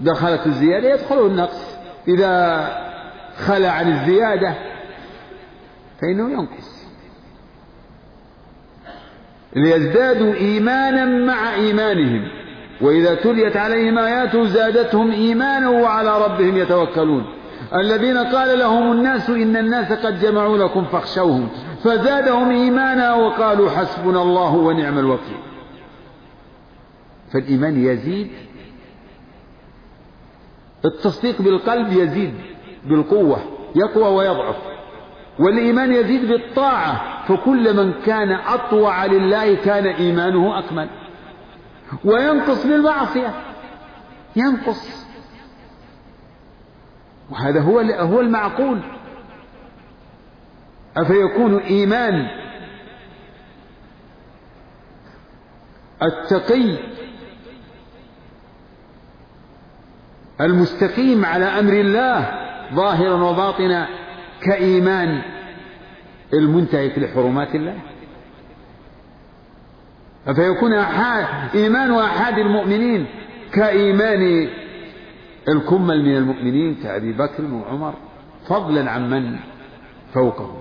دخلت 0.00 0.46
الزيادة 0.46 0.94
يدخله 0.94 1.26
النقص. 1.26 1.76
إذا 2.08 2.66
خلى 3.36 3.66
عن 3.66 3.92
الزيادة 3.92 4.54
فإنه 6.00 6.30
ينقص. 6.30 6.71
ليزدادوا 9.56 10.34
إيمانا 10.34 11.04
مع 11.04 11.54
إيمانهم. 11.54 12.28
وإذا 12.80 13.14
تليت 13.14 13.56
عليهم 13.56 13.98
آياته 13.98 14.44
زادتهم 14.44 15.10
إيمانا 15.10 15.68
وعلى 15.68 16.24
ربهم 16.24 16.56
يتوكلون. 16.56 17.26
الذين 17.74 18.18
قال 18.18 18.58
لهم 18.58 18.92
الناس 18.92 19.30
إن 19.30 19.56
الناس 19.56 19.92
قد 19.92 20.20
جمعوا 20.20 20.58
لكم 20.58 20.84
فاخشوهم. 20.84 21.48
فزادهم 21.84 22.50
إيمانا 22.50 23.14
وقالوا 23.14 23.70
حسبنا 23.70 24.22
الله 24.22 24.54
ونعم 24.54 24.98
الوكيل. 24.98 25.38
فالإيمان 27.32 27.84
يزيد. 27.84 28.30
التصديق 30.84 31.42
بالقلب 31.42 31.92
يزيد. 31.92 32.34
بالقوة. 32.84 33.38
يقوى 33.74 34.08
ويضعف. 34.08 34.56
والإيمان 35.38 35.92
يزيد 35.92 36.28
بالطاعة 36.28 37.26
فكل 37.28 37.76
من 37.76 37.92
كان 37.92 38.32
أطوع 38.32 39.06
لله 39.06 39.54
كان 39.54 39.86
إيمانه 39.86 40.58
أكمل. 40.58 40.88
وينقص 42.04 42.66
بالمعصية 42.66 43.34
ينقص. 44.36 45.06
وهذا 47.30 47.60
هو 47.60 47.80
هو 47.80 48.20
المعقول. 48.20 48.80
أفيكون 50.96 51.58
إيمان 51.58 52.28
التقي 56.02 56.78
المستقيم 60.40 61.24
على 61.24 61.44
أمر 61.44 61.72
الله 61.72 62.30
ظاهرا 62.74 63.14
وباطنا؟ 63.14 64.01
كإيمان 64.44 65.22
المنتهك 66.32 66.98
لحرمات 66.98 67.54
الله. 67.54 67.78
أفيكون 70.26 70.72
أحاد 70.72 71.26
إيمان 71.56 71.94
أحد 71.94 72.38
المؤمنين 72.38 73.06
كإيمان 73.52 74.48
الكمل 75.48 76.04
من 76.04 76.16
المؤمنين 76.16 76.74
كأبي 76.74 77.12
بكر 77.12 77.44
وعمر 77.44 77.94
فضلا 78.46 78.90
عن 78.90 79.10
من 79.10 79.38
فوقهم. 80.14 80.60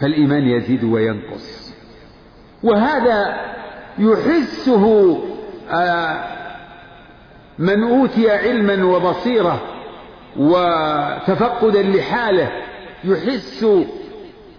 فالإيمان 0.00 0.42
يزيد 0.42 0.84
وينقص. 0.84 1.74
وهذا 2.62 3.40
يحسه 3.98 5.18
آه، 5.70 6.41
من 7.58 7.82
أوتي 7.82 8.30
علما 8.30 8.84
وبصيرة 8.84 9.62
وتفقدا 10.36 11.82
لحاله 11.82 12.52
يحس 13.04 13.66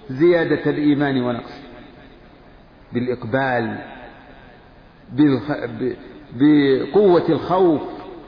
زيادة 0.09 0.71
الإيمان 0.71 1.21
ونقصه 1.21 1.63
بالإقبال 2.93 3.77
بقوة 6.35 7.29
الخوف 7.29 7.81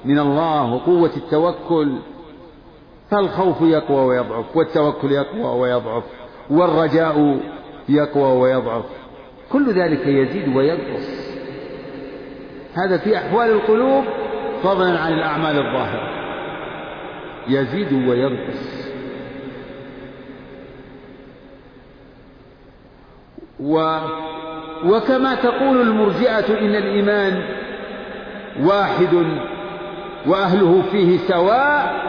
من 0.05 0.20
الله 0.20 0.74
وقوة 0.74 1.11
التوكل. 1.18 1.95
فالخوف 3.11 3.61
يقوى 3.61 4.05
ويضعف 4.05 4.57
والتوكل 4.57 5.11
يقوى 5.11 5.59
ويضعف 5.59 6.03
والرجاء 6.49 7.39
يقوى 7.89 8.39
ويضعف. 8.39 8.86
كل 9.51 9.74
ذلك 9.74 10.07
يزيد 10.07 10.55
وينقص 10.55 11.36
هذا 12.74 12.97
في 12.97 13.18
أحوال 13.18 13.49
القلوب 13.49 14.03
فضلا 14.66 14.99
عن 14.99 15.13
الأعمال 15.13 15.57
الظاهرة. 15.57 16.09
يزيد 17.47 17.93
وينقص. 17.93 18.86
و 23.59 23.99
وكما 24.86 25.36
تقول 25.36 25.82
المرجئة 25.82 26.59
إن 26.59 26.76
الإيمان 26.76 27.43
واحد 28.59 29.13
وأهله 30.28 30.82
فيه 30.91 31.18
سواء 31.18 32.05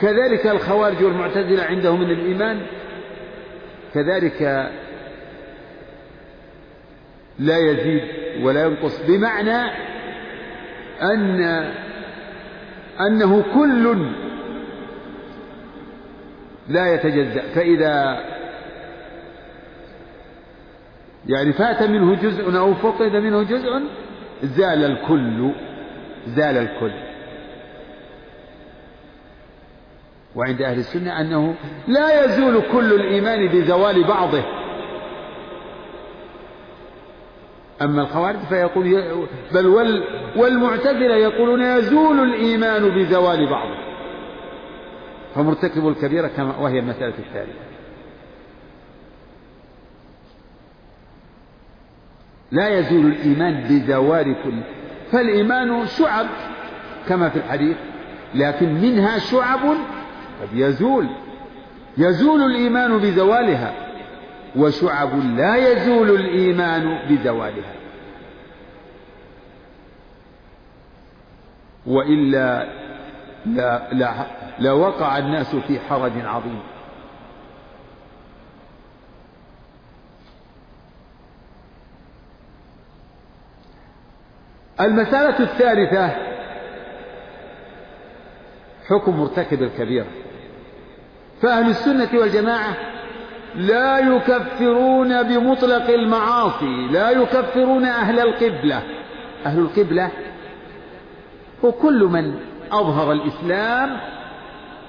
كذلك 0.00 0.46
الخوارج 0.46 1.04
والمعتزلة 1.04 1.62
عندهم 1.62 2.00
من 2.00 2.10
الإيمان 2.10 2.60
كذلك 3.94 4.70
لا 7.38 7.58
يزيد 7.58 8.02
ولا 8.42 8.64
ينقص. 8.64 9.02
بمعنى 9.08 9.87
أن 11.02 11.40
أنه 13.00 13.44
كل 13.54 14.06
لا 16.68 16.94
يتجزأ 16.94 17.42
فإذا 17.54 18.24
يعني 21.26 21.52
فات 21.52 21.82
منه 21.82 22.14
جزء 22.14 22.58
أو 22.58 22.74
فقد 22.74 23.16
منه 23.16 23.42
جزء 23.42 23.82
زال 24.42 24.84
الكل 24.84 25.50
زال 26.26 26.56
الكل. 26.56 26.92
وعند 30.36 30.62
أهل 30.62 30.78
السنة 30.78 31.20
أنه 31.20 31.54
لا 31.88 32.24
يزول 32.24 32.62
كل 32.72 32.92
الإيمان 32.92 33.48
بزوال 33.48 34.04
بعضه. 34.04 34.57
أما 37.82 38.02
الخوارج 38.02 38.38
فيقول 38.48 39.02
بل 39.54 39.66
وال 39.66 40.04
والمعتزلة 40.36 41.16
يقولون 41.16 41.62
يزول 41.62 42.20
الإيمان 42.20 42.88
بزوال 42.88 43.50
بعضه 43.50 43.88
فمرتكب 45.34 45.88
الكبيرة 45.88 46.28
كما 46.28 46.56
وهي 46.56 46.78
المسألة 46.78 47.14
الثالثة. 47.18 47.68
لا 52.50 52.78
يزول 52.78 53.06
الإيمان 53.06 53.62
بزوال 53.62 54.36
كل. 54.44 54.60
فالإيمان 55.12 55.86
شعب 55.86 56.26
كما 57.08 57.28
في 57.28 57.36
الحديث 57.36 57.76
لكن 58.34 58.74
منها 58.74 59.18
شعب 59.18 59.60
قد 60.42 60.48
يزول. 60.52 61.06
يزول 61.98 62.42
الإيمان 62.42 62.98
بزوالها. 62.98 63.87
وشعب 64.58 65.36
لا 65.36 65.56
يزول 65.56 66.10
الإيمان 66.10 66.98
بزوالها. 67.08 67.74
وإلا 71.86 72.66
لا 73.46 73.88
لا 73.92 74.26
لوقع 74.58 75.18
الناس 75.18 75.56
في 75.56 75.80
حرج 75.80 76.12
عظيم. 76.24 76.60
المسألة 84.80 85.40
الثالثة 85.40 86.16
حكم 88.88 89.20
مرتكب 89.20 89.62
الكبيرة 89.62 90.06
فأهل 91.42 91.70
السنة 91.70 92.18
والجماعة 92.20 92.76
لا 93.54 93.98
يكفرون 93.98 95.22
بمطلق 95.22 95.88
المعاصي 95.88 96.88
لا 96.90 97.10
يكفرون 97.10 97.84
أهل 97.84 98.20
القبلة. 98.20 98.82
أهل 99.46 99.58
القبلة 99.58 100.10
هو 101.64 101.72
كل 101.72 102.04
من 102.04 102.34
أظهر 102.72 103.12
الإسلام 103.12 103.96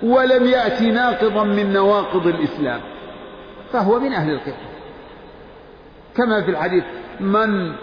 ولم 0.04 0.46
يأتي 0.46 0.92
ناقضا 0.92 1.44
من 1.44 1.74
نواقض 1.74 2.28
الإسلام 2.28 2.82
فهو 3.72 4.00
من 4.00 4.14
أهل 4.14 4.32
القبلة. 4.32 4.70
كما 6.18 6.42
في 6.42 6.52
الحديث 6.52 6.84
من 7.20 7.74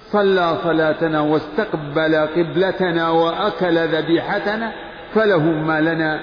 صلى 0.00 0.58
صلاتنا 0.64 1.20
واستقبل 1.20 2.16
قبلتنا 2.16 3.10
وأكل 3.10 3.78
ذبيحتنا 3.78 4.72
فله 5.14 5.42
ما 5.42 5.80
لنا 5.80 6.20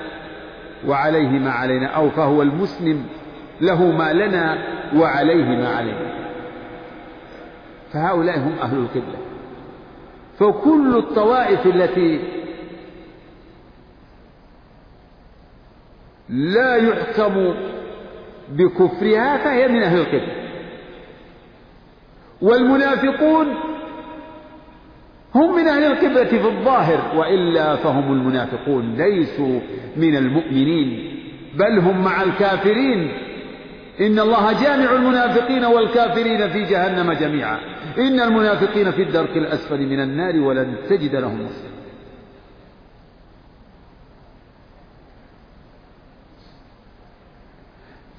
وعليه 0.88 1.40
ما 1.40 1.52
علينا. 1.52 1.88
أو 1.88 2.10
فهو 2.10 2.42
المسلم 2.42 3.06
له 3.62 3.92
ما 3.92 4.14
لنا 4.14 4.58
وعليه 4.96 5.46
ما 5.46 5.76
علينا. 5.76 6.16
فهؤلاء 7.94 8.40
هم 8.40 8.56
أهل 8.62 8.78
القبلة. 8.78 9.18
فكل 10.40 10.98
الطوائف 10.98 11.66
التي 11.66 12.20
لا 16.30 16.76
يحكم 16.76 17.54
بكفرها 18.50 19.38
فهي 19.38 19.68
من 19.68 19.84
أهل 19.84 19.98
القبلة. 20.00 20.46
والمنافقون 22.42 23.48
هم 25.36 25.56
من 25.56 25.68
أهل 25.68 25.84
القبلة 25.84 26.26
في 26.26 26.48
الظاهر 26.48 27.18
وإلا 27.18 27.76
فهم 27.76 28.12
المنافقون 28.14 28.96
ليسوا 28.96 29.60
من 29.98 30.16
المؤمنين 30.16 31.16
بل 31.56 31.80
هم 31.80 32.04
مع 32.04 32.24
الكافرين. 32.24 33.25
إن 34.02 34.20
الله 34.20 34.64
جامع 34.64 34.92
المنافقين 34.92 35.66
والكافرين 35.66 36.50
في 36.50 36.64
جهنم 36.64 37.14
جميعا. 37.14 37.60
إن 37.98 38.20
المنافقين 38.20 38.92
في 38.92 39.02
الدرك 39.04 39.38
الأسفل 39.38 39.80
من 39.80 40.00
النار 40.00 40.40
ولن 40.40 40.76
تجد 40.90 41.16
لهم 41.16 41.42
نصيرا 41.42 41.76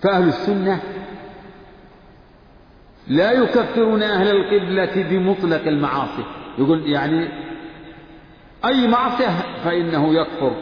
فأهل 0.02 0.28
السنة 0.28 0.80
لا 3.08 3.32
يكفرون 3.32 4.02
أهل 4.02 4.28
القبلة 4.28 5.02
بمطلق 5.10 5.66
المعاصي. 5.66 6.24
يقول 6.58 6.90
يعني 6.90 7.28
أي 8.64 8.88
معصية 8.88 9.28
فإنه 9.64 10.14
يكفر 10.14 10.52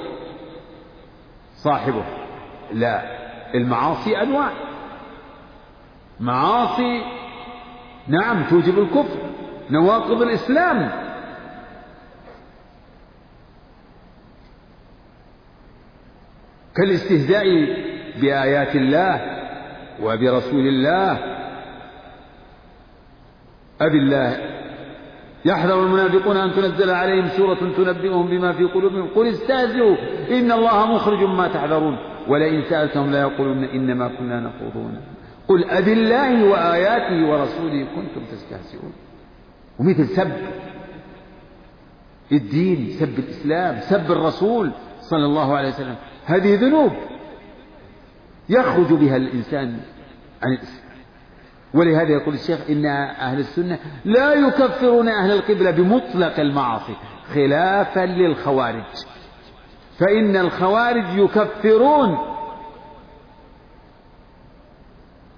صاحبه. 1.54 2.04
لا 2.72 3.02
المعاصي 3.54 4.22
أنواع. 4.22 4.73
معاصي. 6.20 7.02
نعم 8.08 8.44
توجب 8.50 8.78
الكفر 8.78 9.18
نواقض 9.70 10.22
الإسلام. 10.22 10.90
كالاستهزاء 16.76 17.44
بآيات 18.20 18.76
الله 18.76 19.20
وبرسول 20.02 20.66
الله. 20.66 21.18
أبي 23.80 23.98
الله 23.98 24.38
يحذر 25.44 25.82
المنافقون 25.82 26.36
أن 26.36 26.52
تنزل 26.52 26.90
عليهم 26.90 27.28
سورة 27.28 27.72
تنبئهم 27.76 28.26
بما 28.26 28.52
في 28.52 28.64
قلوبهم. 28.64 29.08
قل 29.14 29.26
استهزئوا 29.26 29.96
إن 30.30 30.52
الله 30.52 30.94
مخرج 30.94 31.24
ما 31.24 31.48
تحذرون. 31.48 31.98
ولئن 32.28 32.62
سألتهم 32.62 33.12
لا 33.12 33.20
يقولون 33.20 33.64
إنما 33.64 34.08
كنا 34.08 34.40
نخوضون. 34.40 35.13
قل 35.48 35.64
أبي 35.70 35.92
الله 35.92 36.44
وآياته 36.44 37.30
ورسوله 37.30 37.86
كنتم 37.94 38.24
تستهزئون. 38.32 38.92
ومثل 39.78 40.08
سب 40.08 40.32
الدين 42.32 42.90
سب 42.90 43.18
الإسلام 43.18 43.80
سب 43.80 44.12
الرسول 44.12 44.72
صلى 45.00 45.24
الله 45.24 45.56
عليه 45.56 45.68
وسلم. 45.68 45.96
هذه 46.24 46.54
ذنوب 46.54 46.92
يخرج 48.48 48.92
بها 48.92 49.16
الإنسان 49.16 49.80
عن 50.42 50.52
الإسلام. 50.52 50.84
ولهذا 51.74 52.12
يقول 52.12 52.34
الشيخ 52.34 52.58
إن 52.70 52.86
أهل 52.86 53.38
السنة 53.38 53.78
لا 54.04 54.34
يكفرون 54.34 55.08
أهل 55.08 55.30
القبلة 55.32 55.70
بمطلق 55.70 56.40
المعاصي 56.40 56.94
خلافا 57.34 58.06
للخوارج. 58.06 58.84
فإن 59.98 60.36
الخوارج 60.36 61.18
يكفرون 61.18 62.33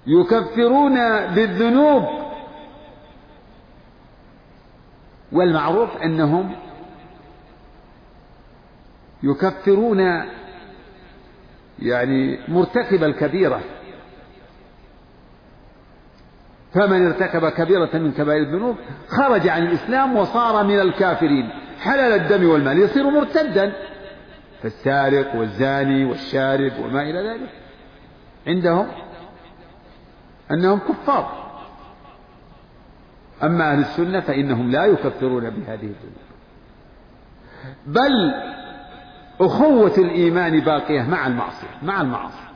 يكفرون 0.07 0.95
بالذنوب. 1.27 2.03
والمعروف 5.31 5.97
أنهم 5.97 6.55
يكفرون 9.23 9.99
يعني 11.79 12.39
مرتكب 12.47 13.03
الكبيرة. 13.03 13.61
فمن 16.73 17.05
ارتكب 17.05 17.49
كبيرة 17.49 17.89
من 17.93 18.11
كبائر 18.11 18.41
الذنوب 18.41 18.75
خرج 19.07 19.47
عن 19.47 19.63
الإسلام 19.63 20.15
وصار 20.15 20.63
من 20.63 20.79
الكافرين. 20.79 21.49
حلال 21.79 22.21
الدم 22.21 22.49
والمال 22.49 22.79
يصير 22.79 23.09
مرتدا. 23.09 23.73
فالسارق 24.61 25.35
والزاني 25.35 26.05
والشارب 26.05 26.71
وما 26.79 27.01
إلى 27.01 27.29
ذلك. 27.29 27.49
عندهم 28.47 28.87
أنهم 30.51 30.79
كفار. 30.79 31.47
أما 33.43 33.71
أهل 33.71 33.79
السنة 33.79 34.19
فإنهم 34.19 34.71
لا 34.71 34.85
يكفرون 34.85 35.49
بهذه 35.49 35.83
الذنوب 35.83 36.27
بل 37.87 38.33
أخوة 39.41 39.93
الإيمان 39.97 40.59
باقية 40.59 41.01
مع 41.01 41.27
المعصية 41.27 41.77
مع 41.83 42.01
المعاصي. 42.01 42.47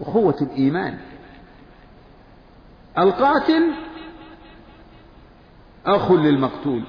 أخوة 0.00 0.36
الإيمان. 0.40 0.98
القاتل 2.98 3.72
أخ 5.86 6.12
للمقتول. 6.12 6.82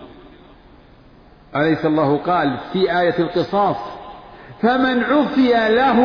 أليس 1.55 1.85
الله 1.85 2.18
قال 2.18 2.57
في 2.73 2.99
آية 2.99 3.19
القصاص 3.19 3.77
فمن 4.61 5.03
عفي 5.03 5.51
له 5.76 5.99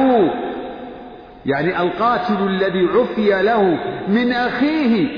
يعني 1.46 1.80
القاتل 1.82 2.48
الذي 2.48 2.86
عفي 2.86 3.42
له 3.42 3.62
من 4.08 4.32
أخيه. 4.32 5.08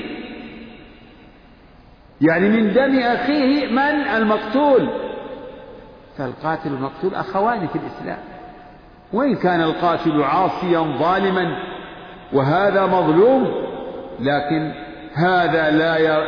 يعني 2.21 2.49
من 2.49 2.73
دم 2.73 2.99
أخيه 2.99 3.71
من 3.71 4.07
المقتول. 4.15 4.89
فالقاتل 6.17 6.73
والمقتول 6.73 7.15
أخوان 7.15 7.67
في 7.67 7.75
الإسلام. 7.75 8.19
وإن 9.13 9.35
كان 9.35 9.61
القاتل 9.61 10.23
عاصيا 10.23 10.79
ظالما 10.99 11.57
وهذا 12.33 12.85
مظلوم 12.85 13.47
لكن 14.19 14.71
هذا 15.13 15.71
لا 15.71 15.97
ي... 15.97 16.27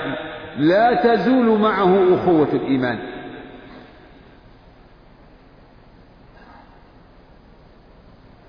لا 0.58 0.94
تزول 0.94 1.60
معه 1.60 2.16
أخوة 2.16 2.48
الإيمان. 2.54 3.00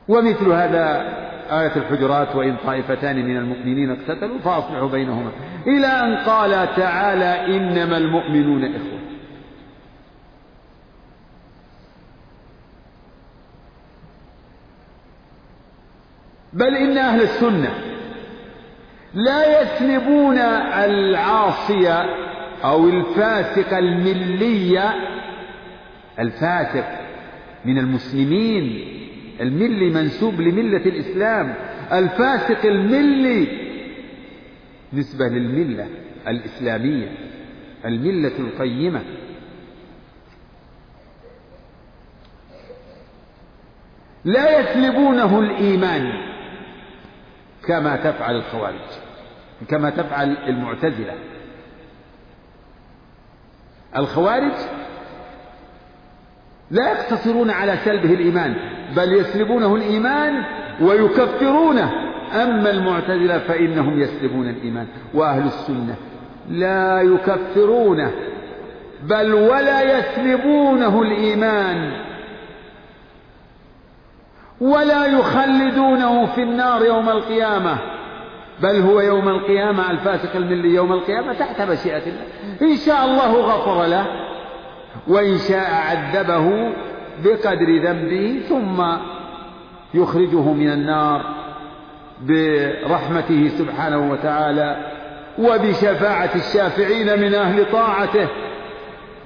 ومثل 0.08 0.52
هذا 0.52 1.20
آية 1.50 1.76
الحجرات 1.76 2.36
وإن 2.36 2.56
طائفتان 2.56 3.16
من 3.16 3.36
المؤمنين 3.36 3.90
اقتتلوا 3.90 4.38
فأصلحوا 4.38 4.88
بينهما. 4.88 5.30
إلى 5.66 5.86
أن 5.86 6.16
قال 6.16 6.50
تعالى 6.76 7.56
إنما 7.56 7.96
المؤمنون 7.96 8.64
إخوة. 8.64 9.00
بل 16.52 16.74
إن 16.76 16.98
أهل 16.98 17.22
السنة 17.22 17.70
لا 19.14 19.62
يسلبون 19.62 20.38
العاصي 20.38 21.88
أو 22.64 22.88
الفاسق 22.88 23.76
الملي 23.76 24.92
الفاسق 26.18 26.84
من 27.64 27.78
المسلمين 27.78 28.99
الملي 29.40 29.90
منسوب 29.90 30.40
لملة 30.40 30.86
الإسلام 30.86 31.54
الفاسق 31.92 32.66
الملي. 32.66 33.70
نسبة 34.92 35.28
للملة 35.28 35.88
الإسلامية 36.28 37.12
الملة 37.84 38.38
القيمة. 38.38 39.02
لا 44.24 44.60
يسلبونه 44.60 45.38
الإيمان 45.38 46.12
كما 47.66 47.96
تفعل 47.96 48.36
الخوارج 48.36 48.88
كما 49.68 49.90
تفعل 49.90 50.36
المعتزلة. 50.36 51.14
الخوارج 53.96 54.54
لا 56.70 56.90
يقتصرون 56.90 57.50
على 57.50 57.76
سلبه 57.84 58.14
الإيمان 58.14 58.54
بل 58.96 59.12
يسلبونه 59.12 59.76
الإيمان 59.76 60.44
ويكفرونه. 60.80 61.90
أما 62.34 62.70
المعتزلة 62.70 63.38
فإنهم 63.38 64.00
يسلبون 64.00 64.48
الإيمان 64.48 64.86
وأهل 65.14 65.46
السنة 65.46 65.94
لا 66.50 67.00
يكفرونه 67.00 68.10
بل 69.02 69.34
ولا 69.34 69.98
يسلبونه 69.98 71.02
الإيمان 71.02 71.92
ولا 74.60 75.06
يخلدونه 75.06 76.26
في 76.26 76.42
النار 76.42 76.84
يوم 76.84 77.08
القيامة. 77.08 77.78
بل 78.62 78.80
هو 78.80 79.00
يوم 79.00 79.28
القيامة 79.28 79.90
الفاسق 79.90 80.36
الملي 80.36 80.74
يوم 80.74 80.92
القيامة 80.92 81.32
تحت 81.32 81.62
مشيئة 81.62 82.02
الله. 82.02 82.24
إن 82.62 82.76
شاء 82.76 83.04
الله 83.04 83.32
غفر 83.32 83.86
له 83.86 84.29
وإن 85.08 85.38
شاء 85.38 85.70
عذبه 85.70 86.72
بقدر 87.24 87.78
ذنبه 87.84 88.40
ثم 88.48 88.84
يخرجه 89.94 90.52
من 90.52 90.70
النار 90.70 91.24
برحمته 92.22 93.48
سبحانه 93.48 94.12
وتعالى 94.12 94.76
وبشفاعة 95.38 96.30
الشافعين 96.34 97.20
من 97.20 97.34
أهل 97.34 97.72
طاعته 97.72 98.28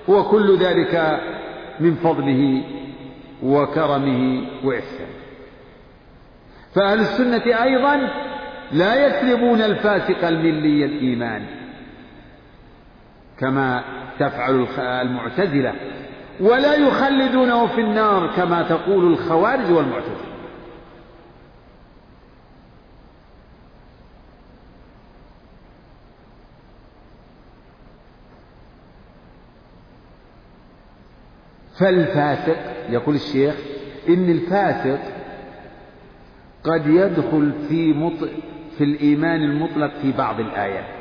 وكل 0.09 0.57
ذلك 0.57 1.21
من 1.81 1.95
فضله 1.95 2.63
وكرمه 3.43 4.43
وإحسانه. 4.65 5.15
فأهل 6.75 7.01
السنة 7.01 7.63
أيضا 7.63 8.11
لا 8.73 9.07
يسلبون 9.07 9.63
الفاسق 9.63 10.29
الملي 10.29 10.85
الإيمان. 10.85 11.43
كما 13.39 13.85
تفعل 14.19 14.67
المعتزلة 14.79 15.75
ولا 16.41 16.75
يخلدونه 16.75 17.67
في 17.67 17.81
النار 17.81 18.33
كما 18.37 18.63
تقول 18.63 19.13
الخوارج 19.13 19.71
والمعتزلة. 19.73 20.35
فالفاسق 31.79 32.57
يقول 32.89 33.15
الشيخ 33.15 33.55
إن 34.09 34.31
الفاسق 34.31 35.01
قد 36.65 36.87
يدخل 36.87 37.53
في 37.69 37.93
مط... 37.93 38.29
في 38.79 38.85
الإيمان 38.85 39.43
المطلق 39.43 39.93
في 40.03 40.13
بعض 40.13 40.41
الآيات. 40.41 40.94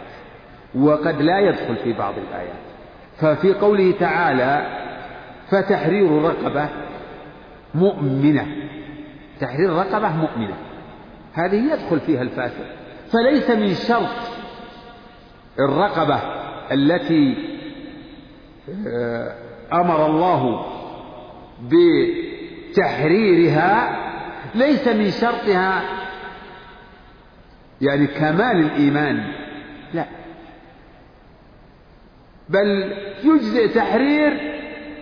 وقد 0.76 1.22
لا 1.22 1.40
يدخل 1.40 1.76
في 1.76 1.94
بعض 1.94 2.14
الآيات. 2.18 2.64
ففي 3.18 3.54
قوله 3.54 3.94
تعالى 4.00 4.68
فتحرير 5.50 6.22
رقبة 6.22 6.70
مؤمنة. 7.76 8.48
تحرير 9.40 9.74
رقبة 9.74 10.10
مؤمنة. 10.10 10.56
هذه 11.34 11.74
يدخل 11.74 12.00
فيها 12.00 12.22
الفاسق. 12.22 12.66
فليس 13.12 13.50
من 13.50 13.74
شرط 13.74 14.44
الرقبة 15.60 16.20
التي 16.72 17.54
آه، 18.88 19.36
أمر 19.74 20.06
الله 20.06 20.66
بتحريرها 22.72 24.00
ليس 24.56 24.88
من 24.88 25.12
شرطها 25.12 25.82
يعني 27.82 28.08
كمال 28.08 28.60
الإيمان 28.60 29.34
لا 29.94 30.06
بل 32.54 32.94
يجزي 33.24 33.68
تحرير 33.68 34.54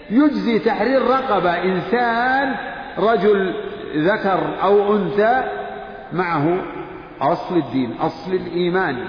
يجزي 0.10 0.60
تحرير 0.60 1.02
رقبة. 1.02 1.64
إنسان 1.64 2.56
رجل 2.98 3.54
ذكر 3.96 4.64
أو 4.64 4.96
أنثى 4.96 5.44
معه 6.14 6.66
أصل 7.22 7.58
الدين 7.58 7.94
أصل 7.94 8.34
الإيمان. 8.34 9.08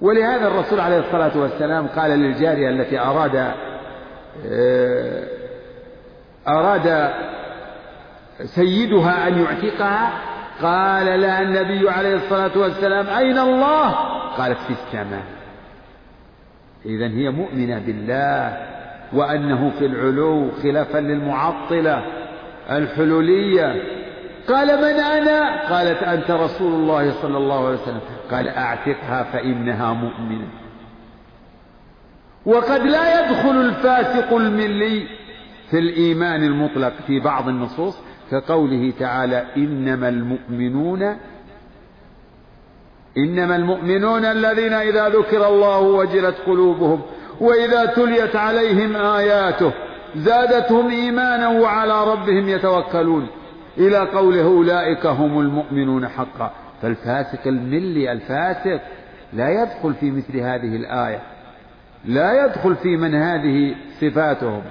ولهذا 0.00 0.46
الرسول 0.46 0.80
عليه 0.80 0.98
الصلاة 0.98 1.38
والسلام 1.38 1.86
قال 1.86 2.10
للجارية 2.10 2.70
التي 2.70 2.98
أراد 2.98 3.52
آه، 4.46 5.24
أراد 6.48 7.10
سيدها 8.44 9.28
أن 9.28 9.38
يعتقها 9.38 10.29
قال 10.62 11.20
لها 11.20 11.42
النبي 11.42 11.90
عليه 11.90 12.14
الصلاة 12.14 12.58
والسلام 12.58 13.06
أين 13.06 13.38
الله؟ 13.38 13.90
قالت 14.36 14.58
في 14.58 14.70
السماء. 14.70 15.24
إذا 16.86 17.06
هي 17.06 17.30
مؤمنة 17.30 17.78
بالله 17.78 18.66
وأنه 19.12 19.70
في 19.70 19.86
العلو 19.86 20.50
خلافا 20.62 20.98
للمعطلة 20.98 22.04
الحلولية. 22.70 23.82
قال 24.48 24.66
من 24.66 25.00
أنا؟ 25.00 25.68
قالت 25.70 26.02
أنت 26.02 26.30
رسول 26.30 26.72
الله 26.72 27.10
صلى 27.10 27.38
الله 27.38 27.66
عليه 27.66 27.78
وسلم. 27.78 28.00
قال 28.30 28.48
أعتقها 28.48 29.22
فإنها 29.22 29.92
مؤمنة. 29.92 30.48
وقد 32.46 32.80
لا 32.80 33.20
يدخل 33.20 33.60
الفاسق 33.60 34.36
الملي 34.36 35.06
في 35.70 35.78
الإيمان 35.78 36.44
المطلق 36.44 36.92
في 37.06 37.20
بعض 37.20 37.48
النصوص 37.48 37.98
كقوله 38.30 38.92
تعالى 38.98 39.46
إنما 39.56 40.08
المؤمنون 40.08 41.16
إنما 43.18 43.56
المؤمنون 43.56 44.24
الذين 44.24 44.72
إذا 44.72 45.08
ذكر 45.08 45.48
الله 45.48 45.78
وجلت 45.80 46.36
قلوبهم 46.46 47.00
وإذا 47.40 47.86
تليت 47.86 48.36
عليهم 48.36 48.96
آياته 48.96 49.72
زادتهم 50.16 50.90
إيمانا 50.90 51.48
وعلى 51.48 52.12
ربهم 52.12 52.48
يتوكلون. 52.48 53.26
إلى 53.78 53.98
قوله 53.98 54.42
أولئك 54.42 55.06
هم 55.06 55.40
المؤمنون 55.40 56.08
حقا. 56.08 56.50
فالفاسق 56.82 57.46
الملي 57.46 58.12
الفاسق 58.12 58.80
لا 59.32 59.62
يدخل 59.62 59.94
في 59.94 60.10
مثل 60.10 60.36
هذه 60.36 60.76
الآية. 60.76 61.20
لا 62.04 62.44
يدخل 62.44 62.76
في 62.76 62.96
من 62.96 63.14
هذه 63.14 63.74
صفاتهم. 64.00 64.62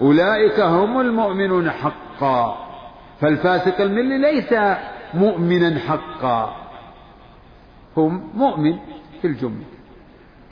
أولئك 0.00 0.60
هم 0.60 1.00
المؤمنون 1.00 1.70
حقا. 1.70 2.63
فالفاسق 3.20 3.80
الملي 3.80 4.18
ليس 4.18 4.54
مؤمنا 5.14 5.78
حقا. 5.78 6.56
هم 7.96 8.30
مؤمن 8.34 8.76
في 9.22 9.26
الجملة. 9.26 9.64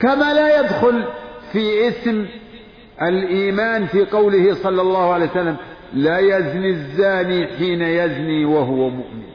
كما 0.00 0.34
لا 0.34 0.60
يدخل 0.60 1.04
في 1.52 1.88
اسم 1.88 2.26
الإيمان 3.02 3.86
في 3.86 4.04
قوله 4.04 4.54
صلى 4.54 4.82
الله 4.82 5.12
عليه 5.12 5.30
وسلم 5.30 5.56
لا 5.94 6.18
يزني 6.18 6.70
الزاني 6.70 7.46
حين 7.46 7.82
يزني 7.82 8.44
وهو 8.44 8.88
مؤمن. 8.88 9.32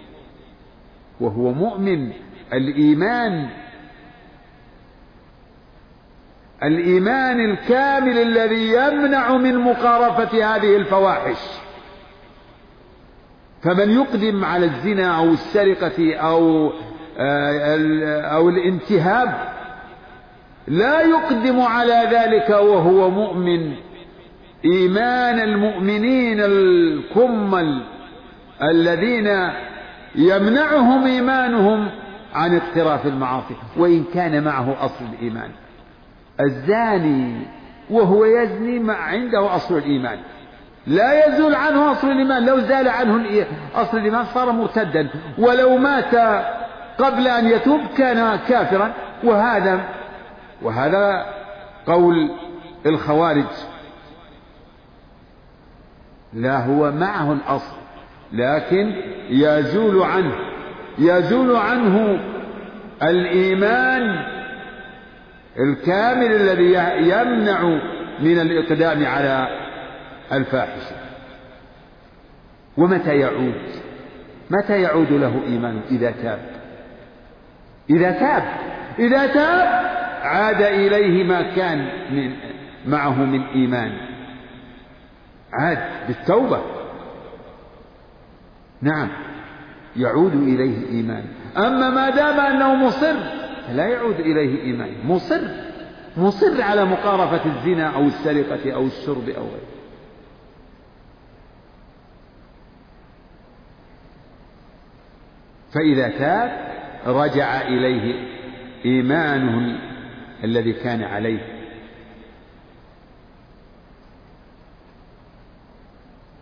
وهو 1.19 1.51
مؤمن. 1.51 2.11
الإيمان 2.53 3.49
الإيمان 6.63 7.39
الكامل 7.39 8.17
الذي 8.17 8.73
يمنع 8.73 9.37
من 9.37 9.57
مقارفة 9.57 10.55
هذه 10.55 10.75
الفواحش. 10.75 11.66
فمن 13.61 13.89
يقدم 13.91 14.45
على 14.45 14.65
الزنا 14.65 15.17
أو 15.19 15.25
السرقة 15.25 16.15
أو 16.15 16.71
آه، 17.19 18.21
أو 18.21 18.49
الانتهاب 18.49 19.33
لا 20.67 21.01
يقدم 21.01 21.59
على 21.59 22.09
ذلك 22.11 22.49
وهو 22.49 23.09
مؤمن. 23.09 23.73
إيمان 24.65 25.39
المؤمنين 25.39 26.39
الكمل 26.39 27.83
الذين 28.63 29.49
يمنعهم 30.15 31.05
إيمانهم 31.05 31.89
عن 32.33 32.55
اقتراف 32.55 33.05
المعاصي 33.05 33.55
وإن 33.77 34.03
كان 34.13 34.43
معه 34.43 34.85
أصل 34.85 35.05
الإيمان. 35.13 35.49
الزاني 36.39 37.41
وهو 37.89 38.25
يزني 38.25 38.79
مع 38.79 38.95
عنده 38.95 39.55
أصل 39.55 39.77
الإيمان. 39.77 40.19
لا 40.87 41.27
يزول 41.27 41.55
عنه 41.55 41.91
أصل 41.91 42.07
الإيمان. 42.07 42.45
لو 42.45 42.59
زال 42.59 42.87
عنه 42.87 43.45
أصل 43.75 43.97
الإيمان 43.97 44.25
صار 44.25 44.51
مرتدا. 44.51 45.09
ولو 45.37 45.77
مات 45.77 46.15
قبل 46.97 47.27
أن 47.27 47.47
يتوب 47.47 47.81
كان 47.97 48.39
كافرا. 48.47 48.93
وهذا 49.23 49.79
وهذا 50.61 51.25
قول 51.87 52.29
الخوارج. 52.85 53.45
لا 56.33 56.65
هو 56.65 56.91
معه 56.91 57.33
الأصل 57.33 57.75
لكن 58.33 58.95
يزول 59.29 60.03
عنه. 60.03 60.35
يزول 60.99 61.55
عنه 61.55 62.19
الإيمان 63.03 64.25
الكامل 65.59 66.31
الذي 66.31 66.73
يمنع 67.09 67.61
من 68.19 68.39
الإقدام 68.39 69.05
على 69.05 69.66
الفاحشة. 70.31 70.95
ومتى 72.77 73.15
يعود؟ 73.15 73.61
متى 74.49 74.81
يعود 74.81 75.11
له 75.11 75.41
إيمانه 75.47 75.81
إذا 75.91 76.11
تاب. 76.11 76.39
إذا 77.89 78.11
تاب. 78.11 78.43
إذا 78.99 79.27
تاب 79.27 79.67
عاد 80.21 80.61
إليه 80.61 81.23
ما 81.23 81.55
كان 81.55 81.87
من 82.11 82.35
معه 82.87 83.23
من 83.23 83.43
إيمان. 83.43 83.91
عاد 85.53 85.77
بالتوبة. 86.07 86.61
نعم 88.81 89.09
يعود 89.95 90.33
إليه 90.33 90.89
إيمان. 90.89 91.25
أما 91.57 91.89
ما 91.89 92.09
دام 92.09 92.39
أنه 92.39 92.75
مصر 92.75 93.15
لا 93.73 93.87
يعود 93.87 94.19
إليه 94.19 94.61
إيمان. 94.61 94.89
مصر 95.05 95.41
مصر 96.17 96.61
على 96.61 96.85
مقارفة 96.85 97.45
الزنا 97.45 97.95
أو 97.95 98.03
السرقة 98.03 98.73
أو 98.73 98.85
الشرب 98.85 99.29
أو 99.29 99.43
غيره. 99.43 99.76
فإذا 105.73 106.09
تاب 106.09 106.67
رجع 107.05 107.61
إليه 107.61 108.27
إيمانه 108.85 109.79
الذي 110.43 110.73
كان 110.73 111.03
عليه. 111.03 111.57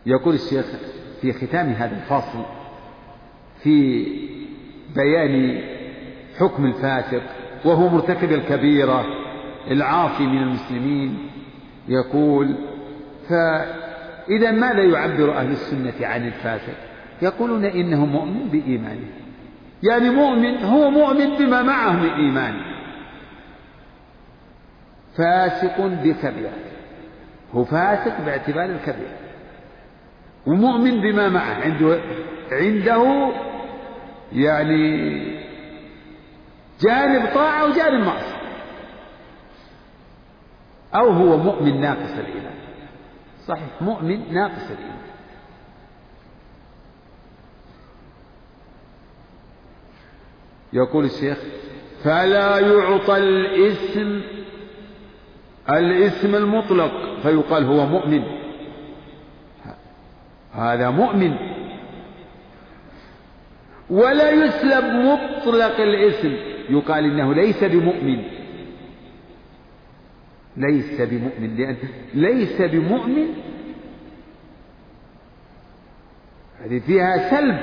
يقول 0.06 0.36
الشيخ 0.36 0.66
في 1.22 1.34
ختام 1.34 1.70
هذا 1.70 1.96
الفصل 1.96 2.46
في 3.64 4.06
بيان 4.96 5.62
حكم 6.40 6.66
الفاسق 6.66 7.22
وهو 7.66 7.90
مرتكب 7.90 8.32
الكبيرة 8.32 9.06
العاصي 9.72 10.24
من 10.24 10.38
المسلمين 10.38 11.30
يقول 11.88 12.56
فإذا 13.30 14.52
ماذا 14.52 14.84
يعبر 14.84 15.38
أهل 15.38 15.52
السنة 15.52 16.08
عن 16.08 16.28
الفاسق؟ 16.28 16.85
يقولون 17.22 17.66
إنه 17.66 18.06
مؤمن 18.06 18.48
بإيمانه. 18.48 19.08
يعني 19.84 20.10
مؤمن 20.10 20.64
هو 20.64 20.90
مؤمن 20.90 21.36
بما 21.36 21.62
معه 21.62 21.92
من 21.92 22.10
إيمان. 22.10 22.56
فاسق 25.18 25.82
بكبيرة 25.82 26.54
هو 27.54 27.64
فاسق 27.64 28.22
باعتبار 28.26 28.66
الكبيرة 28.66 29.18
ومؤمن 30.46 31.02
بما 31.02 31.30
معه. 31.30 31.54
عنده 31.54 32.00
عنده 32.52 33.32
يعني 34.34 35.36
جانب 36.82 37.26
طاعة 37.34 37.66
وجانب 37.66 38.06
معصية. 38.06 38.36
أو 40.96 41.10
هو 41.10 41.38
مؤمن 41.38 41.82
ناقص 41.82 42.18
الإيمان. 42.18 42.56
صحيح 43.48 43.82
مؤمن 43.82 44.34
ناقص 44.34 44.72
الإيمان. 44.72 45.05
يقول 50.76 51.06
الشيخ 51.06 51.38
فلا 52.04 52.60
يعطى 52.60 53.18
الاسم 53.18 54.22
الاسم 55.70 56.36
المطلق 56.36 57.20
فيقال 57.24 57.64
هو 57.64 57.86
مؤمن. 57.86 58.24
هذا 60.54 60.90
مؤمن. 60.90 61.36
ولا 63.90 64.32
يسلب 64.32 64.86
مطلق 64.86 65.80
الاسم 65.80 66.34
يقال 66.70 67.06
إنه 67.06 67.34
ليس 67.34 67.64
بمؤمن. 67.64 68.24
ليس 70.58 71.02
بمؤمن 71.02 71.56
لأن 71.56 71.78
ليس 72.14 72.62
بمؤمن. 72.62 73.28
هذه 76.60 76.80
فيها 76.80 77.30
سلب. 77.30 77.60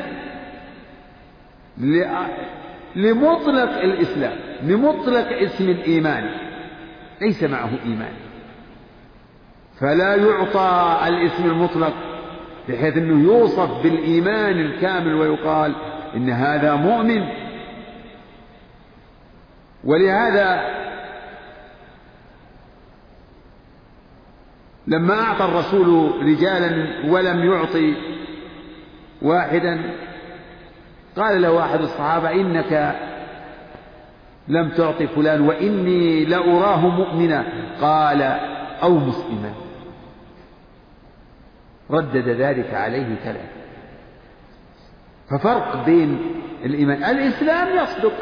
لمطلق 2.97 3.79
الإسلام 3.79 4.39
لمطلق 4.63 5.27
اسم 5.27 5.69
الإيمان. 5.69 6.31
ليس 7.21 7.43
معه 7.43 7.71
إيمان. 7.85 8.13
فلا 9.81 10.15
يعطى 10.15 10.99
الاسم 11.09 11.45
المطلق 11.45 11.93
بحيث 12.69 12.97
أنه 12.97 13.25
يوصف 13.25 13.83
بالإيمان 13.83 14.61
الكامل 14.61 15.15
ويقال 15.15 15.75
إن 16.17 16.31
هذا 16.31 16.75
مؤمن. 16.75 17.23
ولهذا 19.85 20.83
لما 24.87 25.21
أعطى 25.21 25.45
الرسول 25.45 26.13
رجالا 26.23 26.87
ولم 27.11 27.53
يعطي 27.53 27.95
واحدا 29.23 29.95
قال 31.17 31.43
له 31.43 31.65
أحد 31.65 31.81
الصحابة 31.81 32.31
إنك 32.31 32.97
لم 34.49 34.71
تعط 34.71 35.03
فلان 35.03 35.41
وإني 35.41 36.25
لأراه 36.25 36.87
مؤمنا. 36.89 37.45
قال 37.81 38.23
أو 38.83 38.95
مسلما. 38.95 39.53
ردد 41.91 42.29
ذلك 42.29 42.75
عليه 42.75 43.15
ثلاثة 43.15 43.63
ففرق 45.31 45.85
بين 45.87 46.19
الإيمان. 46.65 47.05
الإسلام 47.05 47.77
يصدق 47.77 48.13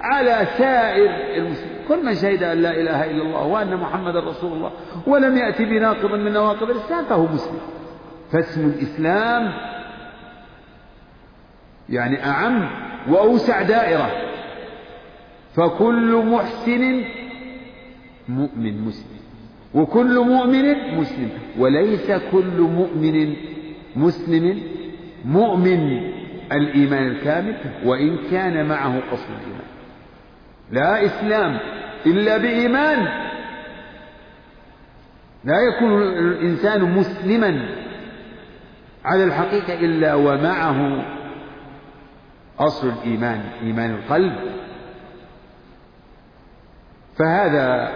على 0.00 0.46
سائر 0.58 1.10
المسلمين. 1.36 1.78
كل 1.88 2.06
من 2.06 2.14
شهد 2.14 2.42
أن 2.42 2.62
لا 2.62 2.70
إله 2.70 3.04
إلا 3.04 3.22
الله 3.22 3.46
وأن 3.46 3.76
محمد 3.76 4.16
رسول 4.16 4.52
الله 4.52 4.72
ولم 5.06 5.36
يأتي 5.36 5.64
بناقض 5.64 6.12
من 6.12 6.32
نواقض 6.32 6.70
الإسلام 6.70 7.04
فهو 7.04 7.22
مسلم. 7.22 7.60
فاسم 8.32 8.66
الإسلام 8.66 9.52
يعني 11.90 12.24
أعم 12.26 12.68
وأوسع 13.08 13.62
دائرة. 13.62 14.10
فكل 15.56 16.22
محسن 16.26 17.04
مؤمن 18.28 18.80
مسلم. 18.80 19.18
وكل 19.74 20.18
مؤمن 20.18 20.94
مسلم. 20.96 21.30
وليس 21.58 22.12
كل 22.32 22.60
مؤمن 22.60 23.34
مسلم 23.96 24.62
مؤمن 25.24 25.98
الإيمان 26.52 27.06
الكامل 27.06 27.56
وإن 27.84 28.18
كان 28.30 28.68
معه 28.68 28.98
أصل 29.12 29.32
الإيمان. 29.32 29.68
لا 30.70 31.04
إسلام 31.04 31.58
إلا 32.06 32.36
بإيمان. 32.36 33.28
لا 35.44 35.60
يكون 35.60 36.02
الإنسان 36.02 36.82
مسلما 36.82 37.68
على 39.04 39.24
الحقيقة 39.24 39.74
إلا 39.74 40.14
ومعه 40.14 41.04
أصل 42.58 42.88
الإيمان 42.88 43.40
إيمان 43.62 43.90
القلب. 43.90 44.32
فهذا 47.18 47.92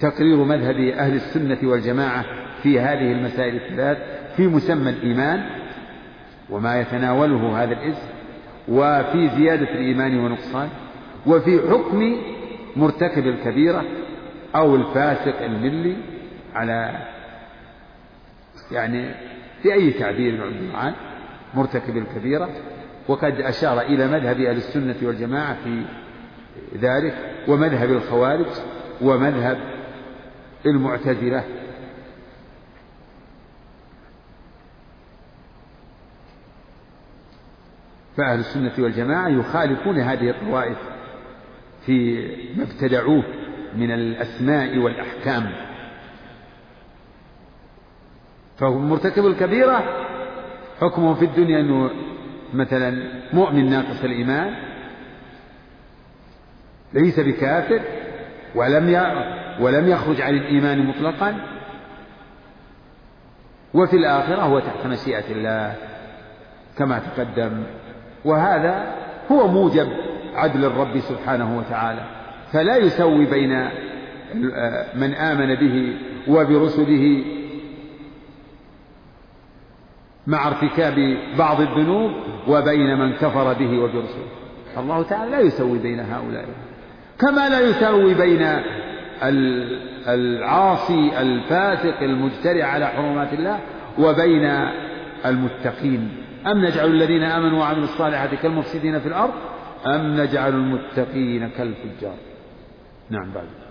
تقرير 0.00 0.36
مذهب 0.36 0.76
أهل 0.76 1.14
السنة 1.14 1.58
والجماعة 1.62 2.24
في 2.62 2.80
هذه 2.80 3.12
المسائل 3.12 3.56
الثلاث 3.56 3.98
في 4.36 4.46
مسمى 4.46 4.90
الإيمان 4.90 5.44
وما 6.50 6.80
يتناوله 6.80 7.62
هذا 7.62 7.72
الاسم 7.72 8.08
وفي 8.68 9.28
زيادة 9.28 9.70
الإيمان 9.70 10.18
ونقصان 10.18 10.68
وفي 11.26 11.60
حكم 11.70 12.16
مرتكب 12.76 13.26
الكبيرة 13.26 13.84
أو 14.54 14.76
الفاسق 14.76 15.42
الملي 15.42 15.96
على 16.54 17.06
يعني 18.72 19.14
في 19.62 19.72
أي 19.72 19.90
تعبير 19.90 20.32
من 20.32 20.70
مرتكب 21.54 21.96
الكبيرة 21.96 22.48
وقد 23.08 23.40
أشار 23.40 23.80
إلى 23.80 24.06
مذهب 24.06 24.40
أهل 24.40 24.56
السنة 24.56 24.96
والجماعة 25.02 25.56
في 25.64 25.82
ذلك 26.78 27.14
ومذهب 27.48 27.90
الخوارج 27.90 28.46
ومذهب 29.02 29.58
المعتزلة. 30.66 31.44
فأهل 38.16 38.38
السنة 38.38 38.72
والجماعة 38.78 39.28
يخالفون 39.28 39.98
هذه 39.98 40.30
الطوائف 40.30 40.78
في 41.86 42.26
ما 42.56 42.62
ابتدعوه 42.62 43.24
من 43.76 43.90
الأسماء 43.90 44.78
والأحكام. 44.78 45.52
فهو 48.58 48.78
مرتكب 48.78 49.26
الكبيرة 49.26 50.09
حكمه 50.80 51.14
في 51.14 51.24
الدنيا 51.24 51.60
أنه 51.60 51.90
مثلا 52.54 53.02
مؤمن 53.32 53.70
ناقص 53.70 54.04
الإيمان 54.04 54.54
ليس 56.92 57.18
وفي 63.74 63.96
الآخرة 63.96 64.42
هو 64.42 64.58
تحت 64.58 64.86
مشيئة 64.86 65.24
الله 65.30 65.74
كما 66.78 66.98
تقدم. 66.98 67.62
وهذا 68.24 68.94
هو 69.32 69.48
موجب 69.48 69.88
عدل 70.34 70.64
الرب 70.64 70.98
سبحانه 70.98 71.58
وتعالى. 71.58 72.04
فلا 72.52 72.76
يسوي 72.76 73.26
بين 73.26 73.68
من 74.94 75.14
آمن 75.14 75.54
به 75.54 75.96
وبرسله 76.28 77.24
مع 80.26 80.48
ارتكاب 80.48 81.16
بعض 81.38 81.60
الذنوب 81.60 82.12
وبين 82.48 82.98
من 82.98 83.12
كفر 83.12 83.52
به 83.52 83.78
وبرسله. 83.78 84.26
الله 84.78 85.02
تعالى 85.02 85.30
لا 85.30 85.40
يسوي 85.40 85.78
بين 85.78 86.00
هؤلاء. 86.00 86.44
كما 87.18 87.48
لا 87.48 87.60
يسوي 87.60 88.14
بين 88.14 88.46
العاصي 90.08 91.20
الفاسق 91.20 92.00
المجترع 92.02 92.64
على 92.64 92.86
حرمات 92.86 93.32
الله 93.32 93.58
وبين 93.98 94.68
المتقين. 95.26 96.10
أم 96.46 96.64
نجعل 96.64 96.88
الذين 96.88 97.22
آمنوا 97.22 97.58
وعملوا 97.58 97.84
الصالحات 97.84 98.34
كالمفسدين 98.34 99.00
في 99.00 99.08
الأرض 99.08 99.34
أم 99.86 100.20
نجعل 100.20 100.54
المتقين 100.54 101.48
كالفجار؟ 101.48 102.16
نعم 103.10 103.30
بعد. 103.34 103.69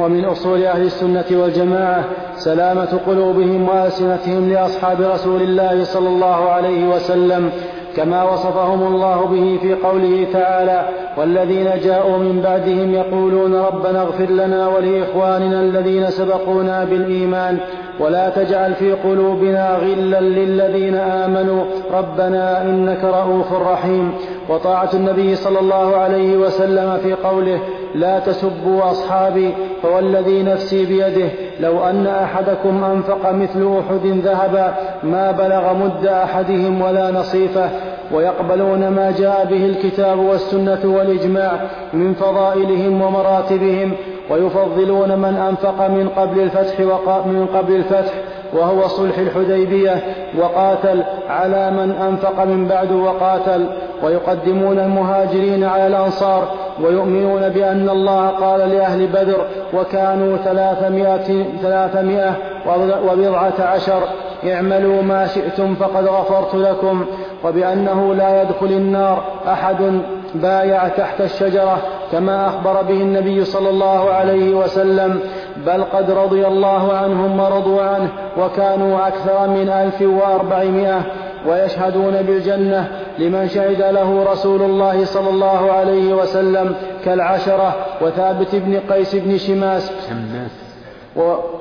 ومن 0.00 0.24
أصول 0.24 0.64
أهل 0.64 0.82
السنة 0.82 1.24
والجماعة 1.30 2.04
سلامة 2.36 3.00
قلوبهم 3.06 3.68
وألسنتهم 3.68 4.50
لأصحاب 4.50 5.00
رسول 5.00 5.42
الله 5.42 5.84
صلى 5.84 6.08
الله 6.08 6.50
عليه 6.50 6.88
وسلم 6.88 7.50
كما 7.96 8.22
وصفهم 8.32 8.82
الله 8.82 9.26
به 9.26 9.58
في 9.62 9.74
قوله 9.74 10.26
تعالى 10.32 10.88
والذين 11.16 11.70
جاءوا 11.84 12.18
من 12.18 12.40
بعدهم 12.44 12.94
يقولون 12.94 13.54
ربنا 13.54 14.02
اغفر 14.02 14.30
لنا 14.30 14.68
ولإخواننا 14.68 15.60
الذين 15.60 16.10
سبقونا 16.10 16.84
بالإيمان 16.84 17.58
ولا 18.00 18.28
تجعل 18.30 18.74
في 18.74 18.92
قلوبنا 18.92 19.76
غلا 19.76 20.20
للذين 20.20 20.94
آمنوا 20.94 21.64
ربنا 21.92 22.62
إنك 22.62 23.04
رؤوف 23.04 23.52
رحيم 23.52 24.12
وطاعة 24.48 24.90
النبي 24.94 25.34
صلى 25.34 25.58
الله 25.60 25.96
عليه 25.96 26.36
وسلم 26.36 26.98
في 27.02 27.12
قوله 27.14 27.60
لا 27.96 28.18
تسبوا 28.18 28.90
أصحابي 28.90 29.54
فوالذي 29.82 30.42
نفسي 30.42 30.86
بيده. 30.86 31.28
لو 31.60 31.84
أن 31.84 32.06
أحدكم 32.06 32.84
أنفق 32.84 33.32
مثل 33.32 33.78
أحد 33.78 34.06
ذهبا 34.06 34.74
ما 35.02 35.30
بلغ 35.30 35.74
مد 35.74 36.06
أحدهم 36.06 36.82
ولا 36.82 37.10
نصيفه. 37.10 37.70
ويقبلون 38.14 38.88
ما 38.88 39.14
جاء 39.18 39.46
به 39.50 39.66
الكتاب 39.66 40.18
والسنة 40.18 40.80
والإجماع 40.84 41.52
من 41.92 42.14
فضائلهم 42.14 43.02
ومراتبهم. 43.02 43.92
ويفضلون 44.30 45.18
من 45.18 45.36
أنفق 45.48 45.88
من 45.88 46.08
قبل 46.08 46.40
الفتح 46.40 46.80
من 47.26 47.46
قبل 47.54 47.76
الفتح. 47.76 48.12
وهو 48.52 48.88
صلح 48.88 49.18
الحديبية 49.18 50.02
وقاتل 50.38 51.02
على 51.28 51.70
من 51.70 51.90
أنفق 51.90 52.44
من 52.44 52.68
بعد 52.68 52.92
وقاتل 52.92 53.66
ويقدمون 54.02 54.78
المهاجرين 54.78 55.64
على 55.64 55.86
الأنصار 55.86 56.48
ويؤمنون 56.80 57.48
بأن 57.48 57.88
الله 57.88 58.28
قال 58.28 58.60
لأهل 58.60 59.06
بدر 59.06 59.46
وكانوا 59.74 60.36
ثلاثمائة, 60.36 61.44
ثلاثمائة 61.62 62.32
وبضعة 63.08 63.54
عشر 63.60 64.02
اعملوا 64.44 65.02
ما 65.02 65.26
شئتم 65.26 65.74
فقد 65.74 66.06
غفرت 66.06 66.54
لكم 66.54 67.06
وبأنه 67.44 68.14
لا 68.14 68.42
يدخل 68.42 68.66
النار 68.66 69.24
أحد 69.48 70.00
بايع 70.34 70.88
تحت 70.88 71.20
الشجرة 71.20 71.78
كما 72.12 72.48
أخبر 72.48 72.82
به 72.82 72.94
النبي 72.94 73.44
صلى 73.44 73.70
الله 73.70 74.10
عليه 74.10 74.54
وسلم 74.54 75.20
بل 75.66 75.84
قد 75.84 76.10
رضي 76.10 76.46
الله 76.46 76.92
عنهم 76.92 77.40
ورضوا 77.40 77.82
عنه 77.82 78.08
وكانوا 78.38 79.08
أكثر 79.08 79.48
من 79.48 79.68
ألف 79.68 80.02
وأربعمائة 80.02 81.02
ويشهدون 81.48 82.22
بالجنة 82.22 82.88
لمن 83.18 83.48
شهد 83.48 83.82
له 83.82 84.32
رسول 84.32 84.62
الله 84.62 85.04
صلى 85.04 85.30
الله 85.30 85.72
عليه 85.72 86.14
وسلم 86.14 86.74
كالعشرة 87.04 87.74
وثابت 88.00 88.54
بن 88.54 88.80
قيس 88.90 89.14
بن 89.14 89.38
شماس 89.38 89.92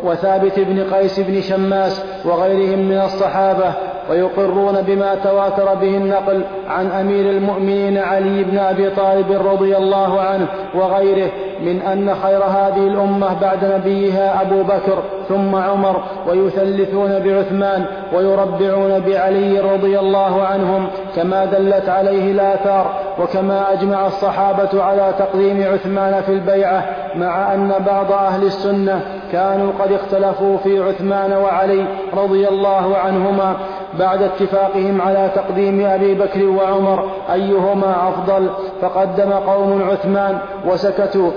وثابت 0.03 0.59
بن 0.59 0.93
قيس 0.93 1.19
بن 1.19 1.41
شماس 1.41 2.01
وغيرهم 2.25 2.79
من 2.79 2.97
الصحابة 2.97 3.73
ويقرون 4.09 4.81
بما 4.81 5.15
تواتر 5.15 5.73
به 5.73 5.97
النقل 5.97 6.41
عن 6.69 6.91
أمير 6.91 7.29
المؤمنين 7.29 7.97
علي 7.97 8.43
بن 8.43 8.57
أبي 8.57 8.89
طالب 8.89 9.31
رضي 9.31 9.77
الله 9.77 10.21
عنه 10.21 10.47
وغيره 10.75 11.31
من 11.61 11.81
أن 11.81 12.15
خير 12.15 12.43
هذه 12.43 12.87
الأمة 12.87 13.39
بعد 13.41 13.65
نبيها 13.65 14.41
أبو 14.41 14.63
بكر 14.63 15.03
ثم 15.29 15.55
عمر 15.55 16.03
ويثلثون 16.27 17.19
بعثمان 17.19 17.85
ويربعون 18.13 18.99
بعلي 18.99 19.59
رضي 19.59 19.99
الله 19.99 20.43
عنهم 20.43 20.87
كما 21.15 21.45
دلت 21.45 21.89
عليه 21.89 22.31
الآثار 22.31 22.93
وكما 23.19 23.73
أجمع 23.73 24.07
الصحابة 24.07 24.83
على 24.83 25.13
تقديم 25.19 25.63
عثمان 25.73 26.21
في 26.21 26.31
البيعة 26.31 26.83
مع 27.15 27.53
أن 27.53 27.73
بعض 27.85 28.11
أهل 28.11 28.43
السنة 28.43 29.01
كانوا 29.31 29.71
قد 29.79 29.91
اختلفوا 29.91 30.57
في 30.57 30.79
عثمان 30.79 31.33
وعلي 31.33 31.85
رضي 32.13 32.47
الله 32.47 32.97
عنهما 32.97 33.55
بعد 33.99 34.21
اتفاقهم 34.21 35.01
على 35.01 35.29
تقديم 35.35 35.85
أبي 35.85 36.13
بكر 36.13 36.45
وعمر 36.45 37.09
أيهما 37.33 38.09
أفضل 38.09 38.49
فقدم 38.81 39.31
قوم 39.31 39.89
عثمان 39.91 40.37
وسكتوا 40.67 41.31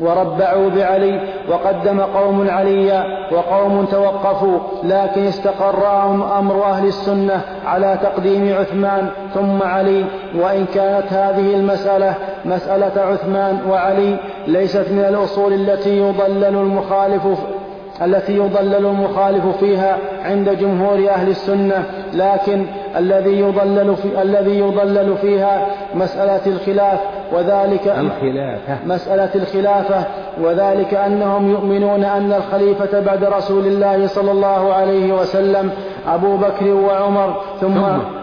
وربعوا 0.00 0.70
بعلي 0.70 1.20
وقدم 1.48 2.00
قوم 2.00 2.50
عليا 2.50 3.04
وقوم 3.32 3.84
توقفوا 3.84 4.58
لكن 4.82 5.26
استقر 5.26 5.86
أمر 6.38 6.64
أهل 6.64 6.86
السنة 6.86 7.40
على 7.66 7.98
تقديم 8.02 8.54
عثمان 8.58 9.10
ثم 9.34 9.62
علي. 9.62 10.04
وإن 10.34 10.66
كانت 10.74 11.12
هذه 11.12 11.54
المسألة 11.54 12.14
مسألة 12.44 13.00
عثمان 13.02 13.58
وعلي 13.70 14.16
ليست 14.46 14.86
من 14.90 15.04
الأصول 15.08 15.52
التي 15.52 15.98
يضلل 15.98 16.44
المخالف 16.44 17.26
التي 18.02 18.36
يضلل 18.36 18.86
المخالف 18.86 19.46
فيها 19.60 19.98
عند 20.24 20.48
جمهور 20.48 21.08
أهل 21.08 21.28
السنة 21.28 21.84
لكن 22.12 22.66
الذي 22.96 23.40
يضلل 23.40 23.96
في 23.96 24.22
الذي 24.22 24.58
يضلل 24.58 25.16
فيها 25.20 25.66
مسألة 25.94 26.40
الخلاف 26.46 27.00
وذلك 27.32 27.86
الخلافة 27.86 28.78
مسألة 28.86 29.30
الخلافة 29.34 30.04
وذلك 30.42 30.94
أنهم 30.94 31.50
يؤمنون 31.50 32.04
أن 32.04 32.32
الخليفة 32.32 33.00
بعد 33.00 33.24
رسول 33.24 33.66
الله 33.66 34.06
صلى 34.06 34.30
الله 34.30 34.74
عليه 34.74 35.12
وسلم 35.12 35.70
أبو 36.08 36.36
بكر 36.36 36.74
وعمر 36.74 37.42
ثم, 37.60 37.74
ثم 37.74 38.19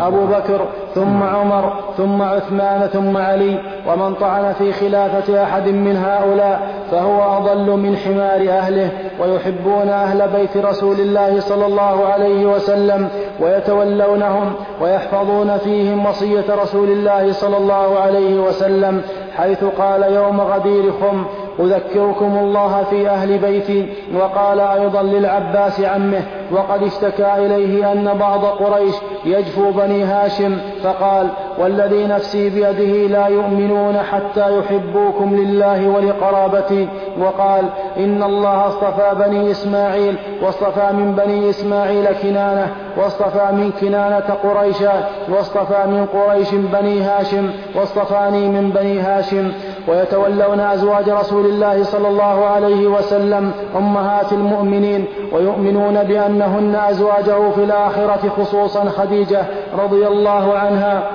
أبو 0.00 0.26
بكر 0.26 0.60
ثم 0.94 1.22
عمر 1.22 1.72
ثم 1.96 2.22
عثمان 2.22 2.86
ثم 2.86 3.16
علي 3.16 3.58
ومن 3.88 4.14
طعن 4.14 4.52
في 4.52 4.72
خلافة 4.72 5.42
أحد 5.42 5.68
من 5.68 5.96
هؤلاء 5.96 6.68
فهو 6.90 7.36
أضل 7.36 7.70
من 7.70 7.96
حمار 7.96 8.48
أهله 8.48 8.90
ويحبون 9.20 9.88
أهل 9.88 10.28
بيت 10.28 10.56
رسول 10.56 11.00
الله 11.00 11.40
صلى 11.40 11.66
الله 11.66 12.06
عليه 12.06 12.46
وسلم 12.46 13.08
ويتولونهم 13.40 14.52
ويحفظون 14.80 15.56
فيهم 15.58 16.06
وصية 16.06 16.44
رسول 16.62 16.88
الله 16.88 17.32
صلى 17.32 17.56
الله 17.56 17.98
عليه 17.98 18.40
وسلم 18.40 19.02
حيث 19.36 19.64
قال 19.64 20.02
يوم 20.02 20.40
غدير 20.40 20.92
خم 21.00 21.24
أذكركم 21.60 22.38
الله 22.38 22.84
في 22.90 23.08
أهل 23.08 23.38
بيتي 23.38 23.86
وقال 24.14 24.60
أيضا 24.60 25.02
للعباس 25.02 25.80
عمه 25.80 26.22
وقد 26.52 26.82
اشتكى 26.82 27.34
إليه 27.38 27.92
أن 27.92 28.18
بعض 28.18 28.44
قريش 28.44 28.94
يجفو 29.24 29.70
بني 29.70 30.04
هاشم 30.04 30.58
فقال 30.82 31.28
والذي 31.58 32.06
نفسي 32.06 32.50
بيده 32.50 33.06
لا 33.08 33.26
يؤمنون 33.26 33.96
حتى 34.12 34.58
يحبوكم 34.58 35.36
لله 35.36 35.88
ولقرابتي 35.88 36.88
وقال 37.18 37.64
إن 37.96 38.22
الله 38.22 38.66
اصطفى 38.68 39.10
بني 39.26 39.50
إسماعيل 39.50 40.16
واصطفى 40.42 40.92
من 40.92 41.14
بني 41.14 41.50
إسماعيل 41.50 42.06
كنانة 42.22 42.68
واصطفى 42.96 43.52
من 43.52 43.70
كنانة 43.80 44.36
قريشا 44.44 45.08
واصطفى 45.28 45.86
من 45.86 46.06
قريش 46.06 46.54
بني 46.54 47.02
هاشم 47.02 47.50
واصطفاني 47.74 48.48
من 48.48 48.70
بني 48.70 49.00
هاشم 49.00 49.52
ويتولون 49.88 50.60
أزواج 50.60 51.10
رسول 51.10 51.46
الله 51.46 51.82
صلى 51.84 52.08
الله 52.08 52.44
عليه 52.44 52.86
وسلم 52.86 53.52
أمهات 53.76 54.32
المؤمنين 54.32 55.04
ويؤمنون 55.32 56.02
بأنهن 56.02 56.74
أزواجه 56.74 57.50
في 57.50 57.64
الآخرة 57.64 58.28
خصوصا 58.28 58.84
خديجة 58.84 59.44
رضي 59.78 60.06
الله 60.06 60.58
عنها. 60.58 61.10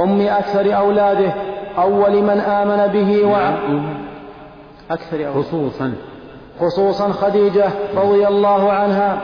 أم 0.00 0.20
أكثر 0.20 0.76
أولاده 0.76 1.32
أول 1.78 2.22
من 2.22 2.40
آمن 2.40 2.86
به 2.86 3.26
و 3.26 3.36
أكثر 4.90 5.16
أولاده. 5.16 5.42
خصوصا. 5.42 5.92
خصوصا 6.60 7.12
خديجة 7.12 7.68
رضي 7.96 8.28
الله 8.28 8.72
عنها. 8.72 9.20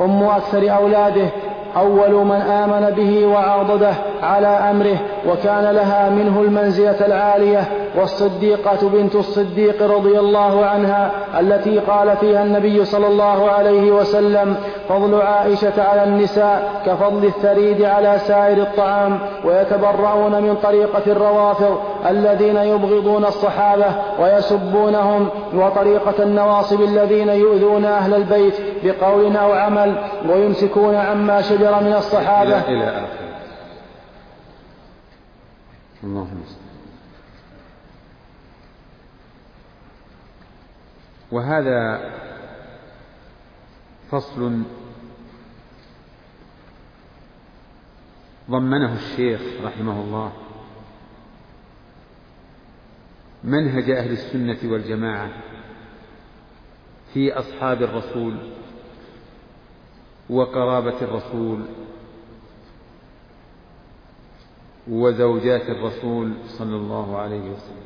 أم 0.00 0.22
أكثر 0.22 0.76
أولاده 0.76 1.28
أول 1.76 2.10
من 2.24 2.40
آمن 2.40 2.90
به 2.96 3.26
وعاضده 3.26 3.92
على 4.22 4.46
أمره 4.46 4.96
وكان 5.28 5.74
لها 5.74 6.10
منه 6.10 6.40
المنزلة 6.42 7.06
العالية 7.06 7.64
والصديقة 8.00 8.88
بنت 8.88 9.14
الصديق 9.14 9.82
رضي 9.82 10.18
الله 10.18 10.66
عنها 10.66 11.10
التي 11.40 11.78
قال 11.78 12.16
فيها 12.16 12.42
النبي 12.42 12.84
صلى 12.84 13.06
الله 13.06 13.50
عليه 13.50 13.92
وسلم 13.92 14.56
فضل 14.88 15.20
عائشة 15.22 15.82
على 15.82 16.04
النساء 16.04 16.82
كفضل 16.86 17.24
الثريد 17.24 17.82
على 17.82 18.18
سائر 18.26 18.62
الطعام 18.62 19.18
ويتبرؤون 19.44 20.42
من 20.42 20.56
طريقة 20.62 21.02
الروافض 21.06 21.78
الذين 22.06 22.56
يبغضون 22.56 23.24
الصحابة 23.24 24.20
ويسبونهم 24.20 25.28
وطريقة 25.54 26.22
النواصب 26.22 26.80
الذين 26.80 27.28
يؤذون 27.28 27.84
أهل 27.84 28.14
البيت 28.14 28.54
بقول 28.84 29.36
أو 29.36 29.52
عمل 29.52 30.10
ويمسكون 30.28 30.94
عما 30.94 31.42
شجر 31.42 31.82
من 31.82 31.92
الصحابة. 31.92 32.60
إلى, 32.60 32.76
إلى 32.76 32.84
آخر 32.84 33.22
اللهم 36.04 36.42
وهذا 41.32 42.00
فصل 44.10 44.62
ضمنه 48.50 48.94
الشيخ 48.94 49.40
رحمه 49.64 50.00
الله. 50.00 50.32
منهج 53.44 53.90
أهل 53.90 54.12
السنة 54.12 54.72
والجماعة 54.72 55.30
في 57.14 57.32
أصحاب 57.32 57.82
الرسول 57.82 58.36
وقرابة 60.30 61.02
الرسول 61.02 61.62
وزوجات 64.88 65.62
الرسول 65.70 66.34
صلى 66.46 66.76
الله 66.76 67.18
عليه 67.18 67.50
وسلم. 67.50 67.82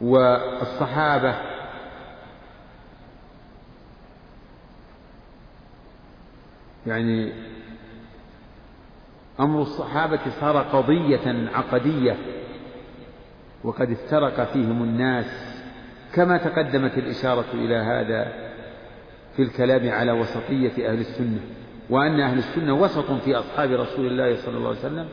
والصحابة 0.00 1.55
يعني 6.86 7.32
أمر 9.40 9.62
الصحابة 9.62 10.20
صار 10.40 10.56
قضية 10.56 11.48
عقدية 11.54 12.16
وقد 13.64 13.90
افترق 13.90 14.44
فيهم 14.52 14.82
الناس 14.82 15.56
كما 16.14 16.36
تقدمت 16.36 16.98
الإشارة 16.98 17.44
إلى 17.54 17.76
هذا 17.76 18.32
في 19.36 19.42
الكلام 19.42 19.90
على 19.90 20.12
وسطية 20.12 20.90
أهل 20.90 21.00
السنة 21.00 21.40
وأن 21.90 22.20
أهل 22.20 22.38
السنة 22.38 22.74
وسط 22.74 23.12
في 23.12 23.34
أصحاب 23.34 23.70
رسول 23.70 24.06
الله 24.06 24.36
صلى 24.36 24.56
الله 24.56 24.68
عليه 24.68 24.78
وسلم 24.78 25.08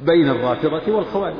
بين 0.00 0.28
الرافضة 0.28 0.92
والخوارج. 0.92 1.34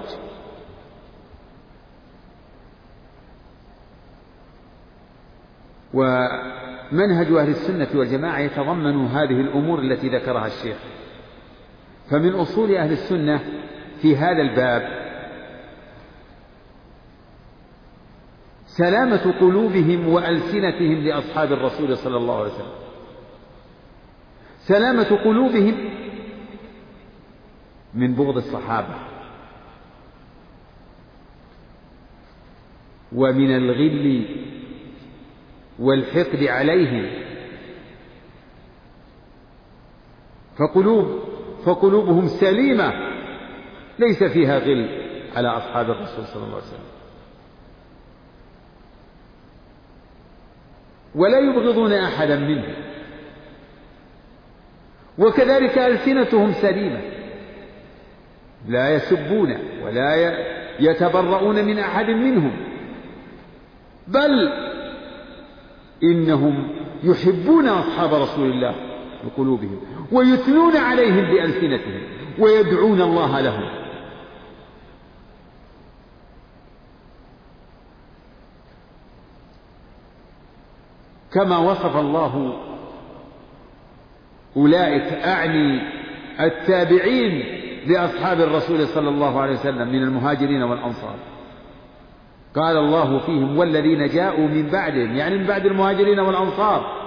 ومنهج 6.93 7.33
أهل 7.33 7.49
السنة 7.49 7.89
والجماعة 7.95 8.39
يتضمن 8.39 9.07
هذه 9.07 9.41
الأمور 9.41 9.81
التي 9.81 10.09
ذكرها 10.09 10.47
الشيخ. 10.47 10.77
فمن 12.11 12.35
أصول 12.35 12.75
أهل 12.75 12.93
السنة 12.93 13.41
في 14.03 14.17
هذا 14.17 14.43
الباب 14.43 14.99
سلامة 18.67 19.35
قلوبهم 19.41 20.09
وألسنتهم 20.09 20.95
لأصحاب 20.95 21.53
الرسول 21.53 21.97
صلى 21.97 22.17
الله 22.17 22.39
عليه 22.39 22.53
وسلم. 22.53 22.79
سلامة 24.59 25.17
قلوبهم 25.25 25.75
من 27.95 28.15
بغض 28.15 28.37
الصحابة 28.37 28.95
ومن 33.13 33.57
الغل 33.57 34.25
والحقد 35.79 36.43
عليهم. 36.43 37.11
فقلوب 40.59 41.23
فقلوبهم 41.65 42.29
سليمة. 42.29 42.93
ليس 43.99 44.25
فيها 44.25 44.59
غل 44.59 45.05
على 45.37 45.49
أصحاب 45.49 45.91
الرسول 45.91 46.25
صلى 46.25 46.45
الله 46.45 46.57
عليه 46.57 46.67
وسلم. 46.67 46.89
ولا 51.15 51.39
يبغضون 51.39 51.93
أحدا 51.93 52.37
منهم. 52.37 52.75
وكذلك 55.19 55.79
ألسنتهم 55.79 56.53
سليمة. 56.53 57.01
لا 58.69 58.95
يسبون 58.95 59.59
ولا 59.83 60.15
يتبرؤون 60.81 61.65
من 61.65 61.79
أحد 61.79 62.11
منهم. 62.11 62.57
بل 64.09 64.68
إنهم 66.03 66.69
يحبون 67.03 67.69
أصحاب 67.69 68.15
رسول 68.15 68.51
الله 68.51 68.75
بقلوبهم 69.25 69.81
ويثنون 70.13 70.77
عليهم 70.77 71.25
بألسنتهم 71.25 72.01
ويدعون 72.39 73.01
الله 73.01 73.41
لهم. 73.41 73.79
كما 81.33 81.59
وصف 81.59 81.97
الله 81.97 82.59
أولئك 84.57 85.13
أعني 85.13 85.81
التابعين 86.41 87.45
لأصحاب 87.87 88.41
الرسول 88.41 88.87
صلى 88.89 89.09
الله 89.09 89.41
عليه 89.41 89.53
وسلم 89.53 89.89
من 89.89 90.03
المهاجرين 90.03 90.63
والأنصار. 90.63 91.15
قال 92.57 92.77
الله 92.77 93.19
فيهم 93.19 93.59
والذين 93.59 94.07
جاءوا 94.07 94.49
من 94.49 94.69
بعدهم 94.73 95.17
يعني 95.17 95.39
من 95.39 95.47
بعد 95.47 95.67
المهاجرين 95.67 96.21
والأنصار. 96.21 96.99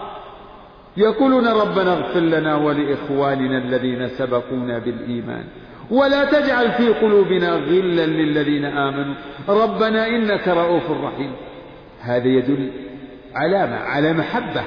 يقولون 0.98 1.48
ربنا 1.48 1.94
اغفر 1.94 2.20
لنا 2.20 2.56
ولإخواننا 2.56 3.58
الذين 3.58 4.08
سبقونا 4.08 4.80
بالإيمان. 4.80 5.44
ولا 5.92 6.26
تجعل 6.26 6.72
في 6.72 6.88
قلوبنا 6.88 7.50
غلا 7.50 8.06
للذين 8.06 8.66
آمنوا. 8.66 9.16
ربنا 9.50 10.08
إنك 10.08 10.48
رؤوف 10.48 10.92
رحيم. 10.92 11.36
هذا 12.02 12.28
يدل 12.28 12.72
علامة 13.36 13.76
على 13.76 14.14
محبة. 14.14 14.64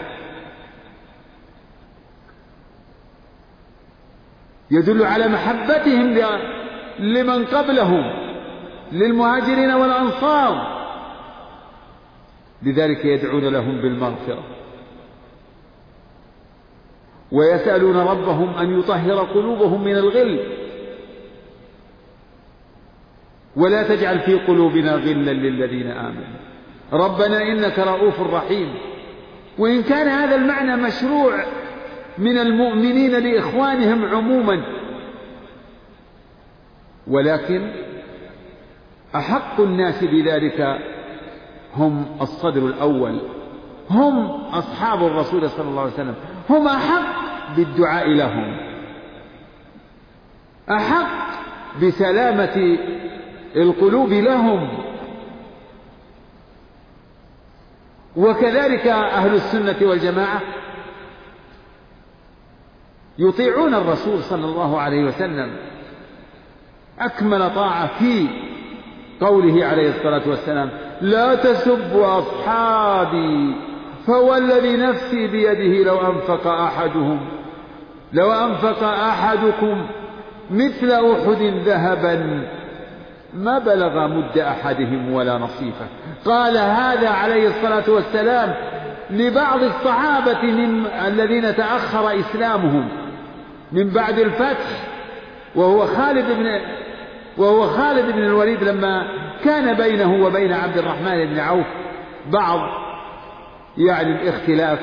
يدل 4.70 5.04
على 5.06 5.28
محبتهم 5.28 6.18
لمن 6.98 7.44
قبلهم. 7.44 8.23
للمهاجرين 8.94 9.70
والأنصار. 9.70 10.74
لذلك 12.62 13.04
يدعون 13.04 13.44
لهم 13.44 13.80
بالمغفرة. 13.80 14.44
ويسألون 17.32 17.96
ربهم 17.96 18.54
أن 18.54 18.78
يطهر 18.78 19.24
قلوبهم 19.24 19.84
من 19.84 19.96
الغل. 19.96 20.40
ولا 23.56 23.82
تجعل 23.82 24.20
في 24.20 24.34
قلوبنا 24.34 24.94
غلا 24.94 25.32
للذين 25.32 25.90
آمنوا. 25.90 26.36
ربنا 26.92 27.42
إنك 27.42 27.78
رؤوف 27.78 28.20
رحيم. 28.20 28.74
وإن 29.58 29.82
كان 29.82 30.08
هذا 30.08 30.36
المعنى 30.36 30.76
مشروع 30.76 31.44
من 32.18 32.38
المؤمنين 32.38 33.10
لإخوانهم 33.10 34.04
عموما. 34.04 34.64
ولكن 37.06 37.83
أحق 39.16 39.60
الناس 39.60 40.04
بذلك 40.04 40.78
هم 41.76 42.06
الصدر 42.20 42.66
الأول. 42.66 43.20
هم 43.90 44.30
أصحاب 44.30 45.06
الرسول 45.06 45.50
صلى 45.50 45.68
الله 45.68 45.80
عليه 45.80 45.92
وسلم. 45.92 46.14
هم 46.50 46.68
أحق 46.68 47.56
بالدعاء 47.56 48.08
لهم. 48.08 48.56
أحق 50.70 51.34
بسلامة 51.82 52.78
القلوب 53.56 54.12
لهم. 54.12 54.68
وكذلك 58.16 58.86
أهل 58.86 59.34
السنة 59.34 59.88
والجماعة 59.88 60.40
يطيعون 63.18 63.74
الرسول 63.74 64.22
صلى 64.22 64.44
الله 64.44 64.80
عليه 64.80 65.04
وسلم. 65.04 65.56
أكمل 67.00 67.54
طاعة 67.54 67.98
في 67.98 68.28
قوله 69.20 69.66
عليه 69.66 69.88
الصلاة 69.88 70.28
والسلام 70.28 70.70
لا 71.00 71.34
تسبوا 71.34 72.18
أصحابي 72.18 73.54
فوالذي 74.06 74.76
نفسي 74.76 75.26
بيده 75.26 75.84
لو 75.84 76.00
أنفق 76.00 76.46
أحدهم 76.46 77.20
لو 78.12 78.32
أنفق 78.32 78.82
أحدكم 78.82 79.86
مثل 80.50 80.90
أحد 80.90 81.42
ذهبا 81.64 82.44
ما 83.34 83.58
بلغ 83.58 84.06
مد 84.06 84.38
أحدهم 84.38 85.12
ولا 85.12 85.38
نصيفة. 85.38 85.86
قال 86.24 86.56
هذا 86.58 87.08
عليه 87.08 87.48
الصلاة 87.48 87.90
والسلام 87.90 88.54
لبعض 89.10 89.62
الصحابة 89.62 90.42
من 90.42 90.86
الذين 90.86 91.56
تأخر 91.56 92.20
إسلامهم 92.20 92.88
من 93.72 93.90
بعد 93.90 94.18
الفتح 94.18 94.66
وهو 95.54 95.86
خالد 95.86 96.26
بن 96.38 96.60
وهو 97.36 97.66
خالد 97.66 98.12
بن 98.12 98.22
الوليد 98.22 98.62
لما 98.62 99.08
كان 99.44 99.74
بينه 99.74 100.24
وبين 100.24 100.52
عبد 100.52 100.78
الرحمن 100.78 101.24
بن 101.24 101.38
عوف 101.38 101.66
بعض 102.26 102.60
يعني 103.78 104.22
الاختلاف. 104.22 104.78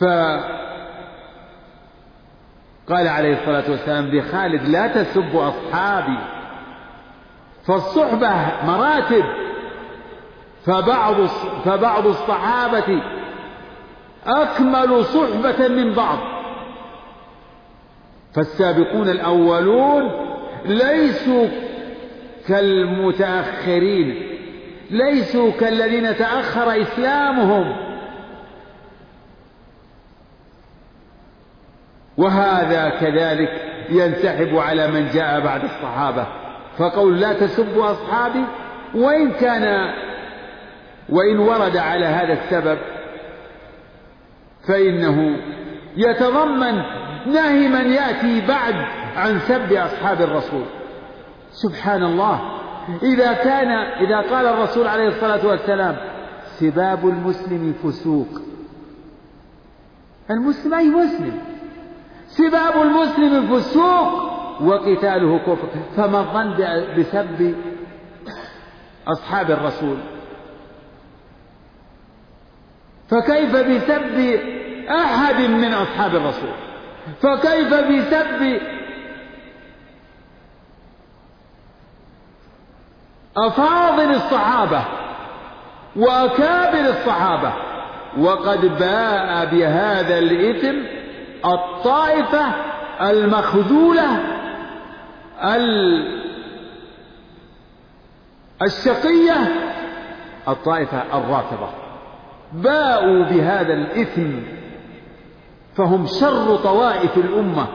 فقال 0.00 0.48
عليه 3.08 3.32
الصلاة 3.32 3.70
والسلام 3.70 4.06
لخالد 4.06 4.68
لا 4.68 4.86
تسب 4.86 5.36
أصحابي. 5.36 6.18
فالصحبة 7.66 8.30
مراتب 8.66 9.24
فبعض 10.66 11.14
فبعض 11.64 12.06
الصحابة 12.06 13.02
أكمل 14.26 15.04
صحبة 15.04 15.68
من 15.68 15.94
بعض. 15.94 16.18
فالسابقون 18.34 19.08
الأولون 19.08 20.10
ليسوا 20.64 21.48
كالمتأخرين 22.48 24.26
ليسوا 24.90 25.50
كالذين 25.50 26.16
تأخر 26.16 26.82
إسلامهم. 26.82 27.76
وهذا 32.16 32.88
كذلك 32.88 33.50
ينسحب 33.90 34.56
على 34.56 34.86
من 34.90 35.08
جاء 35.08 35.40
بعد 35.40 35.64
الصحابة. 35.64 36.26
فقول 36.78 37.20
لا 37.20 37.32
تسبوا 37.32 37.90
أصحابي 37.90 38.44
وإن 38.94 39.30
كان 39.30 39.94
وإن 41.08 41.38
ورد 41.38 41.76
على 41.76 42.06
هذا 42.06 42.32
السبب 42.32 42.78
فإنه 44.68 45.36
يتضمن 45.96 46.82
نهي 47.26 47.68
من 47.68 47.92
يأتي 47.92 48.46
بعد 48.46 48.74
عن 49.16 49.40
سب 49.40 49.72
أصحاب 49.72 50.20
الرسول. 50.22 50.64
سبحان 51.52 52.02
الله 52.02 52.40
إذا 53.02 53.32
كان 53.32 53.68
إذا 54.06 54.20
قال 54.20 54.46
الرسول 54.46 54.86
عليه 54.86 55.08
الصلاة 55.08 55.46
والسلام 55.46 55.96
سباب 56.44 57.08
المسلم 57.08 57.74
فسوق. 57.84 58.28
المسلم 60.30 60.74
أي 60.74 60.88
مسلم. 60.88 61.38
سباب 62.26 62.82
المسلم 62.82 63.56
فسوق 63.56 64.30
وقتاله 64.62 65.38
كفر. 65.38 65.68
فما 65.96 66.20
الظن 66.20 66.54
بسب 66.98 67.54
أصحاب 69.08 69.50
الرسول؟ 69.50 69.96
فكيف 73.08 73.56
بسب 73.56 74.40
أحد 74.90 75.40
من 75.40 75.72
أصحاب 75.72 76.14
الرسول؟ 76.14 76.69
فكيف 77.22 77.74
بسب 77.74 78.60
أفاضل 83.36 84.10
الصحابة 84.10 84.84
وأكابر 85.96 86.88
الصحابة؟ 86.88 87.52
وقد 88.18 88.78
باء 88.78 89.44
بهذا 89.44 90.18
الإثم 90.18 90.76
الطائفة 91.44 92.46
المخذولة 93.00 94.06
الشقية 98.62 99.36
الطائفة 100.48 101.02
الرافضة. 101.18 101.68
باءوا 102.52 103.24
بهذا 103.24 103.72
الإثم 103.72 104.59
فهم 105.76 106.06
شر 106.06 106.56
طوائف 106.56 107.16
الأمة 107.16 107.66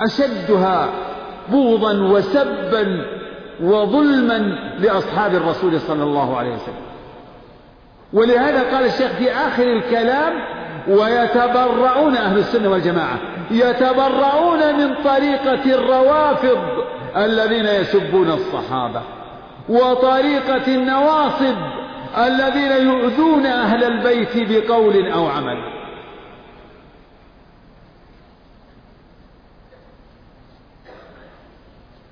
أشدها 0.00 0.88
بغضا 1.52 1.92
وسبا 2.02 3.06
وظلما 3.62 4.38
لأصحاب 4.78 5.34
الرسول 5.34 5.80
صلى 5.80 6.02
الله 6.02 6.36
عليه 6.36 6.54
وسلم. 6.54 6.84
ولهذا 8.12 8.76
قال 8.76 8.84
الشيخ 8.86 9.12
في 9.12 9.32
آخر 9.32 9.62
الكلام 9.62 10.32
ويتبرؤون 10.88 12.16
أهل 12.16 12.38
السنة 12.38 12.70
والجماعة 12.70 13.18
يتبرؤون 13.50 14.74
من 14.78 14.94
طريقة 15.04 15.74
الروافض 15.74 16.58
الذين 17.16 17.66
يسبون 17.66 18.30
الصحابة 18.30 19.02
وطريقة 19.68 20.74
النواصب 20.74 21.56
الذين 22.18 22.72
يؤذون 22.86 23.46
أهل 23.46 23.84
البيت 23.84 24.50
بقول 24.50 25.12
أو 25.12 25.26
عمل. 25.26 25.83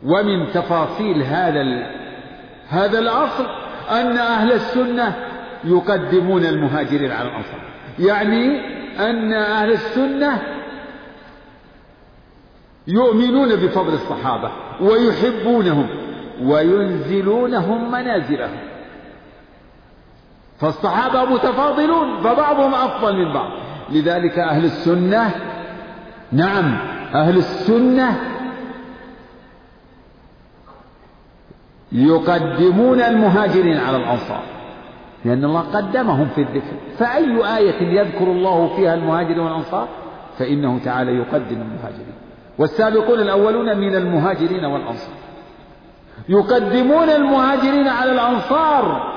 ومن 0.05 0.53
تفاصيل 0.53 1.23
هذا 1.23 1.87
هذا 2.69 2.99
الأصل 2.99 3.47
أن 3.91 4.16
أهل 4.19 4.53
السنة 4.53 5.15
يقدمون 5.65 6.45
المهاجرين 6.45 7.12
على 7.12 7.29
الأنصار. 7.29 7.61
يعني 7.99 8.61
أن 9.11 9.33
أهل 9.33 9.70
السنة 9.70 10.43
يؤمنون 12.89 13.57
بفضل 13.57 13.95
الصحابة 13.95 14.51
ويحبونهم 14.81 15.89
وينزلونهم 16.43 17.91
منازلهم. 17.91 18.59
فالصحابة 20.61 21.24
متفاضلون 21.24 22.20
فبعضهم 22.20 22.74
أفضل 22.74 23.16
من 23.16 23.33
بعض. 23.33 23.51
لذلك 23.91 24.39
أهل 24.39 24.65
السنة 24.65 25.31
نعم 26.33 26.79
أهل 27.15 27.37
السنة 27.37 28.20
يقدمون 31.93 33.01
المهاجرين 33.01 33.77
على 33.77 33.97
الأنصار. 33.97 34.43
لأن 35.24 35.44
الله 35.44 35.60
قدمهم 35.60 36.28
في 36.28 36.40
الذكر. 36.40 36.77
فأي 36.98 37.56
آية 37.56 38.01
يذكر 38.01 38.24
الله 38.24 38.77
فيها 38.77 38.94
المهاجرين 38.94 39.39
والأنصار؟ 39.39 39.89
فإنه 40.39 40.78
تعالى 40.85 41.12
يقدم 41.12 41.60
المهاجرين. 41.62 42.14
والسابقون 42.59 43.20
الأولون 43.20 43.78
من 43.78 43.94
المهاجرين 43.94 44.64
والأنصار. 44.64 45.14
يقدمون 46.28 47.09
المهاجرين 47.09 47.89
على 47.89 48.12
الأنصار. 48.12 49.12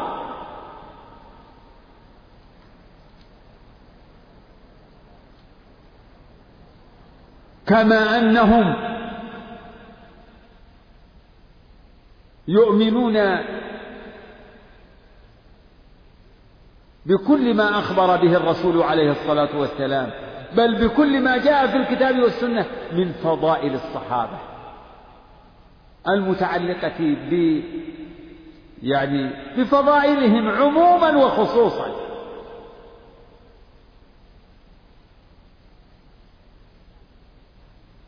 كما 7.68 8.20
أنهم 8.20 8.76
يؤمنون 12.48 13.38
بكل 17.06 17.54
ما 17.54 17.80
أخبر 17.80 18.18
به 18.18 18.38
الرسول 18.38 18.82
عليه 18.82 19.12
الصلاة 19.12 19.60
والسلام 19.60 20.12
بل 20.56 20.88
بكل 20.88 21.22
ما 21.22 21.38
جاء 21.38 21.68
في 21.68 21.78
الكتاب 21.78 22.20
والسنة 22.20 22.66
من 22.92 23.12
فضائل 23.12 23.74
الصحابة 23.74 24.40
المتعلقة 26.08 27.16
ب 27.30 27.62
يعني 28.84 29.32
بفضائلهم 29.58 30.48
عموما 30.50 31.18
وخصوصا. 31.18 31.96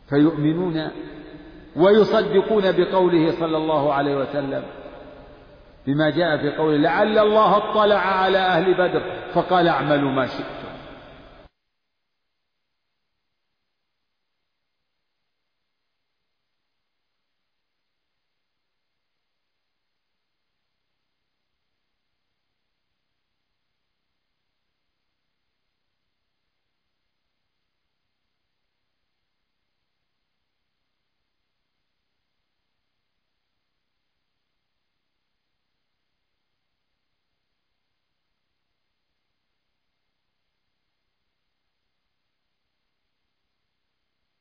فيؤمنون 0.10 0.92
ويصدقون 1.78 2.72
بقوله 2.72 3.32
صلى 3.32 3.58
الله 3.58 3.94
عليه 3.94 4.16
وسلم 4.16 4.64
بما 5.88 6.10
جاء 6.10 6.38
في 6.38 6.56
قوله 6.58 6.78
لعل 6.78 7.20
الله 7.20 7.58
اطلع 7.58 7.96
على 7.96 8.38
أهل 8.38 8.74
بدر 8.74 9.02
فقال 9.34 9.68
اعملوا 9.68 10.12
ما 10.12 10.26
شئت. 10.26 10.57